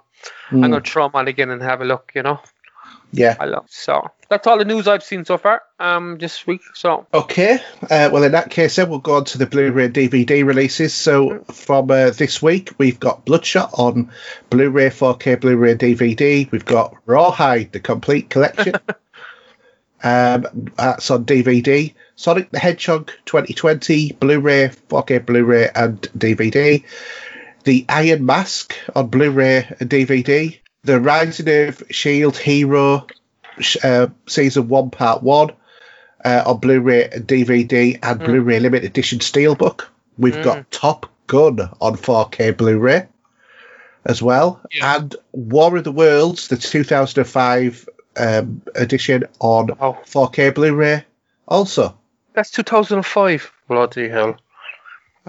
[0.51, 2.11] I'm Mm, going to throw them on again and have a look.
[2.15, 2.39] You know,
[3.11, 3.35] yeah.
[3.39, 3.65] I love.
[3.69, 5.61] So that's all the news I've seen so far.
[5.79, 6.61] Um, this week.
[6.73, 7.59] So Okay.
[7.83, 10.93] Uh, well, in that case, then we'll go on to the Blu-ray DVD releases.
[10.93, 14.11] So from uh, this week, we've got Bloodshot on
[14.49, 16.49] Blu-ray, 4K Blu-ray DVD.
[16.51, 18.75] We've got Rawhide, the complete collection.
[20.03, 21.93] um, that's on DVD.
[22.19, 26.83] Sonic the Hedgehog 2020 Blu-ray, 4K Blu-ray and DVD.
[27.63, 30.59] The Iron Mask on Blu-ray and DVD.
[30.83, 33.07] The Rising of Shield Hero
[33.85, 35.51] uh, Season 1 Part 1
[36.25, 39.85] uh, on Blu-ray and DVD and Blu-ray limited edition steelbook.
[40.17, 43.07] We've got Top Gun on 4K Blu-ray
[44.03, 44.97] as well, Yeah.
[44.97, 47.87] and War of the Worlds, the 2005
[48.17, 49.97] um, edition on Oh.
[50.05, 51.05] 4K Blu-ray.
[51.47, 51.97] Also,
[52.39, 53.51] that's 2005.
[53.67, 54.37] Bloody hell!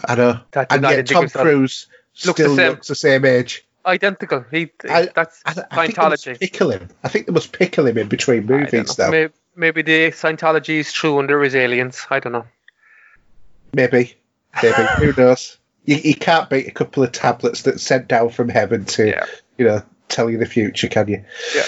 [0.05, 1.29] I know, That did and not yet Tom.
[1.29, 1.87] Cruise
[2.25, 2.71] Looks the still same.
[2.71, 3.65] looks the same age.
[3.85, 4.45] Identical.
[4.51, 4.71] He.
[4.89, 6.41] I- that's I, I think they must Scientology.
[6.41, 6.89] pickle him.
[7.03, 9.11] I think they must pickle him in between movies, though.
[9.11, 12.07] Maybe, maybe the Scientology is true and there is aliens.
[12.11, 12.47] I don't know.
[13.73, 14.15] Maybe.
[14.63, 14.75] Maybe.
[14.99, 15.59] Who knows?
[15.85, 19.27] You, you can't beat a couple of tablets that's sent down from heaven to, Yeah.
[19.59, 21.25] you know, tell you the future, can you?
[21.55, 21.63] Yeah.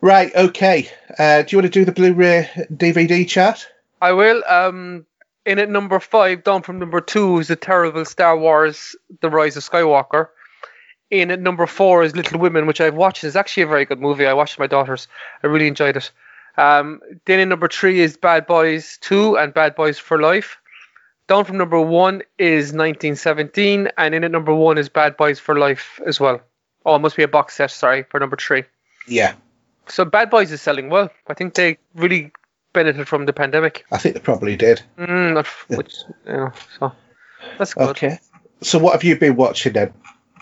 [0.00, 0.90] Right, okay.
[1.18, 3.68] Uh, do you want to do the Blu ray DVD chart?
[4.02, 4.42] I will.
[4.48, 5.06] Um,
[5.46, 9.56] in at number five, down from number two, is the terrible Star Wars: The Rise
[9.56, 10.28] of Skywalker.
[11.10, 13.22] In at number four is Little Women, which I've watched.
[13.22, 14.26] It's actually a very good movie.
[14.26, 15.06] I watched with my daughters.
[15.44, 16.10] I really enjoyed it.
[16.56, 20.58] Um, then in number three is Bad Boys Two and Bad Boys for Life.
[21.28, 25.56] Down from number one is 1917, and in at number one is Bad Boys for
[25.56, 26.40] Life as well.
[26.84, 27.70] Oh, it must be a box set.
[27.70, 28.64] Sorry for number three.
[29.06, 29.34] Yeah.
[29.86, 31.08] So Bad Boys is selling well.
[31.28, 32.32] I think they really
[32.72, 33.84] benefited from the pandemic.
[33.90, 34.82] I think they probably did.
[34.98, 35.46] Mm,
[35.76, 35.94] which,
[36.26, 36.92] you know, so
[37.58, 37.90] that's good.
[37.90, 38.18] Okay.
[38.60, 39.92] So, what have you been watching then?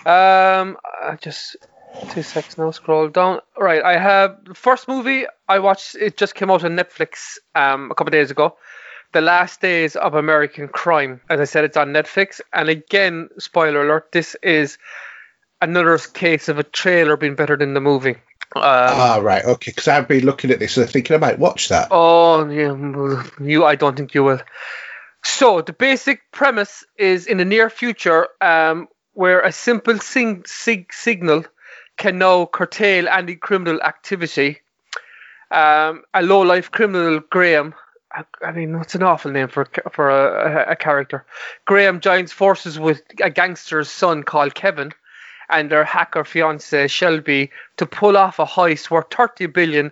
[0.07, 1.57] Um, I just
[2.11, 2.71] two seconds now.
[2.71, 3.41] Scroll down.
[3.57, 5.95] Right, I have the first movie I watched.
[5.95, 8.57] It just came out on Netflix um a couple of days ago.
[9.13, 11.21] The Last Days of American Crime.
[11.29, 12.41] As I said, it's on Netflix.
[12.53, 14.79] And again, spoiler alert: this is
[15.61, 18.17] another case of a trailer being better than the movie.
[18.57, 19.71] Um, ah, right, okay.
[19.71, 21.89] Because I've been looking at this and thinking I might watch that.
[21.91, 23.65] Oh, yeah, you.
[23.65, 24.41] I don't think you will.
[25.23, 30.93] So the basic premise is in the near future, um, where a simple sing- sig-
[30.93, 31.45] signal
[31.97, 34.61] can now curtail any criminal activity.
[35.51, 37.75] Um, a low-life criminal, Graham.
[38.13, 41.25] I, I mean, what's an awful name for for a, a, a character?
[41.67, 44.93] Graham joins forces with a gangster's son called Kevin
[45.51, 49.91] and their hacker fiance Shelby to pull off a heist worth 30 billion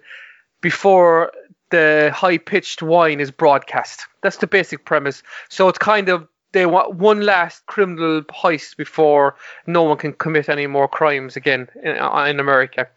[0.61, 1.33] before
[1.71, 4.07] the high pitched whine is broadcast.
[4.23, 5.23] That's the basic premise.
[5.49, 9.37] So it's kind of they want one last criminal heist before
[9.67, 12.89] no one can commit any more crimes again in, uh, in America.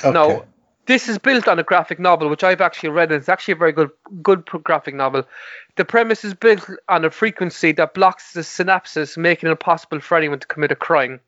[0.00, 0.12] Okay.
[0.12, 0.44] Now,
[0.86, 3.56] this is built on a graphic novel, which I've actually read, and it's actually a
[3.56, 3.90] very good
[4.22, 5.24] good graphic novel.
[5.76, 10.16] The premise is built on a frequency that blocks the synapses, making it impossible for
[10.16, 11.20] anyone to commit a crime.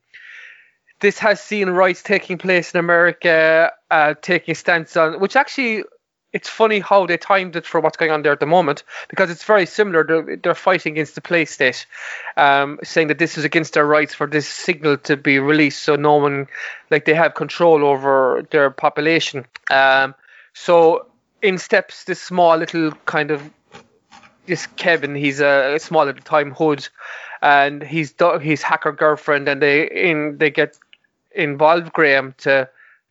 [1.00, 5.84] This has seen riots taking place in America, uh, taking stance on, which actually
[6.32, 9.30] it's funny how they timed it for what's going on there at the moment because
[9.30, 10.04] it's very similar.
[10.04, 11.86] They're, they're fighting against the play state,
[12.36, 15.96] um, saying that this is against their rights for this signal to be released, so
[15.96, 16.48] no one,
[16.90, 19.46] like they have control over their population.
[19.70, 20.14] Um,
[20.52, 21.06] so
[21.40, 23.50] in steps this small little kind of
[24.48, 25.14] this Kevin.
[25.14, 26.88] He's a, a small little time hood,
[27.40, 30.76] and he's his hacker girlfriend, and they in they get
[31.38, 32.68] involved Graham to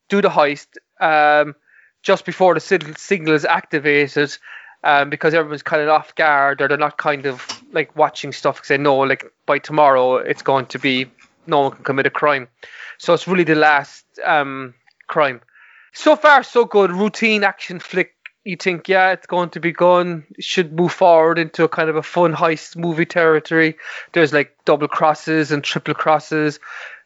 [0.09, 0.77] do the heist.
[0.99, 1.55] Um,
[2.03, 4.37] just before the signal is activated
[4.83, 8.55] um, because everyone's kind of off guard or they're not kind of like watching stuff
[8.55, 11.11] because they know like by tomorrow it's going to be
[11.47, 12.47] no one can commit a crime.
[12.97, 14.73] So it's really the last um,
[15.07, 15.41] crime.
[15.93, 16.91] So far, so good.
[16.91, 18.13] Routine action flick.
[18.43, 20.25] You think, yeah, it's going to be gone.
[20.39, 23.75] Should move forward into a kind of a fun heist movie territory.
[24.13, 26.59] There's like double crosses and triple crosses.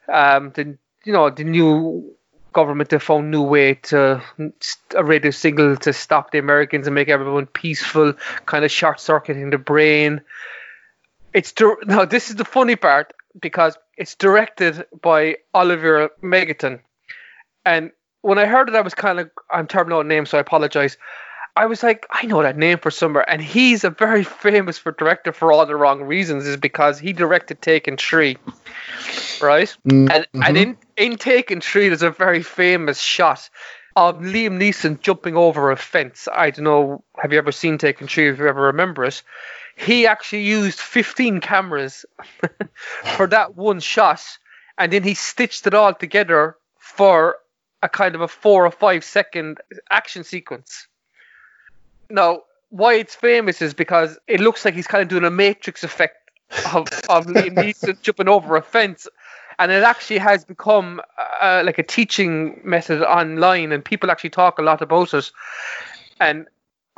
[0.07, 2.15] Um, the you know the new
[2.53, 4.21] government have found new way to
[4.95, 8.13] a radio signal to stop the Americans and make everyone peaceful,
[8.45, 10.21] kind of short circuiting the brain.
[11.33, 11.53] It's
[11.85, 16.81] now this is the funny part because it's directed by Oliver Megaton,
[17.65, 17.91] and
[18.21, 20.97] when I heard it, I was kind of I'm terrible at names, so I apologize.
[21.53, 24.91] I was like, I know that name for somewhere, and he's a very famous for
[24.93, 26.45] director for all the wrong reasons.
[26.45, 28.37] Is because he directed Taken Three,
[29.41, 29.75] right?
[29.87, 30.07] Mm-hmm.
[30.11, 33.49] And and in in Taken Three, there's a very famous shot
[33.95, 36.27] of Liam Neeson jumping over a fence.
[36.33, 37.03] I don't know.
[37.17, 38.29] Have you ever seen Taken Three?
[38.29, 39.21] If you ever remember it,
[39.75, 42.05] he actually used 15 cameras
[43.15, 44.23] for that one shot,
[44.77, 47.37] and then he stitched it all together for
[47.81, 49.59] a kind of a four or five second
[49.89, 50.87] action sequence.
[52.09, 55.83] Now, why it's famous is because it looks like he's kind of doing a Matrix
[55.83, 56.15] effect
[56.73, 59.07] of, of Liam Neeson jumping over a fence.
[59.59, 61.01] And it actually has become
[61.41, 65.31] uh, like a teaching method online, and people actually talk a lot about it.
[66.19, 66.47] And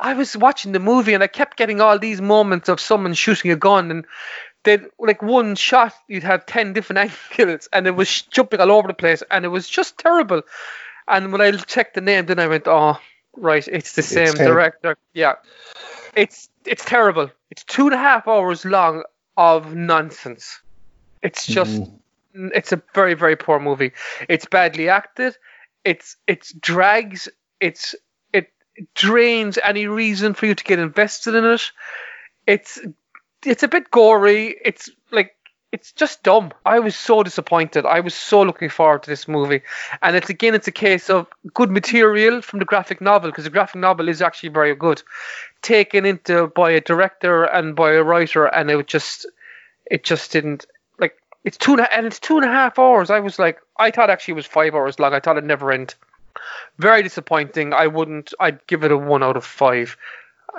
[0.00, 3.50] I was watching the movie, and I kept getting all these moments of someone shooting
[3.50, 4.06] a gun, and
[4.62, 8.88] then like one shot, you'd have ten different angles, and it was jumping all over
[8.88, 10.42] the place, and it was just terrible.
[11.06, 12.98] And when I checked the name, then I went, "Oh,
[13.36, 14.96] Right, it's the same it's director.
[15.12, 15.34] Yeah,
[16.14, 17.30] it's it's terrible.
[17.50, 19.02] It's two and a half hours long
[19.36, 20.60] of nonsense.
[21.22, 21.98] It's just mm.
[22.34, 23.92] It's a very very poor movie.
[24.28, 25.36] It's badly acted.
[25.84, 27.28] It's it's drags.
[27.60, 27.94] It's
[28.32, 28.48] it
[28.94, 31.70] drains any reason for you to get invested in it.
[32.46, 32.80] It's
[33.44, 34.56] it's a bit gory.
[34.64, 35.34] It's like
[35.74, 36.52] it's just dumb.
[36.64, 37.84] I was so disappointed.
[37.84, 39.62] I was so looking forward to this movie,
[40.02, 43.50] and it's again, it's a case of good material from the graphic novel because the
[43.50, 45.02] graphic novel is actually very good,
[45.62, 49.26] taken into by a director and by a writer, and it just,
[49.90, 50.64] it just didn't
[51.00, 51.16] like.
[51.44, 53.10] It's two and, a, and it's two and a half hours.
[53.10, 55.14] I was like, I thought actually it was five hours long.
[55.14, 55.94] I thought it'd never end.
[56.78, 57.72] Very disappointing.
[57.72, 58.32] I wouldn't.
[58.40, 59.96] I'd give it a one out of five.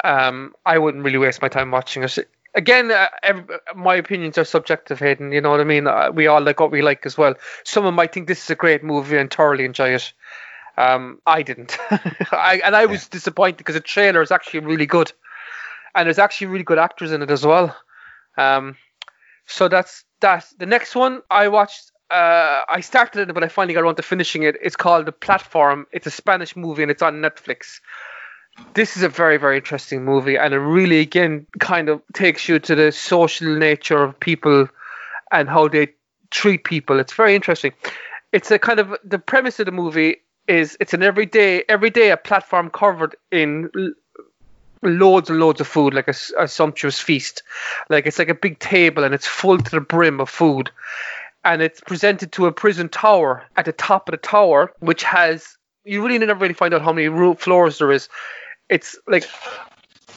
[0.03, 2.17] Um, I wouldn't really waste my time watching it
[2.55, 3.43] again, uh, every,
[3.75, 5.31] my opinions are subjective, Hayden.
[5.31, 5.87] You know what I mean?
[5.87, 7.35] Uh, we all like what we like as well.
[7.63, 10.13] Someone might think this is a great movie and thoroughly enjoy it.
[10.77, 11.77] Um, I didn't,
[12.31, 13.09] I, and I was yeah.
[13.11, 15.11] disappointed because the trailer is actually really good,
[15.93, 17.75] and there's actually really good actors in it as well.
[18.37, 18.75] Um,
[19.45, 20.45] so that's that.
[20.57, 24.03] The next one I watched, uh, I started it, but I finally got around to
[24.03, 24.55] finishing it.
[24.61, 25.87] It's called The Platform.
[25.91, 27.79] It's a Spanish movie and it's on Netflix
[28.73, 32.59] this is a very very interesting movie and it really again kind of takes you
[32.59, 34.67] to the social nature of people
[35.31, 35.87] and how they
[36.31, 37.73] treat people it's very interesting
[38.31, 40.17] it's a kind of the premise of the movie
[40.47, 43.69] is it's an everyday every day a platform covered in
[44.85, 47.43] loads and loads of food like a, a sumptuous feast
[47.89, 50.69] like it's like a big table and it's full to the brim of food
[51.43, 55.57] and it's presented to a prison tower at the top of the tower which has
[55.83, 58.09] you really never really find out how many floors there is
[58.69, 59.27] it's like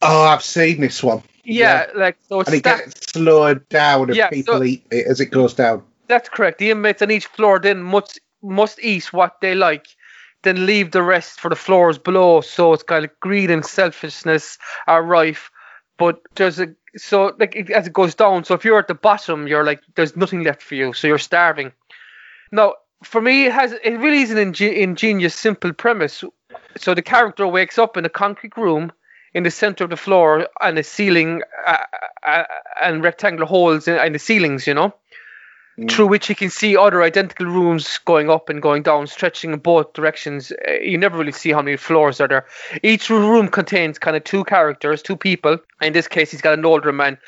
[0.03, 1.23] oh, I've seen this one.
[1.45, 1.99] Yeah, yeah.
[1.99, 5.21] like so it's and it gets slowed down, and yeah, people so, eat it as
[5.21, 5.83] it goes down.
[6.07, 6.59] That's correct.
[6.59, 9.87] The inmates on each floor then must must eat what they like,
[10.43, 12.41] then leave the rest for the floors below.
[12.41, 15.51] So it's kind of greed and selfishness are rife.
[15.99, 18.45] But there's a so like it, as it goes down.
[18.45, 21.19] So if you're at the bottom, you're like there's nothing left for you, so you're
[21.19, 21.73] starving.
[22.53, 26.25] Now, for me, it has it really is an ingenious, simple premise
[26.77, 28.93] so the character wakes up in a concrete room
[29.35, 31.77] in the center of the floor and a ceiling uh,
[32.27, 32.45] uh,
[32.83, 34.95] and rectangular holes in, in, the ceilings, you know.
[35.87, 39.59] Through which he can see other identical rooms going up and going down, stretching in
[39.61, 40.53] both directions.
[40.67, 42.47] Uh, You never really see how many floors are there.
[42.83, 45.59] Each room contains kind of two characters, two people.
[45.81, 47.19] In this case, he's got an older man.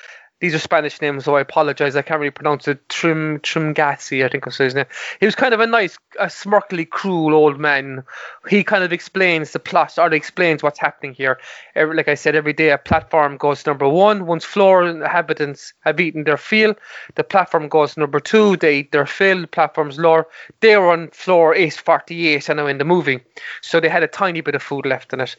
[0.40, 1.96] These are Spanish names, so I apologize.
[1.96, 2.88] I can't really pronounce it.
[2.88, 4.86] Trim Trimgassi, I think was his name.
[5.20, 8.04] He was kind of a nice, a smirkly, cruel old man.
[8.48, 11.38] He kind of explains the plot, or explains what's happening here.
[11.74, 14.24] Every, like I said, every day a platform goes number one.
[14.24, 16.74] Once floor inhabitants have eaten their fill,
[17.16, 18.56] the platform goes number two.
[18.56, 19.42] They eat their fill.
[19.42, 20.26] The platform's lower.
[20.60, 23.20] They were on floor 848, I know, in the movie.
[23.60, 25.36] So they had a tiny bit of food left in it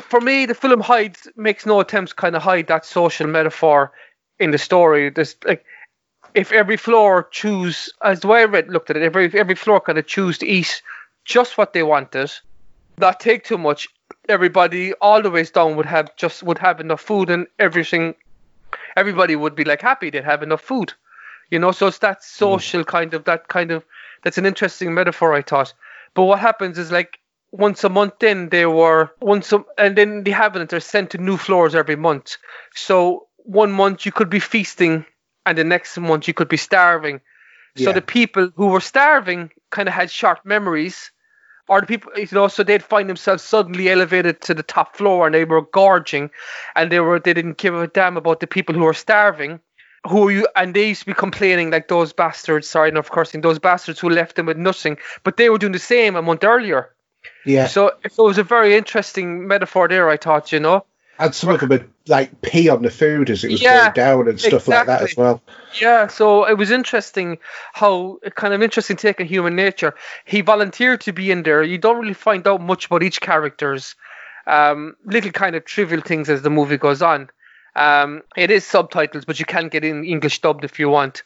[0.00, 3.92] for me, the film hides makes no attempts kind of hide that social metaphor
[4.38, 5.10] in the story.
[5.10, 5.64] There's like
[6.34, 9.80] if every floor choose as the way I read looked at it, every every floor
[9.80, 10.82] kind of choose to eat
[11.24, 12.32] just what they wanted,
[12.98, 13.88] not take too much.
[14.28, 18.14] Everybody all the ways down would have just would have enough food and everything.
[18.96, 20.92] Everybody would be like happy they'd have enough food,
[21.50, 21.72] you know.
[21.72, 22.22] So it's that hmm.
[22.22, 23.84] social kind of that kind of
[24.22, 25.74] that's an interesting metaphor I thought.
[26.14, 27.18] But what happens is like
[27.52, 31.18] once a month then they were once a, and then the inhabitants are sent to
[31.18, 32.38] new floors every month.
[32.74, 35.04] So one month you could be feasting
[35.46, 37.20] and the next month you could be starving.
[37.76, 37.92] So Yeah.
[37.92, 41.10] the people who were starving kind of had short memories.
[41.68, 45.26] Or the people, you know, so they'd find themselves suddenly elevated to the top floor
[45.26, 46.30] and they were gorging,
[46.74, 49.60] and they were they didn't give a damn about the people who were starving,
[50.08, 52.68] who you and they used to be complaining like those bastards.
[52.68, 53.42] Sorry, enough cursing.
[53.42, 56.42] Those bastards who left them with nothing, but they were doing the same a month
[56.44, 56.90] earlier.
[57.44, 60.08] Yeah, So it was a very interesting metaphor there.
[60.08, 60.84] I thought, you know.
[61.18, 63.94] and some of them would like pee on the food as it was Yeah, going
[63.94, 65.42] down and stuff like that as well.
[65.80, 67.38] Yeah, so it was interesting
[67.72, 69.94] how kind of interesting take on human nature.
[70.24, 71.62] He volunteered to be in there.
[71.62, 73.94] You don't really find out much about each character's
[74.46, 77.30] um, little kind of trivial things as the movie goes on.
[77.74, 81.22] Um, it is subtitles, but you can get in English dubbed if you want.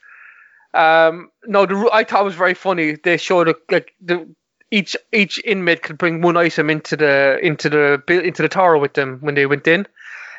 [0.75, 2.97] Um, no, the I thought it was very funny.
[2.97, 4.29] They showed a, like the
[4.71, 8.95] each each inmate could bring one item into the into the into the tower with
[8.95, 9.87] them when they went in,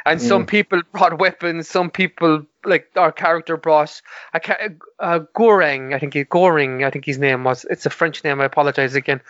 [0.06, 1.70] and some people brought weapons.
[1.70, 4.02] Some people like our character brought
[4.40, 5.94] can't, uh, Goreng.
[5.94, 6.84] I think he Goring.
[6.84, 7.66] I think his name was.
[7.70, 8.42] It's a French name.
[8.42, 9.22] I apologize again.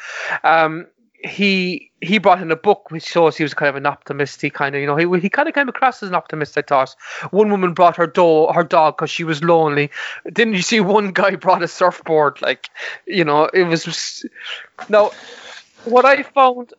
[0.43, 0.87] Um,
[1.23, 4.41] he he brought in a book which shows he was kind of an optimist.
[4.41, 6.57] He kind of you know he he kind of came across as an optimist.
[6.57, 6.95] I thought
[7.31, 9.89] one woman brought her do her dog because she was lonely.
[10.31, 12.41] Didn't you see one guy brought a surfboard?
[12.41, 12.69] Like
[13.05, 14.25] you know it was
[14.89, 15.11] now
[15.85, 16.73] what I found.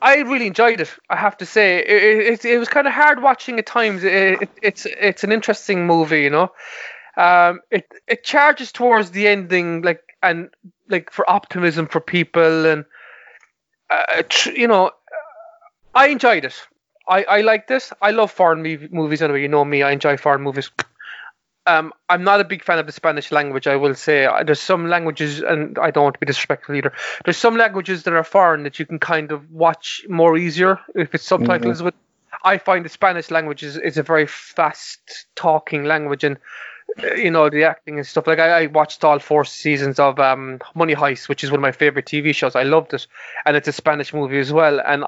[0.00, 0.94] I really enjoyed it.
[1.10, 4.04] I have to say, it, it, it was kind of hard watching at times.
[4.04, 6.52] It, it's it's an interesting movie, you know.
[7.16, 10.50] Um, it it charges towards the ending, like and
[10.88, 12.84] like for optimism for people, and
[13.90, 14.90] uh, tr- you know,
[15.94, 16.54] I enjoyed it.
[17.08, 17.92] I I like this.
[18.02, 19.42] I love foreign mov- movies anyway.
[19.42, 19.82] You know me.
[19.82, 20.70] I enjoy foreign movies.
[21.66, 23.66] Um, I'm not a big fan of the Spanish language.
[23.66, 26.94] I will say there's some languages, and I don't want to be disrespectful either.
[27.24, 31.14] There's some languages that are foreign that you can kind of watch more easier if
[31.14, 31.82] it's subtitles.
[31.82, 31.94] With
[32.44, 36.38] I find the Spanish language is, is a very fast talking language, and
[37.16, 38.26] you know the acting and stuff.
[38.26, 41.62] Like I, I watched all four seasons of um, Money Heist, which is one of
[41.62, 42.56] my favorite TV shows.
[42.56, 43.06] I loved it,
[43.44, 44.80] and it's a Spanish movie as well.
[44.80, 45.04] And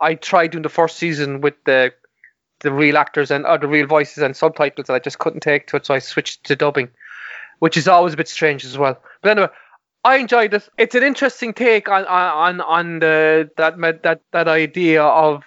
[0.00, 1.92] I tried doing the first season with the
[2.60, 5.66] the real actors and or the real voices and subtitles, and I just couldn't take
[5.68, 6.88] to it, so I switched to dubbing,
[7.60, 9.00] which is always a bit strange as well.
[9.22, 9.48] But anyway,
[10.04, 10.68] I enjoyed it.
[10.76, 15.44] It's an interesting take on on on the that that that idea of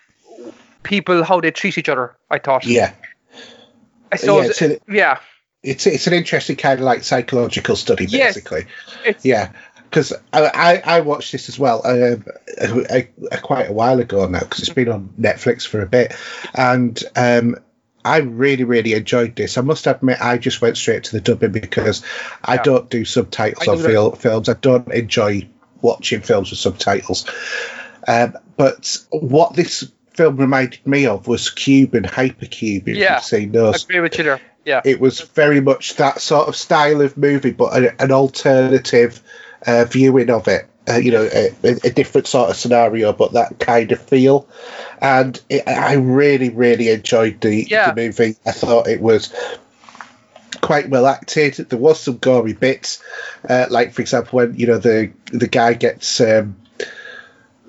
[0.83, 2.15] people how they treat each other.
[2.29, 2.65] I thought.
[2.65, 2.93] Yeah,
[4.15, 5.19] So Yeah, it's a- yeah,
[5.63, 8.65] it's it's an interesting kind of like psychological study, basically.
[9.05, 9.51] it's Yeah,
[9.89, 10.45] because I,
[10.85, 12.17] I I watched this as well a,
[12.59, 16.15] a, quite a while ago now because it's been on Netflix for a bit,
[16.55, 17.57] and um,
[18.03, 19.57] I really really enjoyed this.
[19.57, 22.03] I must admit, I just went straight to the dubbing because
[22.43, 22.63] I Yeah.
[22.63, 24.49] don't do subtitles I on fil- films.
[24.49, 25.47] I don't enjoy
[25.81, 27.25] watching films with subtitles.
[28.07, 32.87] Um, but what this film reminded me of was Cube and Hypercube.
[32.87, 33.15] If Yeah.
[33.15, 34.41] you've seen I those agree with you there.
[34.65, 39.21] Yeah, it was very much that sort of style of movie, but a, an alternative
[39.65, 40.67] uh, viewing of it.
[40.89, 44.47] Uh, you know, a, a different sort of scenario, but that kind of feel.
[44.99, 47.91] And it, I really, really enjoyed the, Yeah.
[47.91, 48.35] the movie.
[48.45, 49.31] I thought it was
[50.59, 51.53] quite well acted.
[51.55, 53.01] There was some gory bits,
[53.47, 56.55] uh, like for example when you know the the guy gets um,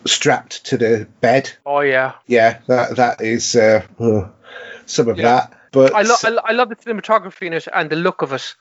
[0.07, 1.53] strapped to the bed.
[1.67, 2.13] oh yeah.
[2.27, 3.83] Yeah, that that is uh,
[4.87, 5.23] some of Yeah.
[5.25, 5.53] that.
[5.73, 8.33] But I, lo- I, lo- I love the cinematography in it and the look of
[8.33, 8.55] it.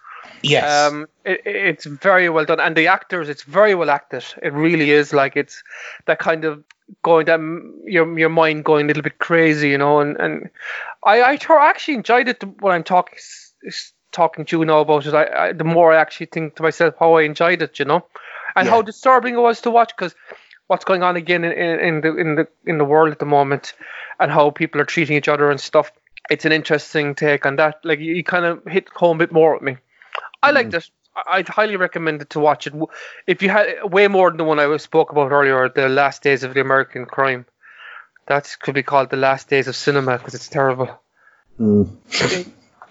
[0.43, 4.23] yes, Um, it, it- it's very well done, and the actors, it's very well acted.
[4.41, 5.61] It really is like it's
[6.05, 6.63] that kind of
[7.03, 7.39] going that
[7.85, 9.99] your your mind going a little bit crazy, you know.
[9.99, 10.49] And, and
[11.03, 11.37] I I
[11.69, 15.47] actually enjoyed it when I'm talking s- s- talking to you now about it, I,
[15.47, 18.05] I, the more I actually think to myself how I enjoyed it, you know,
[18.55, 18.71] and Yeah.
[18.71, 20.13] how disturbing it was to watch because
[20.67, 23.25] what's going on again in, in, in the in the in the world at the
[23.25, 23.73] moment,
[24.19, 25.91] and how people are treating each other and stuff.
[26.29, 27.79] It's an interesting take on that.
[27.83, 29.77] Like you, you kind of hit home a bit more with me.
[30.41, 30.89] I liked it.
[31.15, 32.73] I- I'd highly recommend it to watch it.
[33.27, 36.43] If you had way more than the one I spoke about earlier, the Last Days
[36.43, 37.45] of the American Crime.
[38.27, 40.87] That could be called the Last Days of Cinema because it's terrible.
[41.59, 41.89] Mm.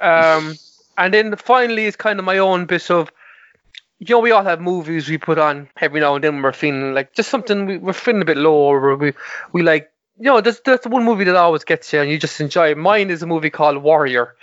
[0.01, 0.55] Um,
[0.99, 3.11] and then finally is kind of my own bit of,
[3.99, 6.53] you know, we all have movies we put on every now and then when we're
[6.53, 9.15] feeling like just something we, we're feeling a bit low or we
[9.53, 9.91] we like,
[10.21, 12.71] you know, there's there's one movie that always gets you and you just enjoy.
[12.73, 12.79] it.
[12.79, 14.37] Mine is a movie called Warrior.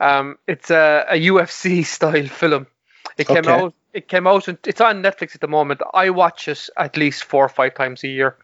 [0.00, 2.66] Um, it's a, a UFC style film.
[3.18, 3.50] It came Okay.
[3.52, 3.74] out.
[3.92, 4.48] It came out.
[4.48, 5.82] and It's on Netflix at the moment.
[5.94, 8.36] I watch it at least four or five times a year.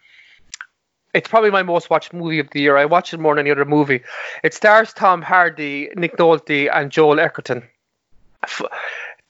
[1.15, 2.77] It's probably my most watched movie of the year.
[2.77, 4.03] I watch it more than any other movie.
[4.45, 7.63] It stars Tom Hardy, Nick Nolte, and Joel Edgerton.
[8.45, 8.61] F-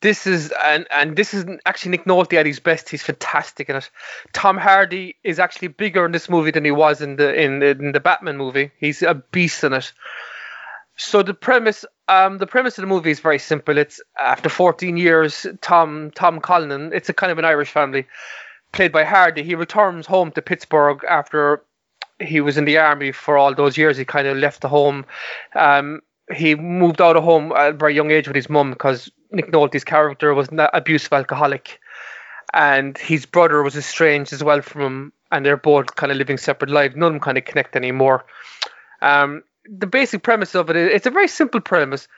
[0.07, 2.89] This is and and this is actually Nick Nolte at his best.
[2.89, 3.91] He's fantastic in it.
[4.33, 7.71] Tom Hardy is actually bigger in this movie than he was in the in the,
[7.71, 8.71] in the Batman movie.
[8.79, 9.93] He's a beast in it.
[10.97, 13.79] So the premise, um, the premise of the movie is very simple.
[13.79, 16.93] It's after 14 years, Tom Tom Cullinan.
[16.93, 18.07] It's a kind of an Irish family,
[18.71, 19.43] played by Hardy.
[19.43, 21.65] He returns home to Pittsburgh after
[22.21, 23.97] he was in the army for all those years.
[23.97, 25.05] He kind of left the home.
[25.57, 26.01] Um,
[26.35, 29.53] he moved out of home at a very young age with his mum because Nick
[29.53, 31.81] Nolte's character was an abusive alcoholic,
[32.53, 36.39] and his brother was estranged as well from him, and they're both kind of living
[36.39, 36.97] separate lives.
[36.97, 38.25] None of them kind of connect anymore.
[39.03, 42.09] Um, the basic premise of it is it's a very simple premise.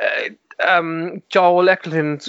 [0.00, 0.30] Uh,
[0.66, 2.20] um, Joel Edgerton,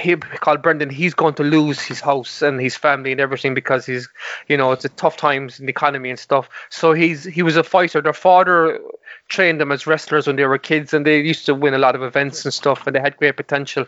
[0.00, 3.86] he called Brendan, he's going to lose his house and his family and everything because
[3.86, 4.08] he's,
[4.48, 6.48] you know, it's a tough times in the economy and stuff.
[6.70, 8.00] So he's he was a fighter.
[8.00, 8.80] Their father
[9.28, 11.94] trained them as wrestlers when they were kids, and they used to win a lot
[11.94, 13.86] of events and stuff, and they had great potential.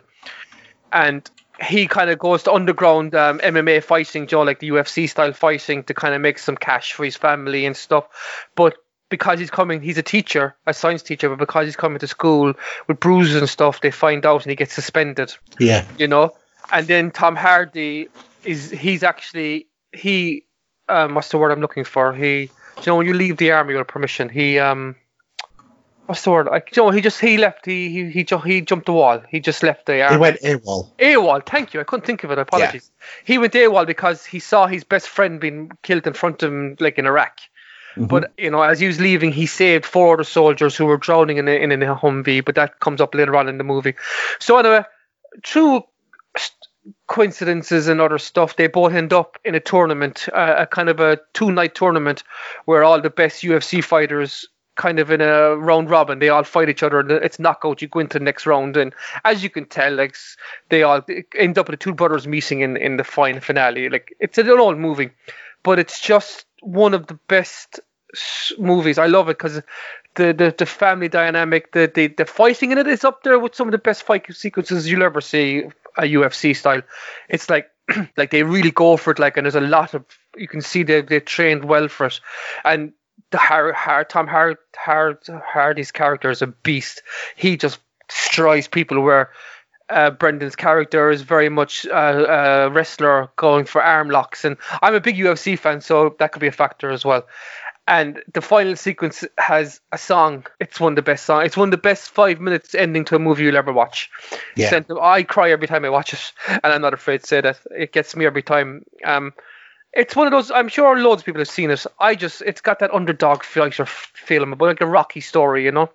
[0.93, 1.29] And
[1.63, 5.85] he kind of goes to underground um, MMA fighting, Joe, like the UFC style fighting,
[5.85, 8.07] to kind of make some cash for his family and stuff.
[8.55, 8.77] But
[9.09, 12.55] because he's coming, he's a teacher, a science teacher, but because he's coming to school
[12.89, 15.85] with bruises and stuff, they find out and he gets suspended Yeah.
[15.99, 16.35] you know.
[16.73, 18.09] And then Tom Hardy
[18.45, 20.45] is he's actually he
[20.89, 22.13] um what's the word I'm looking for?
[22.13, 22.49] He you
[22.87, 24.97] know when you leave the army with permission, he um
[26.07, 26.47] what's the word?
[26.47, 29.23] Like you know he just he left he he he, ju- he jumped the wall.
[29.29, 30.17] He just left the army.
[30.17, 30.91] He went AWOL.
[30.99, 31.81] AWOL, thank you.
[31.81, 32.39] I couldn't think of it.
[32.39, 32.91] Apologies.
[33.25, 36.77] He went AWOL because he saw his best friend being killed in front of him,
[36.81, 37.39] like in Iraq.
[37.97, 41.39] But you know, as he was leaving, he saved four other soldiers who were drowning
[41.39, 42.45] in a, in a Humvee.
[42.45, 43.95] But that comes up later on in the movie.
[44.39, 44.85] So anyway,
[45.45, 45.85] through
[47.07, 51.01] coincidences and other stuff, they both end up in a tournament, uh, a kind of
[51.01, 52.23] a two-night tournament
[52.65, 54.47] where all the best UFC fighters
[54.77, 56.19] kind of in a round robin.
[56.19, 57.83] They all fight each other, and it's knockout.
[57.83, 58.95] You go into the next round, and
[59.25, 60.17] as you can tell, like
[60.69, 61.01] they all
[61.35, 63.89] end up with the two brothers meeting in in the final finale.
[63.89, 65.11] Like it's an old movie,
[65.63, 67.81] but it's just one of the best
[68.59, 68.99] movies.
[68.99, 69.63] I love it because
[70.17, 73.55] the, the the family dynamic, the, the the fighting in it is up there with
[73.55, 75.65] some of the best fight sequences you'll ever see
[75.97, 76.83] a UFC style.
[77.29, 77.71] It's like
[78.17, 79.19] like they really go for it.
[79.19, 80.05] Like and there's a lot of
[80.37, 82.21] you can see they they trained well for it,
[82.65, 82.93] and
[83.31, 87.03] the Har, Har, Tom Har, Har, Hardy's character is a beast.
[87.37, 87.79] He just
[88.09, 89.31] destroys people where.
[89.89, 94.97] Uh, Brendan's character is very much uh, a wrestler going for arm locks, and I'm
[94.97, 97.25] a big UFC fan, so that could be a factor as well.
[97.89, 100.47] And the final sequence has a song.
[100.59, 101.47] It's one of the best songs.
[101.47, 104.11] It's one of the best five minutes ending to a movie you'll ever watch.
[104.57, 104.81] Yeah.
[105.01, 107.61] I cry every time I watch it, and I'm not afraid to say that.
[107.71, 108.85] It gets me every time.
[109.05, 109.33] Um,
[109.97, 110.51] it's one of those.
[110.51, 111.87] I'm sure loads of people have seen it.
[111.99, 115.73] I just, it's got that underdog fighter f- feeling, but like a Rocky story, you
[115.73, 115.89] know.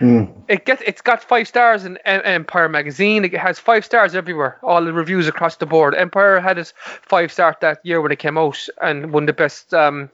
[0.00, 0.32] Mm.
[0.48, 3.24] It gets, it's got five stars in Empire magazine.
[3.24, 4.58] It has five stars everywhere.
[4.62, 5.94] All the reviews across the board.
[5.94, 9.32] Empire had its five star that year when it came out, and one of the
[9.34, 10.10] best, um,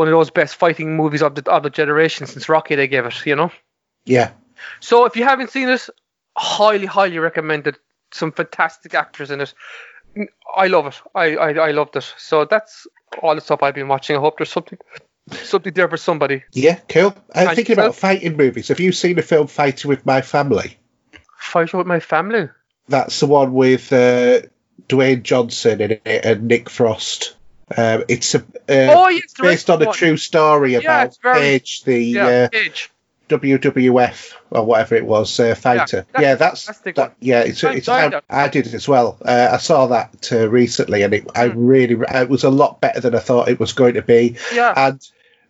[0.00, 2.74] one of those best fighting movies of the of the generation since Rocky.
[2.74, 3.52] They gave it, you know.
[4.06, 4.30] Yeah.
[4.80, 5.86] So if you haven't seen it,
[6.34, 7.76] highly, highly recommended.
[8.10, 9.52] Some fantastic actors in it.
[10.56, 11.02] I love it.
[11.14, 12.14] I, I, I loved it.
[12.16, 12.86] So that's
[13.22, 14.16] all the stuff I've been watching.
[14.16, 14.78] I hope there's something
[15.30, 16.44] something there for somebody.
[16.52, 17.14] Yeah, cool.
[17.34, 18.68] I'm And thinking about fighting movies.
[18.68, 20.78] Have you seen the film Fighting with My Family?
[21.36, 22.48] Fighting with my family.
[22.88, 24.40] That's the one with uh,
[24.88, 27.36] Dwayne Johnson in it and Nick Frost.
[27.76, 31.98] Um, it's a, uh, oh yes, based on a true story about very- Paige, the
[32.02, 32.90] Yeah, uh, Edge.
[33.28, 36.04] WWF or whatever it was uh, fighter.
[36.18, 37.42] Yeah, a that's that, yeah.
[37.42, 38.20] It's, I it's I.
[38.28, 39.18] I did it as well.
[39.24, 41.64] Uh, I saw that uh, recently, and it I Hmm.
[41.66, 44.36] really it was a lot better than I thought it was going to be.
[44.52, 44.74] Yeah.
[44.76, 45.00] And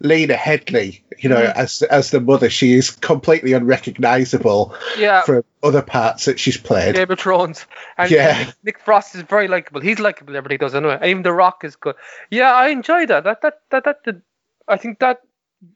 [0.03, 1.55] Lena Headey, you know, Mm.
[1.57, 5.23] as as the mother, she is completely unrecognisable Yeah.
[5.23, 6.95] from other parts that she's played.
[6.95, 7.67] Game of Thrones.
[7.99, 8.39] And Yeah.
[8.39, 9.81] Nick, Nick Frost is very likable.
[9.81, 10.37] He's likable.
[10.37, 10.95] Everybody does anyway.
[10.95, 11.97] And even The Rock is good.
[12.31, 13.25] Yeah, I enjoy that.
[13.25, 14.05] That that that that.
[14.05, 14.23] did-
[14.69, 15.21] I think that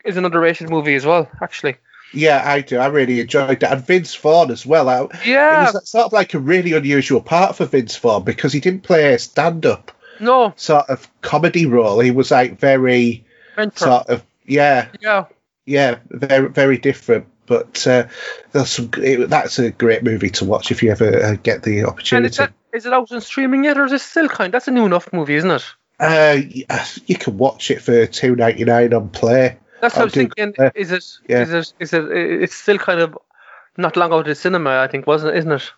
[0.04, 1.28] is an underrated movie as well.
[1.42, 1.76] Actually.
[2.12, 2.78] Yeah, I do.
[2.78, 4.88] I really enjoyed that, and Vince Vaughn as well.
[4.88, 5.68] I, Yeah.
[5.68, 8.84] It was sort of like a really unusual part for Vince Vaughn because he didn't
[8.84, 9.90] play a stand-up
[10.20, 10.52] No.
[10.56, 11.98] sort of comedy role.
[11.98, 13.24] He was like very
[13.56, 13.84] Mentor.
[13.86, 15.24] sort of yeah, Yeah.
[15.66, 17.26] yeah, very very different.
[17.46, 18.06] But uh,
[18.64, 18.90] some.
[18.96, 22.24] It, that's a great movie to watch if you ever uh, get the opportunity.
[22.24, 24.52] And is, that, is it out on streaming yet, or is it still kind?
[24.52, 25.64] That's a new enough movie, isn't it?
[26.00, 26.38] Uh,
[27.06, 29.58] you can watch it for two ninety nine on Play.
[29.82, 30.54] That's what I was thinking.
[30.74, 31.04] Is it?
[31.28, 31.42] Yeah.
[31.42, 31.72] Is it?
[31.80, 32.04] Is it?
[32.10, 33.18] It's still kind of
[33.76, 34.78] not long out of the cinema.
[34.78, 35.38] I think wasn't it?
[35.40, 35.72] Isn't it?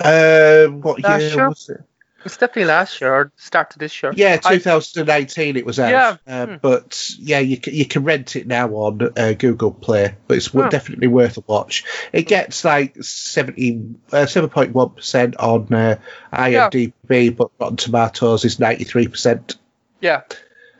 [0.00, 1.48] Uh, what Last year year?
[1.48, 1.80] was it?
[2.24, 4.12] It's definitely last year or start of this year.
[4.16, 5.90] Yeah, I- 2019 it was out.
[5.90, 6.54] Yeah, Uh, hmm.
[6.62, 10.54] But yeah, you can, you can rent it now on uh, Google Play, but it's
[10.54, 10.68] Oh.
[10.68, 11.84] definitely worth a watch.
[12.12, 15.96] It gets like 70, uh, 7.1% on uh,
[16.32, 19.56] IMDb, but Rotten Tomatoes is 93%.
[20.00, 20.22] Yeah,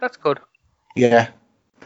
[0.00, 0.38] that's good.
[0.96, 1.28] Yeah,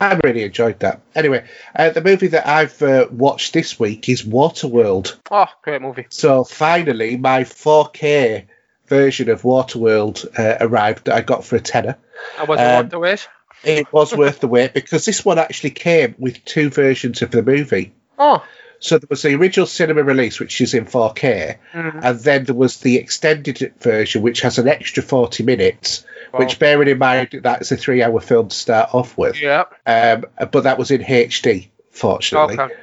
[0.00, 1.00] I really enjoyed that.
[1.14, 1.44] Anyway,
[1.74, 5.16] uh, the movie that I've uh, watched this week is Waterworld.
[5.30, 6.06] Oh, great movie.
[6.10, 8.46] So finally, my 4K
[8.88, 11.96] version of Waterworld uh, arrived that I got for a tenner.
[12.38, 13.28] I wasn't Um, worth the wait.
[13.64, 17.42] it was worth the wait because this one actually came with two versions of the
[17.42, 17.92] movie.
[18.18, 18.42] Oh,
[18.80, 22.00] So there was the original cinema release, which is in 4K, Mhm.
[22.00, 26.04] and then there was the extended version, which has an extra 40 minutes.
[26.32, 26.38] Wow.
[26.40, 29.40] Which, bearing in mind, that's a three-hour film to start off with.
[29.40, 29.64] yeah.
[29.84, 32.56] Um, but that was in HD, fortunately.
[32.58, 32.74] Okay.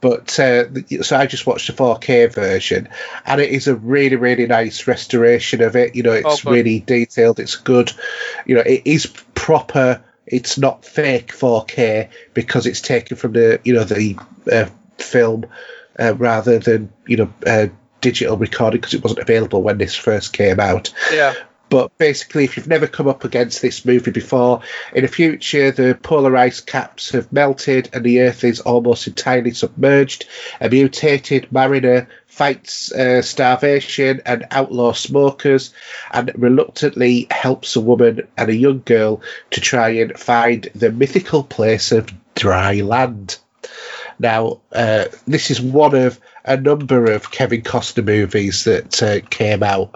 [0.00, 0.64] But uh,
[1.02, 2.88] so I just watched the 4K version,
[3.26, 5.94] and it is a really, really nice restoration of it.
[5.94, 7.38] You know, it's Oh, really detailed.
[7.38, 7.92] It's good.
[8.46, 10.02] You know, it is proper.
[10.26, 14.16] It's not fake 4K because it's taken from the you know the
[14.50, 14.66] uh,
[14.96, 15.46] film
[15.98, 17.66] uh, rather than you know uh,
[18.00, 20.94] digital recording because it wasn't available when this first came out.
[21.12, 21.34] Yeah.
[21.70, 24.60] But basically, if you've never come up against this movie before,
[24.92, 29.52] in the future, the polar ice caps have melted and the Earth is almost entirely
[29.52, 30.26] submerged.
[30.60, 35.72] A mutated mariner fights uh, starvation and outlaw smokers
[36.10, 39.22] and reluctantly helps a woman and a young girl
[39.52, 43.38] to try and find the mythical place of dry land.
[44.18, 49.62] Now, uh, this is one of a number of Kevin Costner movies that uh, came
[49.62, 49.94] out.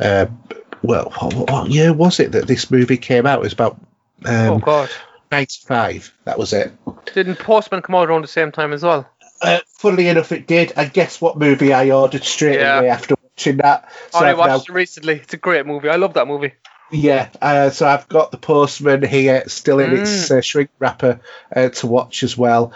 [0.00, 0.38] Um,
[0.82, 3.38] well, what, what year was it that this movie came out?
[3.38, 3.80] It was about
[4.26, 4.90] oh um, God.
[5.30, 6.12] 95.
[6.24, 6.72] That was it.
[7.14, 9.08] Didn't Postman come out around the same time as well?
[9.40, 10.72] Uh, funnily enough, it did.
[10.76, 12.80] And guess what movie I ordered straight Yeah.
[12.80, 13.90] away after watching that?
[14.12, 15.14] Oh, I I've now- watched it recently.
[15.14, 15.88] It's a great movie.
[15.88, 16.52] I love that movie.
[16.94, 21.20] Yeah, uh, so I've got the Postman here, still in its uh, shrink wrapper
[21.56, 22.74] uh, to watch as well.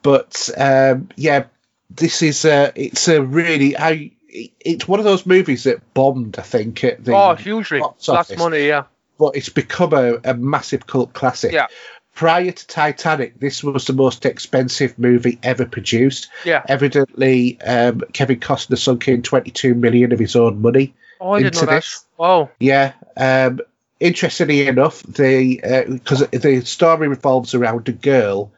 [0.00, 1.44] But um, yeah,
[1.90, 6.42] this is uh, it's a really I it's one of those movies that bombed, I
[6.42, 7.80] think, at the oh, hugely.
[7.80, 8.66] box office, of money.
[8.66, 8.84] Yeah.
[9.18, 11.52] but it's become a, a massive cult classic.
[11.52, 11.66] Yeah.
[12.14, 16.28] Prior to Titanic, this was the most expensive movie ever produced.
[16.44, 16.62] Yeah.
[16.68, 21.54] Evidently, um, Kevin Costner sunk in 22 million of his own money Oh, I didn't
[21.54, 21.76] know into that.
[21.76, 22.04] this.
[22.18, 22.50] Wow.
[22.58, 22.94] yeah.
[23.16, 23.60] Um,
[24.00, 28.52] interestingly enough, the because the story revolves around a girl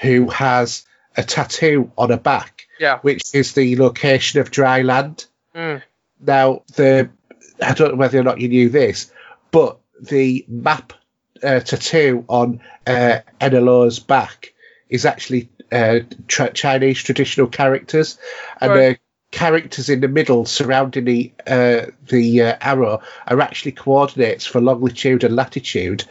[0.00, 0.84] who has
[1.16, 2.98] a tattoo on her back, Yeah.
[3.00, 5.26] which is the location of dry land.
[5.54, 5.82] Mm.
[6.20, 7.10] Now, the
[7.62, 9.10] I don't know whether or not you knew this,
[9.50, 10.92] but the map
[11.42, 14.52] uh, tattoo on uh, Enola's back
[14.88, 18.18] is actually uh, tra- Chinese traditional characters,
[18.60, 18.78] and Right.
[18.78, 18.98] the
[19.32, 25.24] characters in the middle surrounding the uh, the uh, arrow are actually coordinates for longitude
[25.24, 26.04] and latitude.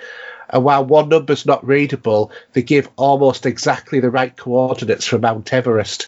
[0.49, 5.51] And while one number's not readable, they give almost exactly the right coordinates for Mount
[5.53, 6.07] Everest.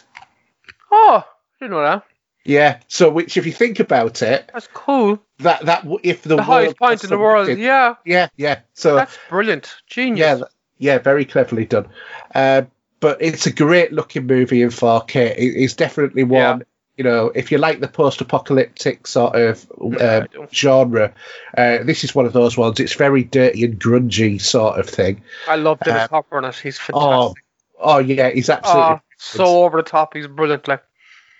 [0.92, 1.24] Oh,
[1.60, 2.04] didn't know that.
[2.46, 2.80] Yeah.
[2.88, 5.20] So, which, if you think about it, That's cool.
[5.40, 7.50] that that if the, The highest point in the world.
[7.58, 7.96] Yeah.
[8.06, 8.60] Yeah, yeah.
[8.74, 9.76] So That's brilliant.
[9.88, 10.20] Genius.
[10.40, 10.42] yeah,
[10.78, 11.88] yeah, very cleverly done.
[12.34, 12.64] Uh,
[13.00, 15.16] but it's a great looking movie in 4K.
[15.38, 16.40] It, it's definitely one.
[16.60, 16.60] Yeah.
[16.96, 20.48] You know, if you like the post-apocalyptic sort of uh, I do.
[20.52, 21.14] genre,
[21.56, 22.80] uh, this is one of those ones.
[22.80, 25.22] It's very dirty and grungy sort of thing.
[25.48, 26.56] I love Dennis Uh, Hopper on it.
[26.56, 27.44] He's Oh, fantastic.
[27.80, 30.14] oh yeah, he's absolutely So over the top.
[30.14, 30.68] He's brilliant.
[30.68, 30.84] Like,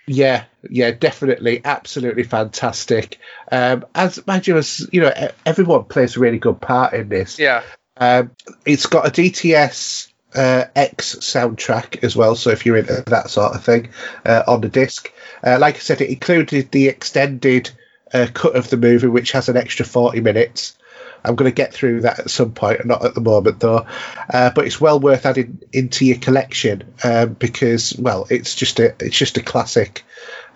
[0.06, 3.18] Yeah, yeah, definitely, absolutely fantastic.
[3.50, 7.38] Um, as you, as you know, everyone plays a really good part in this.
[7.38, 7.62] yeah.
[8.00, 8.30] Um,
[8.64, 13.54] it's got a DTS uh, X soundtrack as well, so if you're into that sort
[13.56, 13.88] of thing
[14.24, 15.12] uh, on the disc,
[15.44, 17.70] uh, like I said, it included the extended
[18.14, 20.77] uh, cut of the movie, which has an extra 40 minutes.
[21.24, 23.86] I'm going to get through that at some point, not at the moment though.
[24.32, 28.94] Uh, but it's well worth adding into your collection um, because, well, it's just a
[29.00, 30.04] it's just a classic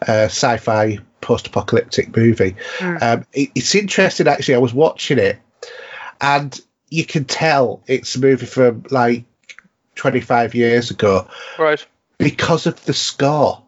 [0.06, 2.56] uh, sci-fi post-apocalyptic movie.
[2.78, 3.02] Mm.
[3.02, 4.54] Um, it, it's interesting actually.
[4.56, 5.38] I was watching it,
[6.20, 6.58] and
[6.88, 9.24] you can tell it's a movie from like
[9.94, 11.28] 25 years ago
[11.58, 11.84] Right.
[12.18, 13.61] because of the score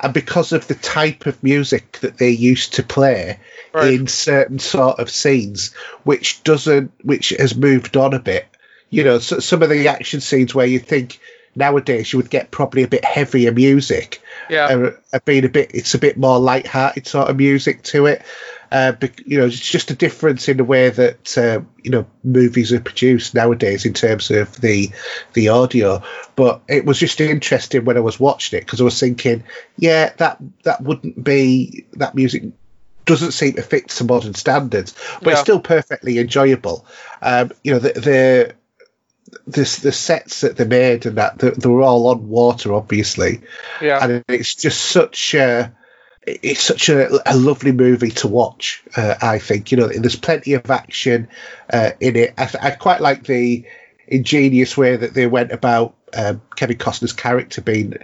[0.00, 3.38] and because of the type of music that they used to play
[3.72, 3.92] Right.
[3.94, 8.46] in certain sort of scenes, which doesn't, which has moved on a bit.
[8.90, 11.20] You know, so, some of the action scenes where you think
[11.54, 14.66] nowadays you would get probably a bit heavier music, Yeah.
[14.66, 18.22] Uh, are being a bit, it's a bit more light-hearted sort of music to it.
[18.70, 18.92] Uh,
[19.24, 22.80] you know, it's just a difference in the way that uh, you know movies are
[22.80, 24.90] produced nowadays in terms of the
[25.32, 26.02] the audio.
[26.36, 29.44] But it was just interesting when I was watching it because I was thinking,
[29.76, 32.44] yeah, that that wouldn't be that music
[33.06, 36.84] doesn't seem to fit to modern standards, but it's still perfectly enjoyable.
[37.22, 38.54] Um, you know, the the
[39.46, 43.40] the, the sets that they made and that they, they were all on water, obviously
[43.80, 44.02] Yeah.
[44.02, 45.74] and it's just such a
[46.42, 48.82] it's such a, a lovely movie to watch.
[48.96, 51.28] Uh, I think you know there's plenty of action
[51.72, 52.34] uh, in it.
[52.38, 53.64] I, I quite like the
[54.06, 57.94] ingenious way that they went about um, Kevin Costner's character being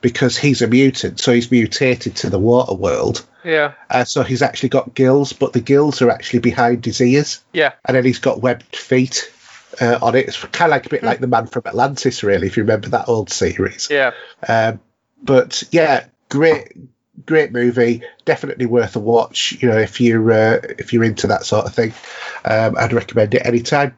[0.00, 3.24] because he's a mutant, so he's mutated to the water world.
[3.44, 3.72] Yeah.
[3.90, 7.72] Uh, so he's actually got gills, but the gills are actually behind his ears, Yeah.
[7.84, 9.32] and then he's got webbed feet.
[9.80, 12.46] Uh, on it, it's kind of like a bit like the Man from Atlantis, really.
[12.46, 14.10] If you remember that old series, Yeah.
[14.46, 14.80] um,
[15.22, 16.76] but yeah, great,
[17.26, 18.02] great movie.
[18.24, 19.52] Definitely worth a watch.
[19.60, 21.92] You know, if you're uh, if you're into that sort of thing,
[22.44, 23.96] um, I'd recommend it anytime.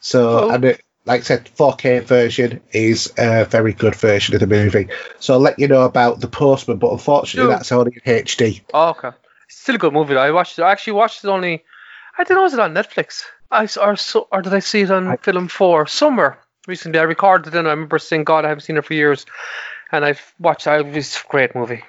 [0.00, 0.50] So, Cool.
[0.52, 4.88] and it, like I said, 4K version is a very good version of the movie.
[5.18, 8.60] So I'll let you know about the Postman, but unfortunately, that's only in HD.
[8.74, 9.10] Oh, okay.
[9.48, 10.14] Still a good movie.
[10.14, 10.20] though.
[10.20, 10.62] I watched it.
[10.62, 11.64] I actually watched it only.
[12.18, 12.42] I don't know.
[12.42, 13.22] Was it on Netflix?
[13.50, 16.98] I or so or did I see it on I- Film Four somewhere recently?
[16.98, 19.24] I recorded it and I remember saying, "God, I haven't seen it for years."
[19.90, 20.86] And I've watched it.
[20.86, 21.82] It was a great movie.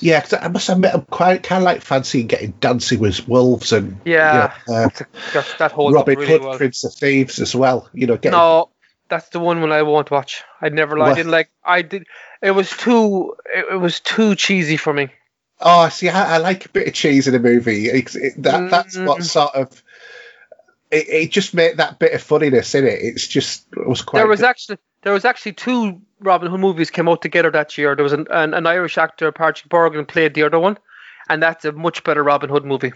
[0.00, 3.72] Yeah, 'cause I must admit, I'm quite kind of like fancying getting Dancing with Wolves
[3.72, 4.52] and Yeah.
[4.66, 6.56] you know, uh, That's a, that's, that holds Robin really Hood, well.
[6.58, 7.88] Prince of Thieves as well.
[7.92, 8.70] You know, getting No,
[9.08, 10.42] that's the one when I won't watch.
[10.60, 10.98] I never.
[10.98, 11.14] I What?
[11.16, 11.50] didn't like.
[11.64, 12.06] I did.
[12.42, 13.36] It was too.
[13.46, 15.10] It, it was too cheesy for me.
[15.60, 17.86] Oh, see, I, I like a bit of cheese in a movie.
[17.86, 19.24] It's it, that that's what Mm.
[19.24, 19.82] sort of
[20.90, 22.98] it, it just made that bit of funniness in it.
[23.00, 24.20] It's just it was quite.
[24.20, 24.46] there was good.
[24.48, 27.94] actually there was actually two Robin Hood movies came out together that year.
[27.94, 30.78] There was an, an, an Irish actor, Patrick Bergin, played the other one,
[31.28, 32.92] and that's a much better Robin Hood movie.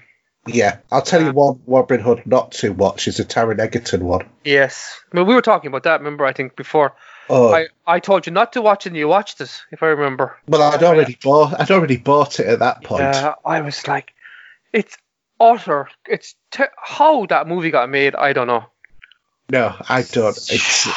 [0.47, 0.78] yeah.
[0.90, 4.28] I'll tell you one Robin Hood not to watch is the Taron Egerton one.
[4.44, 6.01] Yes, I mean we were talking about that.
[6.01, 6.94] Remember, I think before
[7.31, 9.86] Oh, I, I told you not to watch it, and you watched it, if I
[9.86, 10.36] remember.
[10.49, 11.59] well, I'd already bought.
[11.61, 13.03] I'd already bought it at that point.
[13.03, 14.12] Yeah, I was like,
[14.73, 14.99] it's
[15.39, 15.89] utter.
[16.07, 18.16] It's te- how that movie got made.
[18.16, 18.65] I don't know.
[19.51, 20.36] No, I don't.
[20.36, 20.89] It's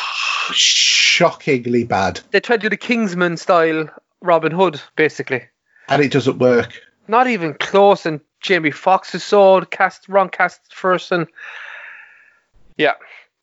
[0.54, 3.90] shockingly bad, They tried to do the Kingsman style
[4.22, 5.44] Robin Hood, basically.
[5.90, 6.82] and it doesn't work.
[7.08, 8.06] Not even close.
[8.06, 9.34] And Jamie Foxx is
[9.70, 11.28] cast wrong cast first, and
[12.78, 12.94] yeah,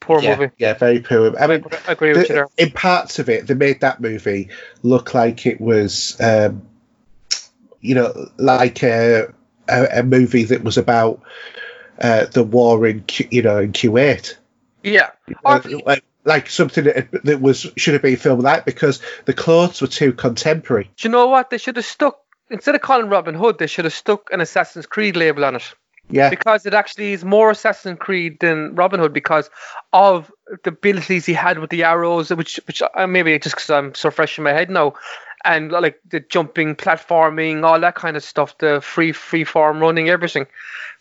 [0.00, 0.52] poor yeah, movie.
[0.58, 1.36] yeah, very poor.
[1.38, 2.46] I mean, I agree with you there.
[2.58, 4.50] in parts of it, they made that movie
[4.82, 6.62] look like it was, um,
[7.80, 9.32] you know, like a,
[9.68, 11.22] a, a movie that was about
[12.00, 14.36] uh, the war in, you know, in Kuwait.
[14.82, 15.10] Yeah.
[15.44, 19.80] Uh, Or- like, something that, that was should have been filmed like because the clothes
[19.80, 20.90] were too contemporary.
[20.96, 21.50] Do you know what?
[21.50, 22.18] They should have stuck
[22.52, 25.74] instead of calling Robin Hood, they should have stuck an Assassin's Creed label on it.
[26.10, 29.48] Yeah, because it actually is more Assassin's Creed than Robin Hood because
[29.92, 30.30] of
[30.64, 34.10] the abilities he had with the arrows, which which uh, maybe just because I'm so
[34.10, 34.94] fresh in my head now,
[35.44, 40.10] and like the jumping, platforming, all that kind of stuff, the free free form running,
[40.10, 40.46] everything.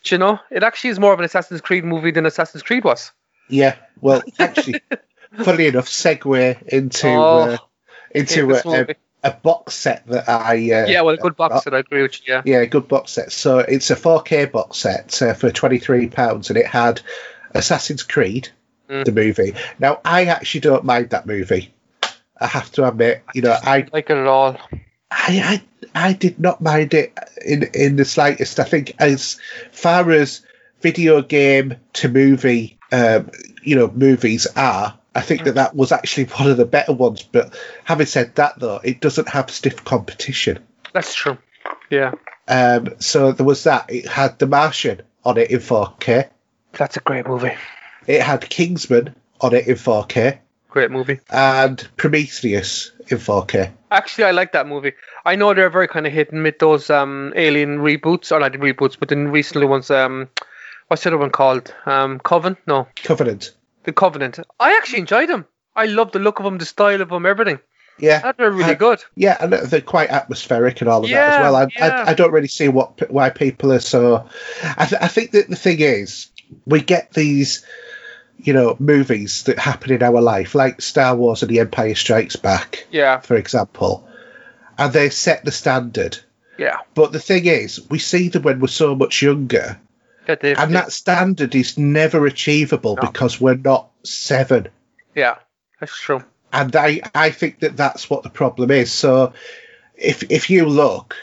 [0.03, 2.84] Do you know, it actually is more of an Assassin's Creed movie than Assassin's Creed
[2.84, 3.11] was.
[3.49, 3.76] yeah.
[3.99, 4.81] Well, actually,
[5.38, 7.58] funnily enough, segue into Oh, uh,
[8.14, 11.74] into a, a, a box set that I uh, yeah, well, a good box set.
[11.74, 12.34] I agree with you.
[12.34, 13.32] Yeah, Yeah, good box set.
[13.32, 17.02] So it's a 4K box set uh, for £23, and it had
[17.52, 18.49] Assassin's Creed,
[18.90, 19.06] Mm.
[19.06, 19.53] the movie.
[19.80, 21.74] Now, I actually don't mind that movie.
[22.38, 24.58] I have to admit, you know, I, like it at all.
[25.10, 25.62] I,
[25.94, 28.60] I, I did not mind it in in the slightest.
[28.60, 29.40] I think as
[29.72, 30.41] far as
[30.82, 33.30] video game to movie, um,
[33.64, 34.98] you know, movies are.
[35.14, 37.22] I think that that was actually one of the better ones.
[37.24, 40.60] But having said that, though, it doesn't have stiff competition.
[40.94, 41.38] That's true.
[41.90, 42.14] Yeah,
[42.48, 43.92] Um, so there was that.
[43.92, 46.30] It had The Martian on it in 4K.
[46.72, 47.52] that's a great movie.
[48.08, 50.40] It had Kingsman on it in 4K
[50.70, 51.20] Great movie.
[51.30, 53.72] and Prometheus in 4K.
[53.92, 54.94] Actually, I like that movie.
[55.26, 58.54] I know they're very kind of hit and miss those um, Alien reboots, or not
[58.54, 59.92] the reboots, but the recently ones.
[59.92, 60.30] Um,
[60.88, 61.74] what's the other one called?
[61.86, 62.56] Um, Coven?
[62.66, 63.52] No, Covenant.
[63.84, 64.40] The Covenant.
[64.60, 65.45] I actually enjoyed them.
[65.76, 67.60] I love the look of them, the style of them, everything.
[67.99, 69.03] Yeah, They're really good.
[69.16, 71.56] Yeah, and they're quite atmospheric and all of that as well.
[71.56, 72.03] I, yeah.
[72.08, 74.28] I, I don't really see what why people are so.
[74.64, 76.30] I, th- I think that the thing is,
[76.66, 77.64] we get these,
[78.38, 82.38] you know, movies that happen in our life, like Star Wars and The Empire Strikes
[82.38, 84.08] Back, Yeah, for example,
[84.80, 86.18] and they set the standard.
[86.58, 86.78] yeah.
[86.95, 89.80] But the thing is, we see them when we're so much younger,
[90.27, 93.07] And that standard is never achievable No.
[93.10, 94.68] because we're not seven.
[95.15, 95.35] yeah,
[95.80, 96.23] that's true.
[96.53, 98.91] and I, I think that that's what the problem is.
[98.91, 99.34] So,
[99.95, 101.15] if if you look,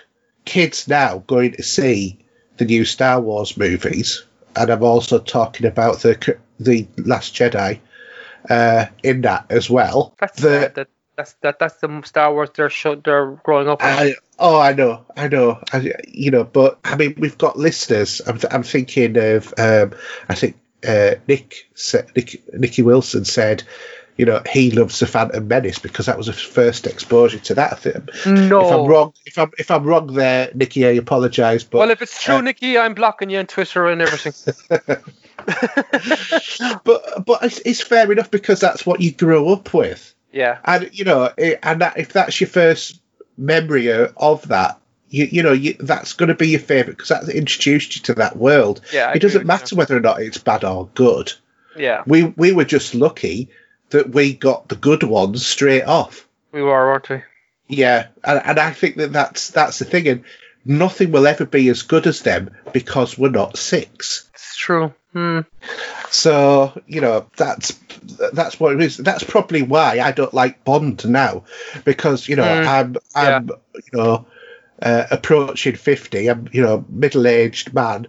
[0.44, 2.18] kids now going to see
[2.56, 4.24] the new Star Wars movies,
[4.56, 7.80] and I'm also talking about the the Last Jedi
[8.50, 10.14] uh, in that as well.
[10.18, 10.88] That's that
[11.18, 13.82] that's that that's the Star Wars they're show, they're growing up.
[13.82, 13.90] with.
[13.90, 18.22] I, oh, I know, I know, I, you know, but I mean, we've got listeners.
[18.24, 19.94] I'm, I'm thinking of, um,
[20.28, 21.68] I think uh, Nick,
[22.14, 23.64] Nick, Nicky Wilson said,
[24.16, 27.80] you know, he loves the Phantom Menace because that was his first exposure to that
[27.80, 28.06] film.
[28.26, 28.60] no.
[28.60, 31.64] If I'm wrong, if I'm if I'm wrong there, Nicky, I apologise.
[31.64, 34.54] But well, if it's true, uh, Nikki, I'm blocking you on Twitter and everything.
[36.84, 40.14] but but it's, it's fair enough because that's what you grew up with.
[40.32, 43.00] Yeah, and you know, it, and that, if that's your first
[43.36, 47.09] memory uh, of that, you you know, you, that's going to be your favourite because
[47.09, 48.80] that introduced you to that world.
[48.92, 51.32] Yeah, I it doesn't matter whether or not it's bad or good.
[51.76, 52.02] yeah.
[52.06, 53.48] We we were just lucky
[53.90, 56.26] that we got the good ones straight off.
[56.52, 57.22] We were, weren't we?
[57.68, 60.24] Yeah, and, and I think that that's that's the thing, and
[60.68, 64.28] nothing will ever be as good as them because we're not six.
[64.34, 64.92] It's true.
[65.12, 65.40] Hmm.
[66.10, 67.78] So you know that's
[68.32, 68.98] that's what it is.
[68.98, 71.44] That's probably why I don't like Bond now,
[71.84, 74.26] because you know Mm, I'm I'm you know
[74.80, 76.28] uh, approaching fifty.
[76.28, 78.06] I'm you know middle aged man.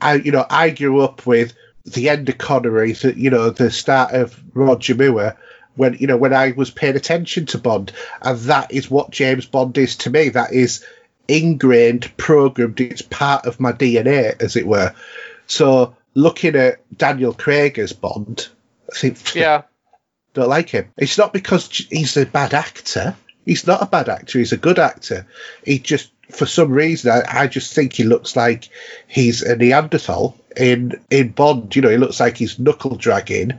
[0.00, 1.54] I you know I grew up with
[1.84, 5.36] the end of Connery, the, you know the start of Roger Moore.
[5.74, 9.46] When you know when I was paying attention to Bond, and that is what James
[9.46, 10.28] Bond is to me.
[10.30, 10.84] That is
[11.28, 12.80] ingrained, programmed.
[12.80, 14.94] It's part of my DNA, as it were.
[15.46, 18.48] So looking at Daniel Craig as Bond,
[18.90, 19.62] I think Yeah,
[20.34, 20.90] don't like him.
[20.96, 23.14] It's not because he's a bad actor.
[23.44, 24.38] He's not a bad actor.
[24.38, 25.26] He's a good actor.
[25.64, 28.68] He just, for some reason, I, I just think he looks like
[29.06, 31.74] he's a Neanderthal in in Bond.
[31.74, 33.52] You know, he looks like he's knuckle dragging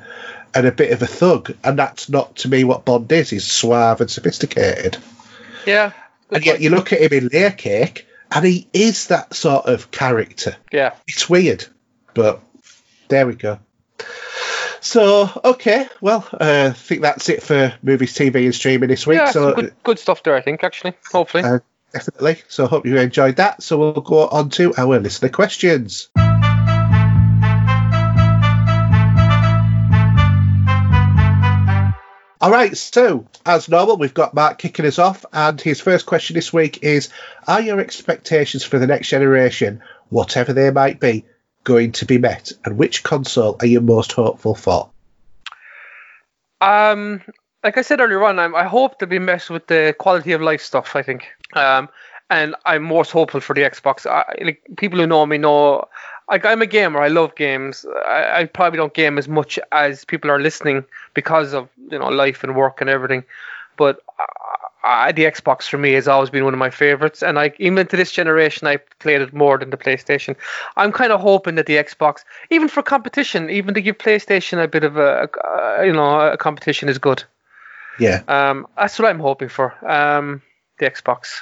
[0.54, 3.30] and a bit of a thug, and that's not to me what Bond is.
[3.30, 4.98] He's suave and sophisticated.
[5.66, 5.94] yeah.
[6.32, 9.92] And yet you look at him in Layer Cake, and he is that sort of
[9.92, 10.56] character.
[10.72, 10.94] Yeah.
[11.08, 11.66] It's weird,
[12.14, 12.42] but
[13.08, 13.60] there we go.
[14.82, 19.18] So, okay, well, uh, I think that's it for movies, TV, and streaming this week.
[19.18, 20.94] Yeah, so, good, good stuff there, I think, actually.
[21.12, 21.44] Hopefully.
[21.44, 21.60] uh,
[21.92, 22.42] definitely.
[22.48, 23.62] So, hope you enjoyed that.
[23.62, 26.10] So, we'll go on to our listener questions.
[32.42, 36.36] All right, so as normal, we've got Mark kicking us off, and his first question
[36.36, 37.10] this week is
[37.48, 41.26] Are your expectations for the next generation, whatever they might be,
[41.66, 42.54] going to be met?
[42.64, 44.90] And which console are you most hopeful for?
[46.62, 47.22] Um,
[47.62, 50.40] like I said earlier on, I'm, I hope to be messed with the quality of
[50.40, 50.96] life stuff.
[50.96, 51.90] I think, um,
[52.30, 54.06] and I'm most hopeful for the Xbox.
[54.06, 55.90] I, like people who know me know,
[56.30, 57.02] like I'm a gamer.
[57.02, 57.86] I love games.
[58.06, 62.08] I, I probably don't game as much as people are listening because of you know
[62.10, 63.24] life and work and everything.
[63.78, 64.02] But
[64.84, 67.88] uh, the Xbox for me has always been one of my favorites, and I even
[67.88, 70.36] to this generation, I played it more than the PlayStation.
[70.78, 74.68] I'm kind of hoping that the Xbox, even for competition, even to give PlayStation a
[74.68, 75.30] bit of a,
[75.80, 77.24] a you know a competition is good.
[78.00, 79.76] Yeah, Um, that's what I'm hoping for.
[79.86, 80.42] Um,
[80.78, 81.42] the Xbox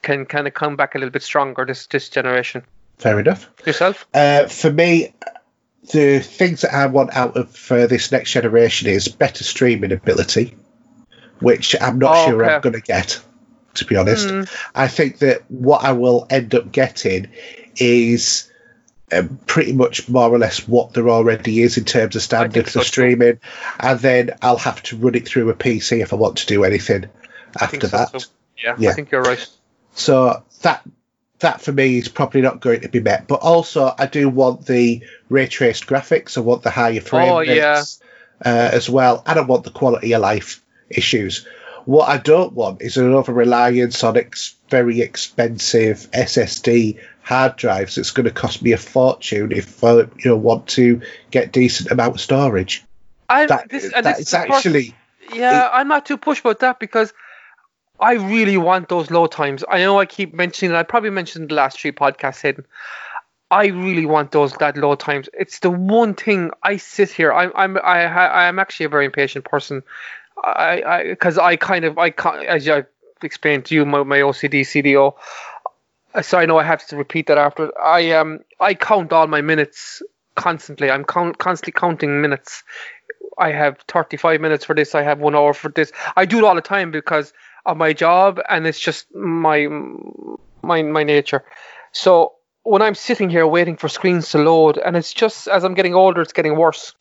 [0.00, 2.62] can kind of come back a little bit stronger this this generation.
[2.98, 3.48] Fair enough.
[3.66, 4.06] Yourself?
[4.14, 5.14] Uh, for me,
[5.92, 10.56] the things that I want out of uh, this next generation is better streaming ability,
[11.40, 13.20] which I'm not Oh, sure I'm going to get.
[13.76, 14.50] To be honest, Mm.
[14.74, 17.28] I think that what I will end up getting
[17.76, 18.50] is
[19.10, 22.72] um, pretty much more or less what there already is in terms of standard so
[22.72, 22.84] for too.
[22.84, 23.40] streaming,
[23.80, 26.64] and then I'll have to run it through a PC if I want to do
[26.64, 27.06] anything
[27.58, 28.12] I think after so, that.
[28.20, 28.26] too.
[28.62, 28.90] Yeah, Yeah.
[28.90, 29.48] I think you're right.
[29.94, 30.82] So that
[31.42, 33.28] that for me is probably not going to be met.
[33.28, 36.36] But also, I do want the ray traced graphics.
[36.36, 37.84] I want the higher frame Oh, rates yeah.
[38.44, 41.46] uh, as well, and I want the quality of life issues.
[41.84, 47.98] What I don't want is an over reliance on ex- very expensive SSD hard drives.
[47.98, 51.90] It's going to cost me a fortune if I you know want to get decent
[51.90, 52.84] amount of storage.
[53.28, 54.94] I That, this, and that this is is the first- actually
[55.32, 57.12] Yeah, I'm not too pushed about that because
[58.02, 59.64] I really want those low times.
[59.68, 62.66] I know I keep mentioning, I probably mentioned the last three podcasts, Hayden.
[63.52, 65.28] I really want those that low times.
[65.32, 67.32] It's the one thing I sit here.
[67.32, 69.82] I'm I'm I I am actually a very impatient person.
[70.42, 72.14] I I because I kind of I
[72.48, 72.84] as I
[73.22, 75.14] explained to you my, my OCD CDO.
[76.22, 77.78] So I know I have to repeat that after.
[77.78, 80.02] I um I count all my minutes
[80.34, 80.90] constantly.
[80.90, 82.64] I'm count, constantly counting minutes.
[83.38, 84.94] I have 35 minutes for this.
[84.94, 85.92] I have one hour for this.
[86.16, 87.34] I do it all the time because
[87.64, 89.66] of my job, and it's just my
[90.62, 91.44] my my nature.
[91.92, 92.34] So
[92.64, 95.94] when I'm sitting here waiting for screens to load, and it's just as I'm getting
[95.94, 96.94] older, it's getting worse.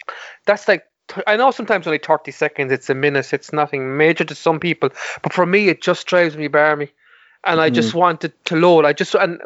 [0.46, 0.86] That's like
[1.28, 4.90] I know sometimes only 30 seconds, it's a minute, it's nothing major to some people,
[5.22, 6.92] but for me, it just drives me barmy,
[7.44, 8.00] and mm I just mm-hmm.
[8.00, 8.86] want it to load.
[8.86, 9.42] I just and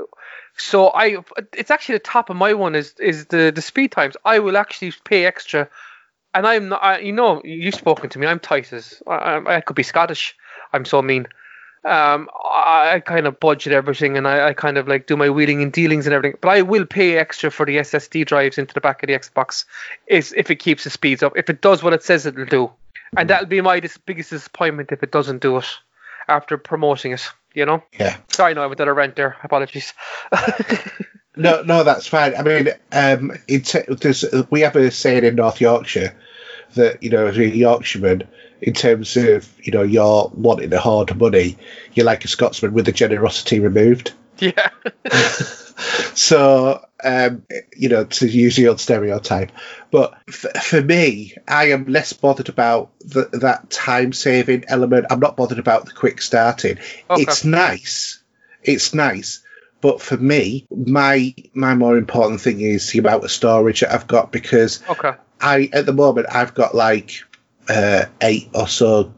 [0.57, 1.17] so I,
[1.53, 4.15] it's actually the top of my one is is the the speed times.
[4.23, 5.69] I will actually pay extra,
[6.33, 6.83] and I'm not.
[6.83, 8.27] I, you know, you've spoken to me.
[8.27, 10.35] I'm tight as I, I could be Scottish.
[10.75, 11.27] I'm so mean
[11.85, 15.29] um, I, I, kind of budget everything and I, I, kind of like do my
[15.29, 16.37] wheeling and dealings and everything.
[16.41, 19.65] But I will pay extra for the SSD drives into the back of the Xbox
[20.07, 21.33] is if it keeps the speeds up.
[21.35, 22.71] If it does what it says it'll do.
[23.15, 25.67] And that'll be my dis- biggest disappointment if it doesn't do it
[26.27, 27.83] after promoting it, you know?
[27.99, 28.17] Yeah.
[28.29, 29.37] Sorry, no, I went down a rant there.
[29.43, 29.93] Apologies.
[31.35, 32.35] no, no, that's fine.
[32.35, 33.31] I mean, um,
[34.49, 36.17] we have a saying in North Yorkshire
[36.73, 38.27] that, you know, as a Yorkshireman,
[38.65, 41.55] in terms of you know you're wanting a hard money,
[41.93, 44.11] you're like a Scotsman with the generosity removed.
[44.37, 44.67] Yeah.
[46.13, 47.43] so um,
[47.73, 49.53] you know to use the old stereotype,
[49.91, 55.05] but f- for me, I am less bothered about the, that time saving element.
[55.09, 56.79] I'm not bothered about the quick starting.
[57.09, 57.21] Okay.
[57.21, 58.21] It's nice.
[58.61, 59.41] It's nice.
[59.79, 64.05] But for me, my my more important thing is the amount of storage that I've
[64.07, 65.13] got because okay.
[65.39, 67.23] I at the moment I've got like
[67.69, 69.13] uh, eight or so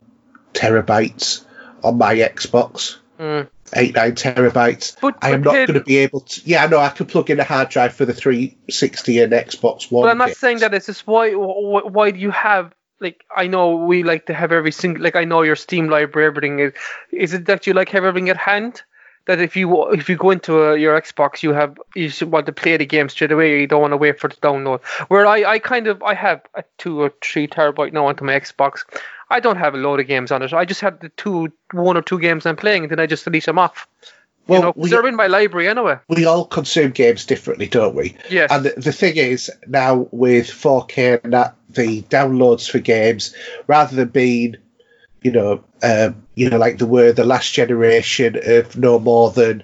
[0.53, 1.45] terabytes
[1.83, 2.97] on my Xbox.
[3.19, 3.49] Mm.
[3.73, 4.95] Eight nine terabytes.
[5.01, 6.41] But, I am not going to be able to.
[6.45, 6.77] Yeah, no.
[6.79, 10.05] I could plug in a hard drive for the 360 and Xbox One.
[10.05, 10.73] But I'm not saying that.
[10.73, 11.31] It's just why.
[11.33, 15.25] Why do you have like I know we like to have every single like I
[15.25, 16.73] know your Steam library everything is
[17.11, 18.81] is it that you like have everything at hand
[19.27, 22.51] that if you if you go into a, your Xbox, you have you want to
[22.51, 23.61] play the game straight away.
[23.61, 24.83] You don't want to wait for the download.
[25.09, 28.39] Where I, I kind of I have a two or three terabyte now onto my
[28.39, 28.83] Xbox.
[29.29, 30.53] I don't have a load of games on it.
[30.53, 33.25] I just have the two one or two games I'm playing, and then I just
[33.25, 33.87] delete them off.
[34.47, 35.99] Well, you know, we, they're in my library anyway.
[36.07, 38.15] We all consume games differently, don't we?
[38.29, 38.49] Yes.
[38.49, 43.35] And the, the thing is, now with 4K and that, the downloads for games,
[43.67, 44.55] rather than being
[45.21, 49.63] you know, uh, you know, like the were the last generation of no more than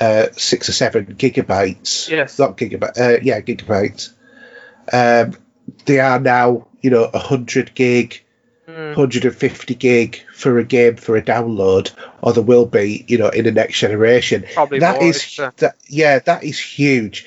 [0.00, 2.08] uh, six or seven gigabytes.
[2.08, 2.38] Yes.
[2.38, 2.98] Not gigabytes.
[2.98, 4.12] Uh, yeah, gigabytes.
[4.92, 5.34] Um,
[5.84, 8.22] they are now, you know, hundred gig,
[8.68, 8.94] mm.
[8.94, 11.92] hundred and fifty gig for a game for a download,
[12.22, 14.44] or there will be, you know, in the next generation.
[14.54, 17.26] Probably that more, is, that, yeah, that is huge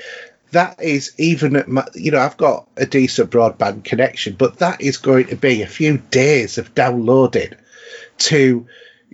[0.54, 4.82] that is even at my, you know I've got a decent broadband connection, but that
[4.82, 7.54] is going to be a few days of downloading
[8.20, 8.66] to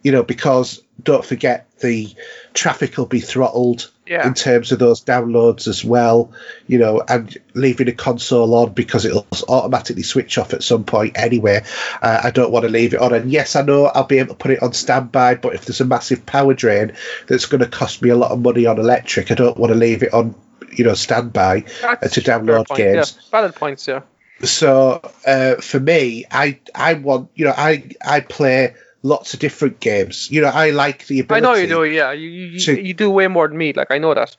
[0.04, 2.14] you know because don't forget the
[2.54, 4.28] traffic will be throttled yeah.
[4.28, 6.32] in terms of those downloads as well
[6.68, 11.18] you know and leaving a console on because it'll automatically switch off at some point
[11.18, 11.64] anyway
[12.02, 14.34] uh, i don't want to leave it on and yes i know i'll be able
[14.34, 16.92] to put it on standby but if there's a massive power drain
[17.28, 19.78] that's going to cost me a lot of money on electric i don't want to
[19.78, 20.36] leave it on
[20.72, 23.18] you know standby uh, to download point, games.
[23.18, 23.30] Yeah.
[23.32, 24.02] Valid points, yeah.
[24.44, 29.80] So uh, for me, I I want you know I I play lots of different
[29.80, 30.32] games.
[30.32, 31.46] You know I like the ability.
[31.46, 32.12] I know you do, yeah.
[32.12, 33.74] You you, to, you do way more than me.
[33.74, 34.36] Like I know that.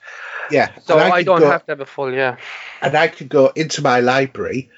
[0.49, 0.71] Yeah.
[0.83, 2.37] So I, I, don't go, have to have a full yeah.
[2.81, 4.69] And I can go into my library.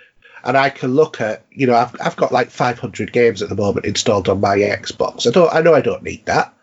[0.45, 3.55] And I can look at, you know, I've, I've got like 500 games at the
[3.55, 5.25] moment installed on my Xbox.
[5.25, 6.53] I don't, I know I don't need that.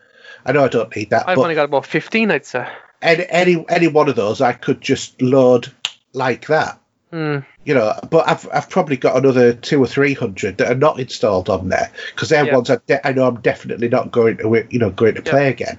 [0.44, 1.26] I know I don't need that.
[1.26, 2.68] I've only got about 15, I'd say
[3.02, 5.72] any any any one of those I could just load
[6.12, 6.78] like that.
[7.12, 7.44] Mm.
[7.64, 11.00] You know, but I've I've probably got another two or three hundred that are not
[11.00, 12.54] installed on there because they're yeah.
[12.54, 15.44] ones I, de- I know I'm definitely not going to you know going to play
[15.44, 15.50] yeah.
[15.50, 15.78] again.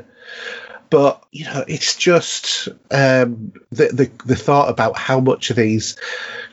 [0.90, 5.96] But you know, it's just um, the, the the thought about how much of these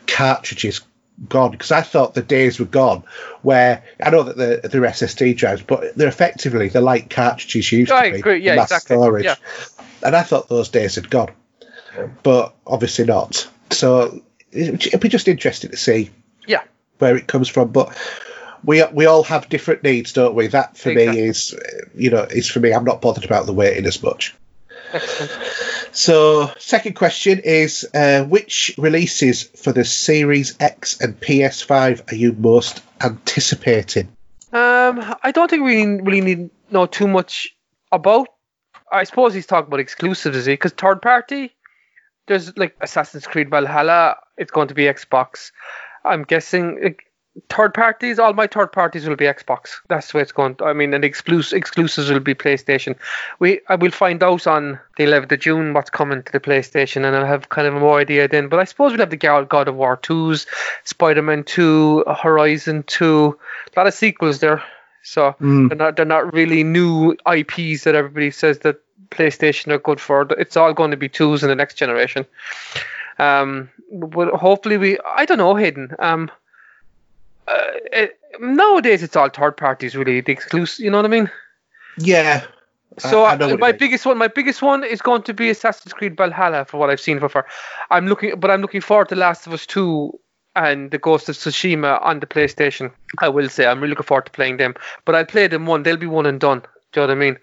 [0.07, 0.81] cartridges
[1.29, 3.03] gone because I thought the days were gone
[3.43, 7.91] where I know that they're, they're SSD drives, but they're effectively they're like cartridges used
[7.91, 8.19] I to be.
[8.21, 8.45] Agree.
[8.45, 8.97] Yeah, mass exactly.
[8.97, 9.25] storage.
[9.25, 9.35] Yeah
[10.03, 11.33] and I thought those days had gone,
[12.23, 13.49] but obviously not.
[13.71, 14.23] So
[14.53, 16.11] it'd be just interesting to see,
[16.47, 16.63] yeah,
[16.99, 17.73] where it comes from.
[17.73, 17.97] But
[18.65, 20.49] we we all have different needs, don't we?
[20.49, 21.23] That for exactly.
[21.23, 21.55] me is,
[21.95, 22.73] you know, is for me.
[22.73, 24.35] I'm not bothered about the waiting as much.
[24.93, 25.33] Excellent.
[25.93, 32.33] So, second question is uh, which releases for the Series X and PS5 are you
[32.33, 34.09] most anticipating?
[34.53, 37.55] Um, I don't think we really need know too much
[37.93, 38.29] about
[38.91, 40.55] I suppose he's talking about exclusives, is he?
[40.55, 41.55] Because third party,
[42.27, 44.17] there's like Assassin's Creed Valhalla.
[44.37, 45.53] It's going to be Xbox.
[46.05, 47.05] I'm guessing like,
[47.49, 48.19] third parties.
[48.19, 49.77] All my third parties will be Xbox.
[49.89, 50.57] That's the way it's going.
[50.65, 52.97] I mean, and exclusive exclusives will be PlayStation.
[53.39, 57.05] We I will find out on the 11th of June what's coming to the PlayStation,
[57.05, 58.49] and I'll have kind of a more idea then.
[58.49, 60.47] But I suppose we'll have the God of War 2s,
[60.85, 63.39] Spider-Man 2, Horizon 2,
[63.77, 64.63] a lot of sequels there.
[65.03, 65.69] So Mm.
[65.69, 68.81] they're not they're not really new IPs that everybody says that
[69.11, 70.27] PlayStation are good for.
[70.39, 72.27] It's all going to be twos in the next generation.
[73.19, 75.95] Um, but hopefully we I don't know Hayden.
[75.99, 76.31] Um,
[77.47, 80.85] uh, it, nowadays it's all third parties really the exclusive.
[80.85, 81.31] You know what I mean?
[81.99, 82.45] Yeah.
[82.99, 86.17] So I what my biggest one, my biggest one is going to be Assassin's Creed
[86.17, 87.47] Valhalla for what I've seen so far.
[87.91, 90.19] I'm looking, but I'm looking forward to Last of Us Two
[90.57, 92.91] and the Ghost of Tsushima on the PlayStation.
[93.21, 94.75] I will say I'm really looking forward to playing them.
[95.05, 96.61] But I'll play them one; they'll be one and done.
[96.93, 97.39] Do you know what I mean?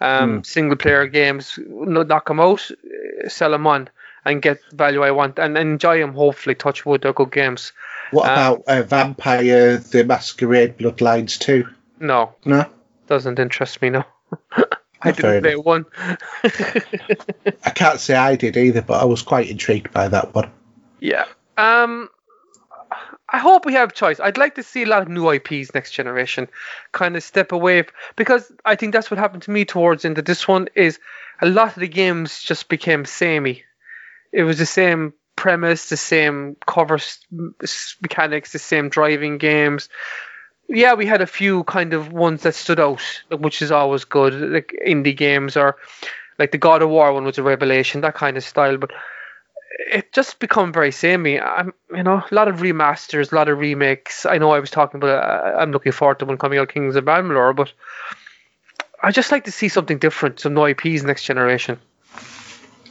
[0.00, 0.42] Um, Hmm.
[0.42, 3.88] Single player games, no- knock them out, uh, sell them on,
[4.24, 6.14] and get value I want, and enjoy them.
[6.14, 7.72] Hopefully, touch wood, they're good games.
[8.12, 11.66] What Uh, about uh, Vampire the Masquerade Bloodlines too?
[12.00, 12.64] No, No?
[13.08, 13.90] doesn't interest me.
[13.90, 14.04] No,
[15.02, 15.84] I didn't play one.
[17.64, 20.50] I can't say I did either, but I was quite intrigued by that one.
[21.00, 21.24] Yeah.
[21.56, 22.08] Um,
[23.30, 24.20] I hope we have choice.
[24.20, 26.48] I'd like to see a lot of new IPs next generation,
[26.92, 27.84] kind of step away
[28.16, 30.98] because I think that's what happened to me towards into this one is
[31.40, 33.64] a lot of the games just became samey.
[34.32, 36.98] It was the same premise, the same cover
[38.00, 39.88] mechanics, the same driving games.
[40.68, 44.34] Yeah, we had a few kind of ones that stood out, which is always good,
[44.34, 45.76] like indie games or
[46.38, 48.78] like the God of War one was a revelation, that kind of style.
[48.78, 48.92] But
[49.70, 51.40] it just become very samey.
[51.40, 54.26] I'm, you know, a lot of remasters, a lot of remakes.
[54.26, 55.24] I know I was talking about.
[55.24, 57.72] Uh, I'm looking forward to one coming out, Kings of Amalur, but
[59.02, 61.78] I just like to see something different, some new IPs next generation.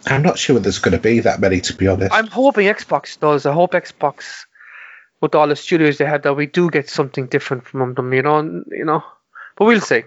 [0.06, 2.14] I'm not sure there's going to be that many, to be honest.
[2.14, 3.46] I'm hoping Xbox does.
[3.46, 4.46] I hope Xbox,
[5.20, 8.14] with all the studios they have, that we do get something different from them.
[8.14, 9.04] You know, you know,
[9.58, 10.04] but we'll see.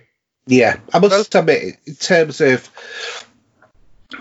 [0.46, 3.19] Yeah, I must Well- admit, in terms of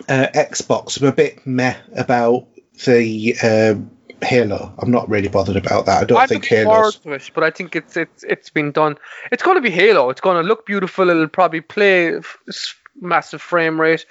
[0.07, 2.47] uh, Xbox, I'm a bit meh about
[2.85, 3.91] the um,
[4.21, 4.73] Halo.
[4.77, 6.01] I'm not really bothered about that.
[6.01, 6.97] I don't I'm think Halo's.
[7.33, 8.97] but I think it's it's it's been done.
[9.31, 10.09] It's going to be Halo.
[10.09, 11.09] It's going to look beautiful.
[11.09, 14.05] It'll probably play f- massive frame rate.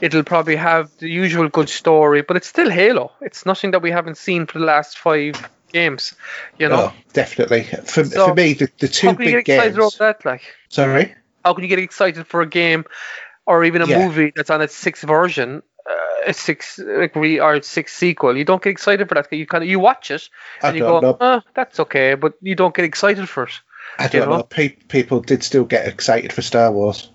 [0.00, 3.12] It'll probably have the usual good story, but it's still Halo.
[3.20, 5.34] It's nothing that we haven't seen for the last five
[5.72, 6.14] games.
[6.58, 7.64] You know, Oh, definitely.
[7.64, 9.94] For, So, for me, the, the two how can you big get excited games.
[9.96, 10.24] about that?
[10.24, 11.14] Like, Sorry?
[11.44, 12.84] how can you get excited for a game
[13.50, 13.98] or even a Yeah.
[13.98, 15.62] movie that's on its sixth version?
[15.84, 18.36] Uh, a six like re or sixth sequel.
[18.36, 19.32] You don't get excited for that.
[19.32, 20.28] You kind of you watch it
[20.62, 21.16] and you go, know.
[21.20, 23.52] oh, that's okay, but you don't get excited for it.
[23.98, 24.36] I don't know?
[24.36, 24.42] know.
[24.44, 27.10] Pe- people did still get excited for Star Wars.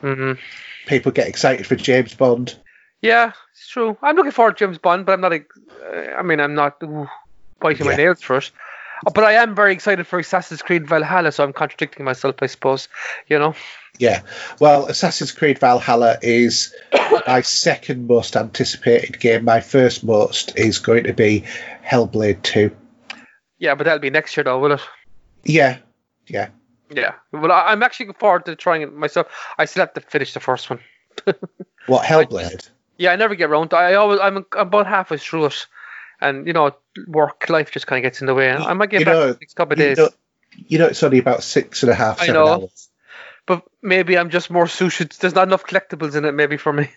[0.00, 0.32] hmm
[0.86, 2.56] People get excited for James Bond.
[3.02, 3.96] Yeah, it's true.
[4.02, 5.32] I'm looking forward to James Bond, but I'm not.
[5.32, 7.08] uh, I mean, I'm not ooh,
[7.60, 8.50] biting my nails for it.
[9.06, 12.46] Uh, But I am very excited for Assassin's Creed Valhalla, so I'm contradicting myself, I
[12.46, 12.88] suppose.
[13.28, 13.54] You know,
[13.98, 14.22] Yeah.
[14.60, 16.74] Well, Assassin's Creed Valhalla is
[17.26, 19.44] my second most anticipated game.
[19.44, 21.44] My first most is going to be
[21.86, 22.70] Hellblade 2.
[23.58, 24.80] yeah, but that'll be next year, though, will it?
[25.44, 25.78] Yeah.
[26.26, 26.48] Yeah.
[26.90, 27.14] Yeah.
[27.32, 29.26] Well, I- I'm actually looking forward to trying it myself.
[29.58, 30.80] I still have to finish the first one.
[31.86, 32.68] What, Hellblade?
[32.96, 33.70] Yeah, I never get around.
[33.70, 35.66] to I always I'm, I'm about halfway through it,
[36.22, 36.74] and you know,
[37.06, 38.50] work life just kind of gets in the way.
[38.50, 39.98] I might get You back know, in the next couple of days.
[39.98, 40.08] know,
[40.68, 42.48] you know, it's only about six and a half, I know.
[42.48, 42.88] hours.
[43.46, 45.12] but maybe I'm just more suited.
[45.12, 46.90] There's not enough collectibles in it, maybe for me.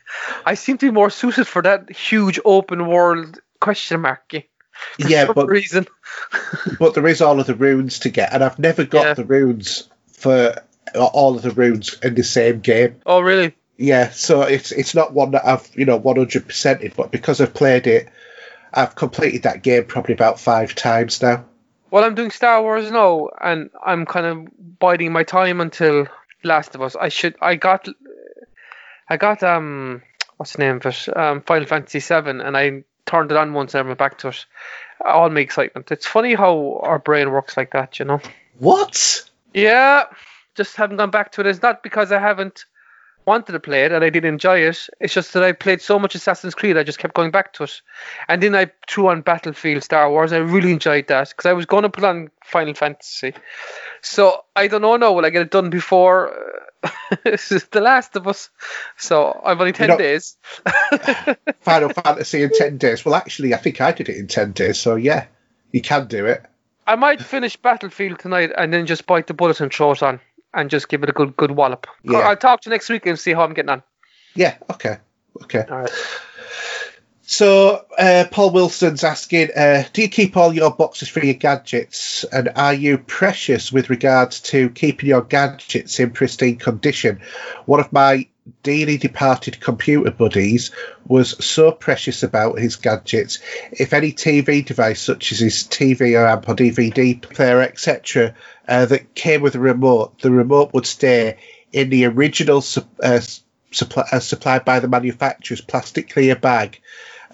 [0.46, 4.44] I seem to be more suited for that huge open world question mark game.
[5.00, 5.88] For Yeah, some but reason.
[6.80, 9.14] but there is all of the runes to get, and I've never got Yeah.
[9.14, 10.54] the runes for
[10.94, 12.98] uh, all of the runes in the same game.
[13.06, 13.56] Oh, really?
[13.78, 17.40] Yeah, so it's it's not one that I've you know one hundred percented, but because
[17.42, 18.10] I've played it,
[18.76, 21.46] I've completed that game probably about five times now.
[21.92, 26.08] Well, I'm doing Star Wars now, and I'm kind of biding my time until
[26.44, 26.96] Last of Us.
[26.96, 27.36] I should.
[27.42, 27.88] I got.
[29.10, 30.02] I got um.
[30.38, 31.18] What's the name of it?
[31.18, 34.30] Um, Final Fantasy Seven, and I turned it on once and I went back to
[34.30, 34.46] it.
[35.06, 35.92] All my excitement.
[35.92, 38.20] It's funny how our brain works like that, you know.
[38.58, 39.30] What?
[39.54, 40.06] Yeah,
[40.56, 41.48] just haven't gone back to it.
[41.48, 42.66] It's not because I haven't
[43.26, 44.88] wanted to play it and I did enjoy it.
[45.00, 47.64] It's just that I played so much Assassin's Creed, I just kept going back to
[47.64, 47.82] it.
[48.28, 50.34] And then I threw on Battlefield Star Wars.
[50.34, 53.34] I really enjoyed that because I was going to put on Final Fantasy.
[54.02, 55.14] So I don't know now.
[55.14, 56.32] Will I get it done before
[56.84, 56.90] uh,
[57.24, 58.50] The Last of Us?
[58.98, 60.38] So I've only 10 know- days.
[61.62, 63.04] Final Fantasy in ten days?
[63.04, 64.78] Well, actually, I think I did it in ten days.
[64.78, 65.26] So yeah,
[65.72, 66.44] you can do it.
[66.86, 70.20] I might finish Battlefield tonight and then just bite the bullet and throw it on
[70.56, 71.88] and just give it a good good wallop.
[72.04, 72.20] Yeah.
[72.20, 73.84] I'll talk to you next week and see how I'm getting on.
[74.34, 74.56] Yeah.
[74.72, 74.98] Okay.
[75.44, 75.66] Okay.
[75.70, 75.92] All right.
[77.28, 82.24] So, uh, Paul Wilson's asking, uh, do you keep all your boxes for your gadgets?
[82.24, 87.22] And are you precious with regards to keeping your gadgets in pristine condition?
[87.66, 88.28] One of my
[88.62, 90.72] dearly departed computer buddies
[91.08, 93.40] was so precious about his gadgets.
[93.72, 98.36] If any TV device, such as his TV or amp or DVD player, etc.,
[98.68, 101.38] uh, that came with a remote, the remote would stay
[101.72, 102.64] in the original
[103.02, 103.22] uh,
[103.72, 106.80] supply, uh, supplied by the manufacturer's plastic clear bag.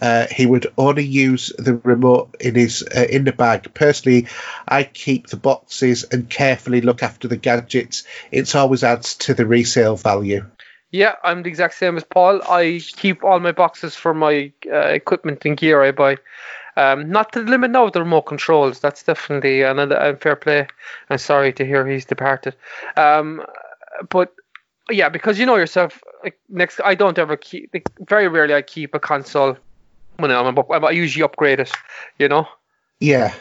[0.02, 3.72] Uh, he would only use the remote in his uh, in the bag.
[3.74, 4.28] Personally,
[4.68, 8.04] I keep the boxes and carefully look after the gadgets.
[8.32, 10.46] It always adds to the resale value.
[10.92, 12.42] Yeah, I'm the exact same as Paul.
[12.50, 16.18] I keep all my boxes for my uh, equipment and gear I buy.
[16.78, 18.80] Um, not to the limit now of the remote controls.
[18.80, 20.68] That's definitely another fair play.
[21.10, 22.56] I'm sorry to hear he's departed.
[22.98, 23.44] Um,
[24.10, 24.34] but
[24.90, 26.02] yeah, because you know yourself.
[26.24, 27.70] Like next, I don't ever keep.
[27.74, 29.58] Like, very rarely I keep a console
[30.18, 30.58] when I'm.
[30.58, 31.72] I usually upgrade it.
[32.20, 32.48] You know.
[33.00, 33.34] Yeah.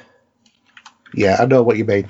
[1.14, 2.06] Yeah, I know what you mean.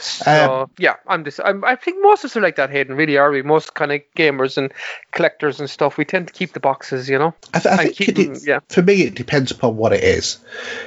[0.00, 1.40] So um, yeah, I'm just.
[1.44, 2.70] I'm, I think most of us are like that.
[2.70, 3.42] Hayden, really are we?
[3.42, 4.72] Most kind of gamers and
[5.12, 5.96] collectors and stuff.
[5.96, 7.34] We tend to keep the boxes, you know.
[7.54, 8.60] I, th- I think them, yeah.
[8.68, 10.38] For me, it depends upon what it is,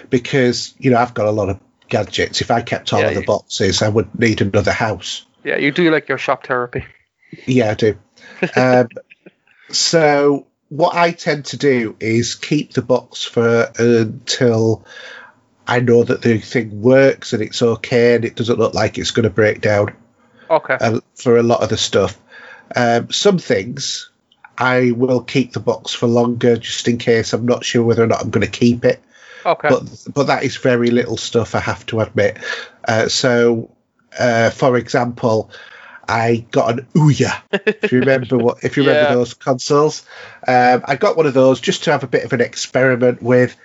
[0.10, 1.60] because you know I've got a lot of
[1.90, 2.42] gadgets.
[2.42, 5.26] If I kept all yeah, of the boxes, I would need another house.
[5.44, 6.86] Yeah, you do like your shop therapy.
[7.46, 7.98] Yeah, I do.
[8.56, 8.90] um,
[9.70, 14.86] so what I tend to do is keep the box for until
[15.68, 19.12] I know that the thing works and it's okay and it doesn't look like it's
[19.12, 19.94] going to break down.
[20.50, 20.78] Okay.
[20.80, 22.20] Uh, for a lot of the stuff,
[22.76, 24.12] um, some things
[24.58, 28.08] I will keep the box for longer just in case I'm not sure whether or
[28.08, 29.02] not I'm going to keep it.
[29.46, 29.70] Okay.
[29.70, 32.38] But but that is very little stuff, I have to admit.
[32.88, 33.70] Uh, so,
[34.18, 35.52] uh, for example,
[36.08, 37.42] I got an Ouya.
[37.52, 39.16] if you remember what, if you remember yeah.
[39.16, 40.06] those consoles,
[40.48, 43.56] um, I got one of those just to have a bit of an experiment with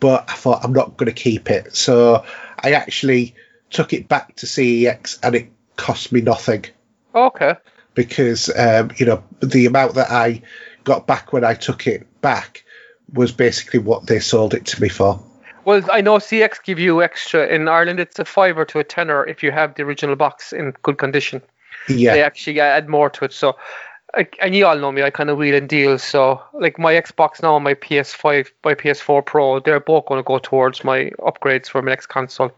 [0.00, 1.74] but I thought I'm not going to keep it.
[1.74, 2.24] So
[2.62, 3.34] I actually
[3.70, 6.66] took it back to CEX and it cost me nothing.
[7.14, 7.54] Okay.
[7.94, 10.42] Because, um, you know, the amount that I
[10.84, 12.64] got back when I took it back
[13.12, 15.22] was basically what they sold it to me for.
[15.64, 18.00] Well, I know CX give you extra in Ireland.
[18.00, 21.42] It's a fiver to a tenner if you have the original box in good condition.
[21.88, 23.32] Yeah, they actually add more to it.
[23.32, 23.56] So
[24.14, 25.98] and you all know me, I kind of wheel and deal.
[25.98, 30.26] So, like my Xbox now, and my PS5, my PS4 Pro, they're both going to
[30.26, 32.52] go towards my upgrades for my next console.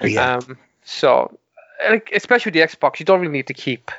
[0.00, 0.36] Yeah.
[0.36, 1.36] Um, so,
[1.88, 3.90] like, especially the Xbox, you don't really need to keep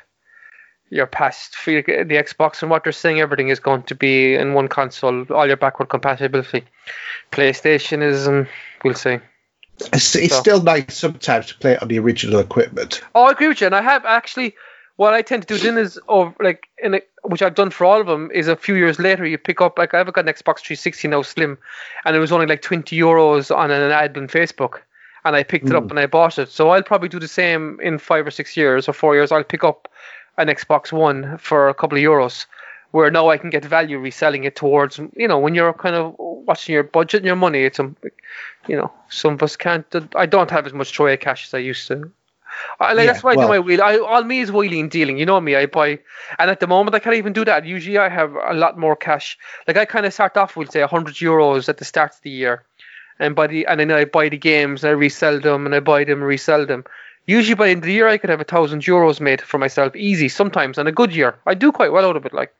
[0.90, 3.20] your past for the Xbox and what they're saying.
[3.20, 6.64] Everything is going to be in one console, all your backward compatibility.
[7.32, 8.48] PlayStation is, um,
[8.84, 9.18] we'll see.
[9.92, 10.40] It's, it's so.
[10.40, 13.02] still nice sometimes to play it on the original equipment.
[13.14, 14.56] Oh, I agree with you, and I have actually
[14.98, 17.86] what I tend to do then is, over like in a, which I've done for
[17.86, 20.34] all of them, is a few years later you pick up like I've got an
[20.34, 21.58] Xbox 360 now Slim,
[22.06, 24.82] and it was only like 20 euros on an ad on Facebook,
[25.26, 25.72] and I picked mm.
[25.72, 25.92] it up hmm.
[25.92, 26.50] and I bought it.
[26.50, 29.32] So I'll probably do the same in five or six years or four years.
[29.32, 29.90] I'll pick up
[30.38, 32.46] an Xbox One for a couple of euros,
[32.92, 36.16] where now I can get value reselling it towards you know when you're kind of
[36.18, 37.64] watching your budget and your money.
[37.64, 37.94] It's a,
[38.68, 39.86] you know some of us can't.
[40.16, 42.10] I don't have as much tray cash as I used to.
[42.80, 43.82] I, like, yeah, that's why I well, do my wheel.
[43.82, 45.18] I, all me is wheeling and dealing.
[45.18, 45.56] You know me.
[45.56, 46.00] I buy,
[46.40, 47.66] and at the moment I can't even do that.
[47.66, 49.38] Usually I have a lot more cash.
[49.68, 52.30] Like I kind of start off with say hundred euros at the start of the
[52.30, 52.64] year,
[53.20, 55.80] and by the and then I buy the games and I resell them and I
[55.80, 56.84] buy them and resell them.
[57.28, 59.58] Usually by the end of the year I could have a thousand euros made for
[59.58, 60.30] myself easy.
[60.30, 62.34] Sometimes on a good year I do quite well out of it.
[62.34, 62.54] Like.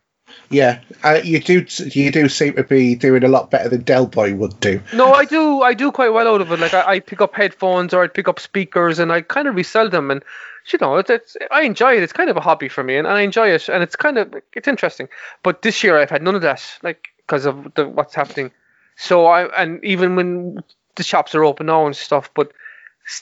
[0.50, 1.66] Yeah, uh, you do.
[1.78, 4.82] You do seem to be doing a lot better than Del Boy would do.
[4.94, 5.62] No, I do.
[5.62, 6.60] I do quite well out of it.
[6.60, 9.56] Like I, I pick up headphones or I pick up speakers and I kind of
[9.56, 10.24] resell them, and
[10.72, 12.04] you know, it's, it's, I enjoy it.
[12.04, 14.18] It's kind of a hobby for me, and, and I enjoy it, and it's kind
[14.18, 15.10] of it's interesting.
[15.44, 18.52] But this year I've had none of that, like because of the, what's happening.
[18.98, 20.64] So I and even when
[20.96, 22.52] the shops are open now and stuff, but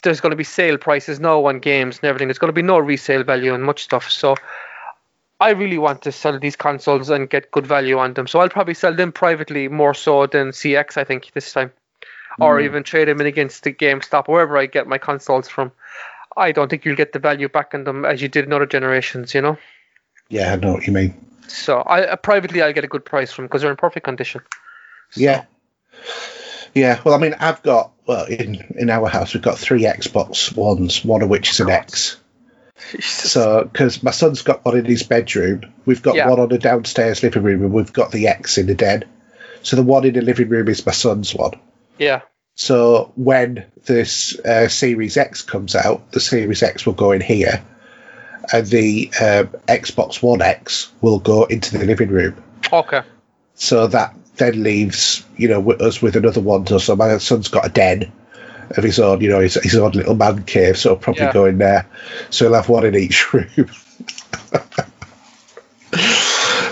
[0.03, 2.27] there's going to be sale prices now on games and everything.
[2.27, 4.09] There's going to be no resale value and much stuff.
[4.09, 4.35] So
[5.43, 8.27] I really want to sell these consoles and get good value on them.
[8.27, 11.73] So I'll probably sell them privately more so than CX, I think, this time.
[12.39, 12.45] Mm.
[12.45, 15.73] Or even trade them in against the GameStop, wherever I get my consoles from.
[16.37, 18.65] I don't think you'll get the value back in them as you did in other
[18.65, 19.57] generations, you know?
[20.29, 21.13] Yeah, I know what you mean.
[21.49, 24.41] So I uh, privately I'll get a good price from because they're in perfect condition.
[25.09, 25.19] So.
[25.19, 25.43] Yeah.
[26.73, 30.55] Yeah, well, I mean, I've got well in in our house we've got three Xbox
[30.55, 32.17] Ones, one of which is an X.
[32.99, 36.29] So, because my son's got one in his bedroom, we've got yeah.
[36.29, 39.05] one on the downstairs living room, and we've got the X in the den.
[39.61, 41.53] So the one in the living room is my son's one.
[41.97, 42.21] Yeah.
[42.55, 47.63] So when this uh, Series X comes out, the Series X will go in here,
[48.51, 52.43] and the uh, Xbox One X will go into the living room.
[52.71, 53.01] Okay.
[53.55, 56.65] So that then leaves, you know, us with another one.
[56.67, 58.11] So my son's got a den
[58.71, 61.33] of his own, you know, his, his own little man cave, so I'll probably Yeah.
[61.33, 61.87] go in there.
[62.29, 63.47] So he'll have one in each room.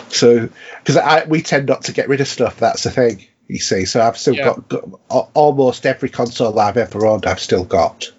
[0.09, 0.49] so,
[0.83, 3.85] because we tend not to get rid of stuff, that's the thing, you see.
[3.85, 4.55] So I've still Yeah.
[4.67, 8.11] got, got almost every console I've ever owned, I've still got.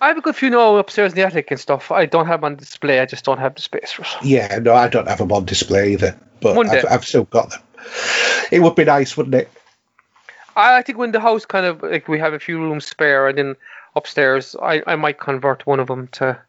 [0.00, 1.90] I have a good few now upstairs in the attic and stuff.
[1.90, 3.00] I don't have them on display.
[3.00, 4.04] I just don't have the space for.
[4.24, 7.60] Yeah, no, I don't have them on display either, but I've, I've still got them.
[8.50, 9.50] It would be nice, wouldn't it?
[10.60, 13.38] I think when the house kind of like we have a few rooms spare, and
[13.38, 13.56] then
[13.96, 16.40] upstairs, I, I might convert one of them to.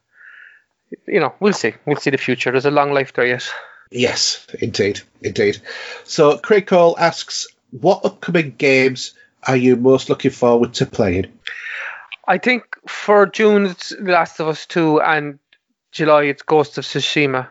[1.08, 1.74] You know, we'll see.
[1.86, 2.52] We'll see the future.
[2.52, 3.50] There's a long life there yet.
[3.92, 5.62] Yes, indeed, indeed.
[6.04, 9.14] So Craig Cole asks, what upcoming games
[9.48, 11.28] are you most looking forward to playing?
[12.28, 15.40] I think for June it's The Last of Us 2 and
[15.92, 17.50] July it's Ghost of Tsushima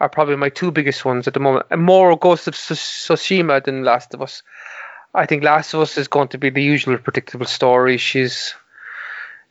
[0.00, 1.66] are probably my two biggest ones at the moment.
[1.70, 4.42] And more Ghost of Tsushima than Last of Us.
[5.16, 7.96] I think Last of Us is going to be the usual predictable story.
[7.96, 8.54] She's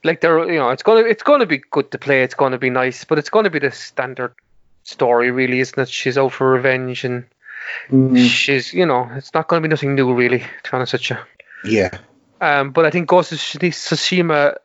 [0.04, 2.24] like they're you know it's gonna it's gonna be good to play.
[2.24, 4.34] It's gonna be nice, but it's gonna be the standard
[4.84, 5.90] story, really, isn't it?
[5.90, 7.26] She's out for revenge and
[8.16, 10.40] she's you know it's not gonna be nothing new, really.
[10.40, 11.18] To be honest with you.
[11.64, 11.98] Yeah,
[12.40, 14.58] Um, but I think Ghost of Tsushima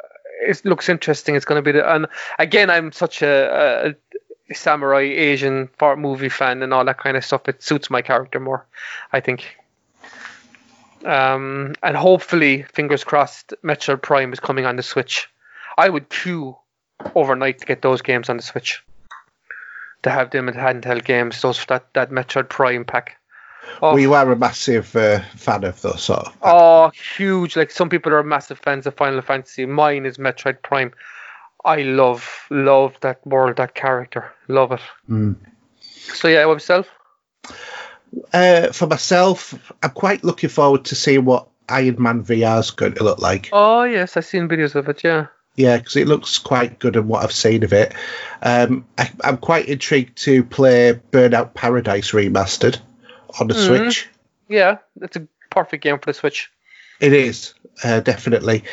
[0.43, 1.35] it looks interesting.
[1.35, 2.07] It's going to be the and
[2.39, 3.95] again I'm such a,
[4.51, 7.49] a samurai Asian part movie fan and all that kind of stuff.
[7.49, 8.67] It suits my character more,
[9.13, 9.57] I think.
[11.05, 15.29] Um, and hopefully, fingers crossed, Metroid Prime is coming on the Switch.
[15.79, 16.57] I would queue
[17.15, 18.83] overnight to get those games on the Switch.
[20.03, 23.17] To have them in handheld games, those that that Metroid Prime pack.
[23.83, 26.37] Oh, well, you are a massive uh, fan of those sort of.
[26.43, 27.57] Oh, huge!
[27.57, 29.67] Like some people are massive fans of Final Fantasy.
[29.67, 30.93] Mine is Metroid Prime.
[31.65, 34.33] I love, love that world, that character.
[34.49, 34.81] Love it.
[35.11, 35.37] Mm.
[35.81, 36.89] So yeah, what yourself?
[38.33, 42.95] Uh, for myself, I'm quite looking forward to seeing what Iron Man VR is going
[42.95, 43.51] to look like.
[43.53, 45.05] Oh yes, I've seen videos of it.
[45.05, 45.27] Yeah.
[45.57, 47.93] Yeah, because it looks quite good in what I've seen of it.
[48.41, 52.79] Um, I, I'm quite intrigued to play Burnout Paradise Remastered
[53.39, 53.67] on the Mhm.
[53.67, 54.09] Switch.
[54.49, 56.51] Yeah, it's a perfect game for the Switch.
[57.01, 57.55] It is,
[57.85, 58.65] uh, definitely.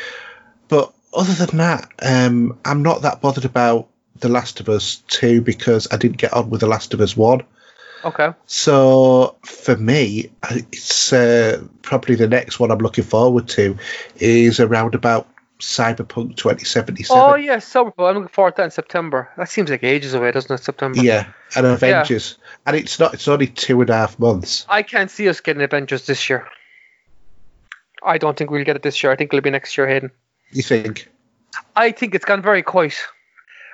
[0.68, 3.88] But other than that, um, I'm not that bothered about
[4.20, 7.16] The Last of Us 2 because I didn't get on with The Last of Us
[7.16, 7.42] 1.
[8.04, 8.30] Okay.
[8.46, 13.76] So for me, it's uh, probably the next one I'm looking forward to
[14.16, 17.20] is around about Cyberpunk 2077.
[17.20, 18.08] Oh yes, Cyberpunk.
[18.08, 19.30] I'm looking forward to that in September.
[19.36, 20.62] That seems like ages away, doesn't it?
[20.62, 21.00] September.
[21.00, 23.14] Yeah, and Avengers, and it's not.
[23.14, 24.64] It's only two and a half months.
[24.68, 26.48] I can't see us getting Avengers this year.
[28.02, 29.10] I don't think we'll get it this year.
[29.10, 30.12] I think it'll be next year, Hayden.
[30.52, 31.08] You think?
[31.74, 32.94] I think it's gone very quiet.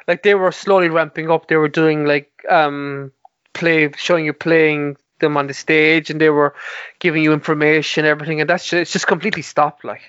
[0.09, 1.49] Like they were slowly ramping up.
[1.49, 3.13] They were doing like um
[3.55, 6.55] play, showing you playing them on the stage, and they were
[6.99, 9.85] giving you information, everything, and that's just, it's just completely stopped.
[9.85, 10.03] Like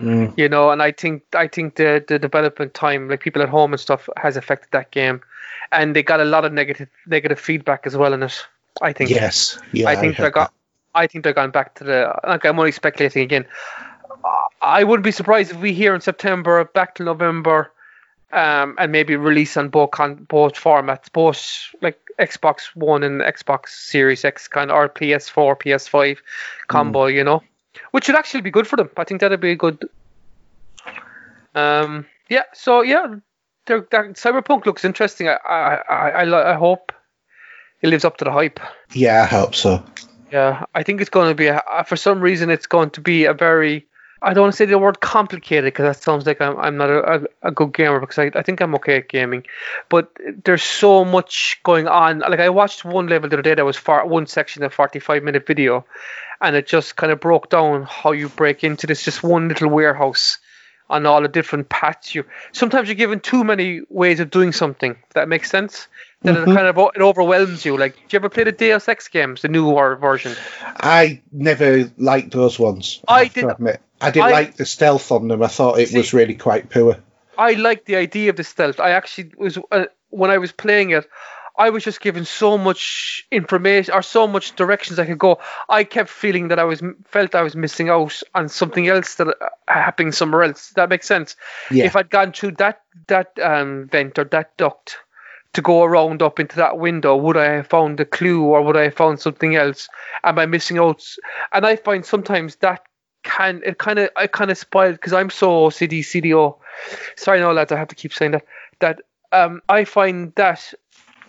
[0.00, 0.32] Mm.
[0.38, 3.72] you know, and I think I think the the development time, like people at home
[3.72, 5.22] and stuff, has affected that game,
[5.72, 8.46] and they got a lot of negative negative feedback as well in it.
[8.80, 9.10] I think.
[9.10, 9.58] Yes.
[9.72, 9.88] Yeah.
[9.88, 10.52] I think heard they got.
[10.94, 12.14] I think they're going back to the.
[12.24, 13.46] Like I'm only speculating again.
[14.62, 17.72] I wouldn't be surprised if we hear in September back to November,
[18.32, 23.68] um, and maybe release on both con- both formats, both like Xbox One and Xbox
[23.68, 26.18] Series X kind of or PS4, PS5
[26.66, 27.06] combo.
[27.06, 27.42] You know,
[27.92, 28.90] which would actually be good for them.
[28.96, 29.88] I think that'd be a good.
[31.54, 32.06] Um.
[32.28, 32.42] Yeah.
[32.52, 33.16] So yeah,
[33.66, 35.28] they're, they're, Cyberpunk looks interesting.
[35.28, 36.92] I I I, I, I hope
[37.80, 38.60] it lives up to the hype.
[38.92, 39.82] Yeah, I hope so.
[40.32, 43.24] Yeah, I think it's going to be a, for some reason it's going to be
[43.24, 43.86] a very
[44.20, 46.90] I don't want to say the word complicated because that sounds like I'm, I'm not
[46.90, 49.44] a, a, a good gamer because I, I think I'm okay at gaming,
[49.88, 50.10] but
[50.44, 52.18] there's so much going on.
[52.20, 55.22] Like I watched one level the other day that was far, one section of 45
[55.22, 55.84] minute video,
[56.40, 59.70] and it just kind of broke down how you break into this just one little
[59.70, 60.38] warehouse
[60.90, 62.14] on all the different paths.
[62.14, 64.92] You sometimes you're given too many ways of doing something.
[64.92, 65.86] If that makes sense.
[66.22, 66.50] Then Mm-hmm.
[66.50, 67.76] it kind of it overwhelms you.
[67.76, 70.34] Like, do you ever play the Deus Ex games, the newer version?
[70.64, 73.00] I never liked those ones.
[73.06, 73.80] I have to did- Admit.
[74.00, 75.42] I didn't I- like the stealth on them.
[75.42, 76.96] I thought it See- was really quite poor.
[77.36, 78.80] I liked the idea of the stealth.
[78.80, 81.06] I actually was uh, when I was playing it,
[81.56, 85.38] I was just given so much information or so much directions I could go.
[85.68, 89.28] I kept feeling that I was felt I was missing out on something else that
[89.28, 90.70] uh, happening somewhere else.
[90.70, 91.36] That makes sense.
[91.70, 91.84] Yeah.
[91.84, 94.98] If I'd gone through that that um, vent or that duct
[95.54, 98.76] to go around up into that window, would I have found a clue or would
[98.76, 99.88] I have found something else?
[100.24, 101.04] Am I missing out?
[101.52, 102.82] And I find sometimes that
[103.22, 106.56] can it kind of I kind of spoiled because I'm so OCD CDO.
[107.16, 108.44] Sorry, no lads, I have to keep saying that.
[108.80, 109.00] That
[109.32, 110.72] um, I find that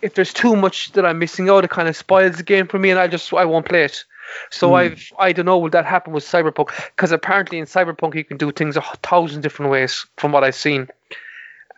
[0.02, 2.78] if there's too much that I'm missing out, it kind of spoils the game for
[2.78, 4.04] me, and I just I won't play it.
[4.50, 8.24] So I've I don't know will that happen with Cyberpunk because apparently in Cyberpunk you
[8.24, 10.88] can do things a thousand different ways from what I've seen.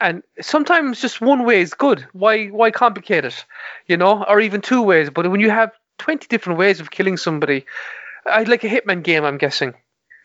[0.01, 2.07] And sometimes just one way is good.
[2.13, 3.45] Why why complicate it?
[3.87, 5.11] You know, or even two ways.
[5.11, 7.65] But when you have twenty different ways of killing somebody,
[8.27, 9.25] I like a Hitman game.
[9.25, 9.75] I'm guessing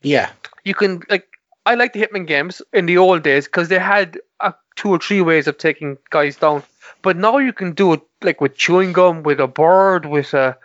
[0.02, 0.30] Yeah.
[0.64, 1.28] you can like
[1.66, 5.00] I like the Hitman games in the old days because they had uh, two or
[5.00, 6.64] three ways of taking guys down.
[7.02, 10.58] But now you can do it like with chewing gum, with a bird, with a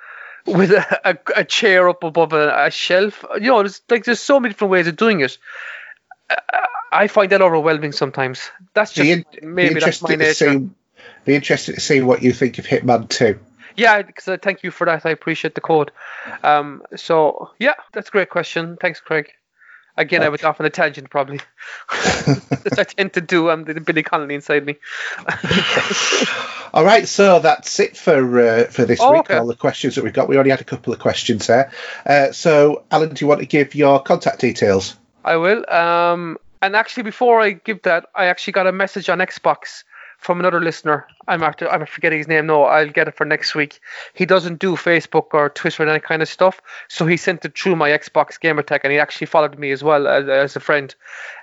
[0.46, 3.24] with a, a, a chair up above a, a shelf.
[3.34, 5.38] You know, there's like there's so many different ways of doing it.
[6.92, 8.50] I find that overwhelming sometimes.
[8.74, 10.52] That's just Be, in, be maybe that's my nature.
[10.52, 10.70] see.
[11.24, 13.38] Be interested to see what you think of Hitman Two.
[13.76, 15.06] Yeah, because uh, thank you for that.
[15.06, 15.90] I appreciate the code.
[16.42, 18.76] Um, so yeah, that's a great question.
[18.80, 19.30] Thanks, Craig.
[19.96, 21.40] Again, I was off on a tangent probably.
[22.20, 22.38] As
[22.78, 23.50] I tend to do.
[23.50, 24.76] I'm the Billy Connolly inside me.
[26.74, 29.20] All right, so that's it for uh, for this Oh, week.
[29.20, 29.36] okay.
[29.36, 30.28] All the questions that we've got.
[30.28, 31.70] We only had a couple of questions there.
[32.06, 34.96] Uh, so, Alan, do you want to give your contact details?
[35.24, 35.70] I will.
[35.70, 39.84] Um, and actually, before I give that, I actually got a message on Xbox
[40.22, 41.06] from another listener.
[41.26, 42.46] I'm after I'm forgetting his name.
[42.46, 43.80] No, I'll get it for next week.
[44.14, 47.58] He doesn't do Facebook or Twitter and any kind of stuff, so he sent it
[47.58, 50.94] through my Xbox Gamertag, and he actually followed me as well as, as a friend,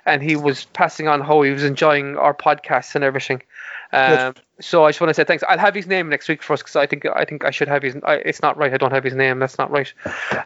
[0.06, 3.42] and he was passing on how he was enjoying our podcasts and everything.
[3.92, 5.42] Um, so I just want to say thanks.
[5.48, 7.68] I'll have his name next week for us because I think I think I should
[7.68, 7.96] have his.
[8.04, 8.72] I, it's not right.
[8.72, 9.38] I don't have his name.
[9.40, 9.92] That's not right.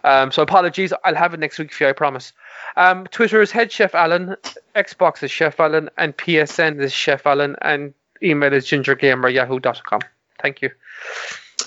[0.02, 0.93] Um, so apologies.
[1.05, 1.90] I'll have it next week for you.
[1.90, 2.32] I promise.
[2.77, 4.36] Um, Twitter is head chef Alan,
[4.74, 7.94] Xbox is chef Alan, and PSN is chef Alan, and
[8.25, 10.01] email is gingergamer@yahoo.com.
[10.41, 10.71] Thank you.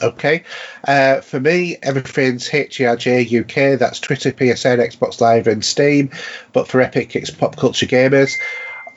[0.02, 0.44] Okay.
[0.88, 3.80] Uh, for me, everything's HERJ UK.
[3.80, 6.12] That's Twitter, PSN, Xbox Live, and Steam.
[6.54, 8.34] But for Epic, it's Pop Culture Gamers.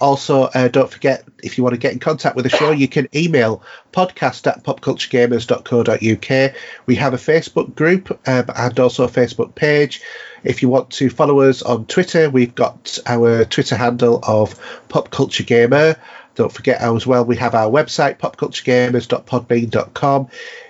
[0.00, 2.88] Also, uh, don't forget if you want to get in contact with the show, you
[2.88, 3.62] can email
[3.92, 6.54] podcast at popculturegamers.co.uk.
[6.86, 10.00] We have a Facebook group um, and also a Facebook page.
[10.42, 14.58] If you want to follow us on Twitter, we've got our Twitter handle of
[14.88, 15.96] Pop Culture Gamer.
[16.34, 20.28] Don't forget as well, we have our website, popculturegamers.podbean.com.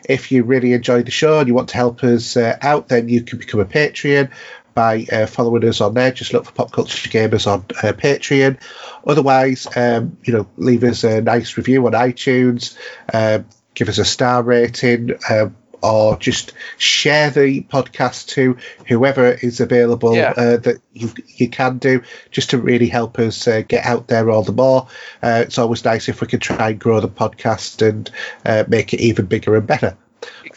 [0.09, 3.09] If you really enjoy the show and you want to help us uh, out, then
[3.09, 4.31] you can become a Patreon
[4.75, 6.13] by uh, following us on there.
[6.13, 8.59] Just look for Pop Culture Gamers on uh, Patreon.
[9.07, 12.77] Otherwise, um, you know, leave us a nice review on iTunes,
[13.13, 18.57] um, give us a star rating, um, or just share the podcast to
[18.89, 20.35] whoever is available Yeah.
[20.37, 24.31] uh, that you you can do, just to really help us uh, get out there
[24.31, 24.89] all the more.
[25.23, 28.11] Uh, it's always nice if we can try and grow the podcast and
[28.45, 29.97] uh, make it even bigger and better.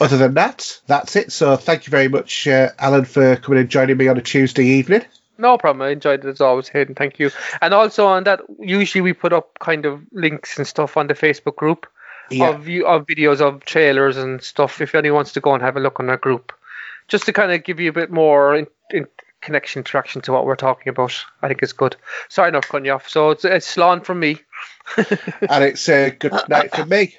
[0.02, 1.32] Other than that, that's it.
[1.32, 4.66] So thank you very much, uh, Alan, for coming and joining me on a Tuesday
[4.66, 5.06] evening.
[5.38, 5.82] No problem.
[5.82, 6.96] I enjoyed it as always, Hayden.
[6.96, 7.32] Thank you.
[7.62, 11.14] And also on that, usually we put up kind of links and stuff on the
[11.14, 11.88] Facebook group
[12.30, 12.50] Yeah.
[12.50, 14.82] of of videos of trailers and stuff.
[14.82, 16.54] If anyone wants to go and have a look on our group,
[17.08, 19.08] just to kind of give you a bit more in, in
[19.42, 21.96] connection, traction to what we're talking about, I think it's good.
[22.30, 23.10] Sorry, enough cutting you off.
[23.10, 24.40] So it's it's Slán from me.
[24.98, 27.16] and it's uh, good night for me.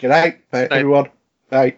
[0.00, 0.72] Good night, Night.
[0.72, 1.10] everyone.
[1.50, 1.76] Bye.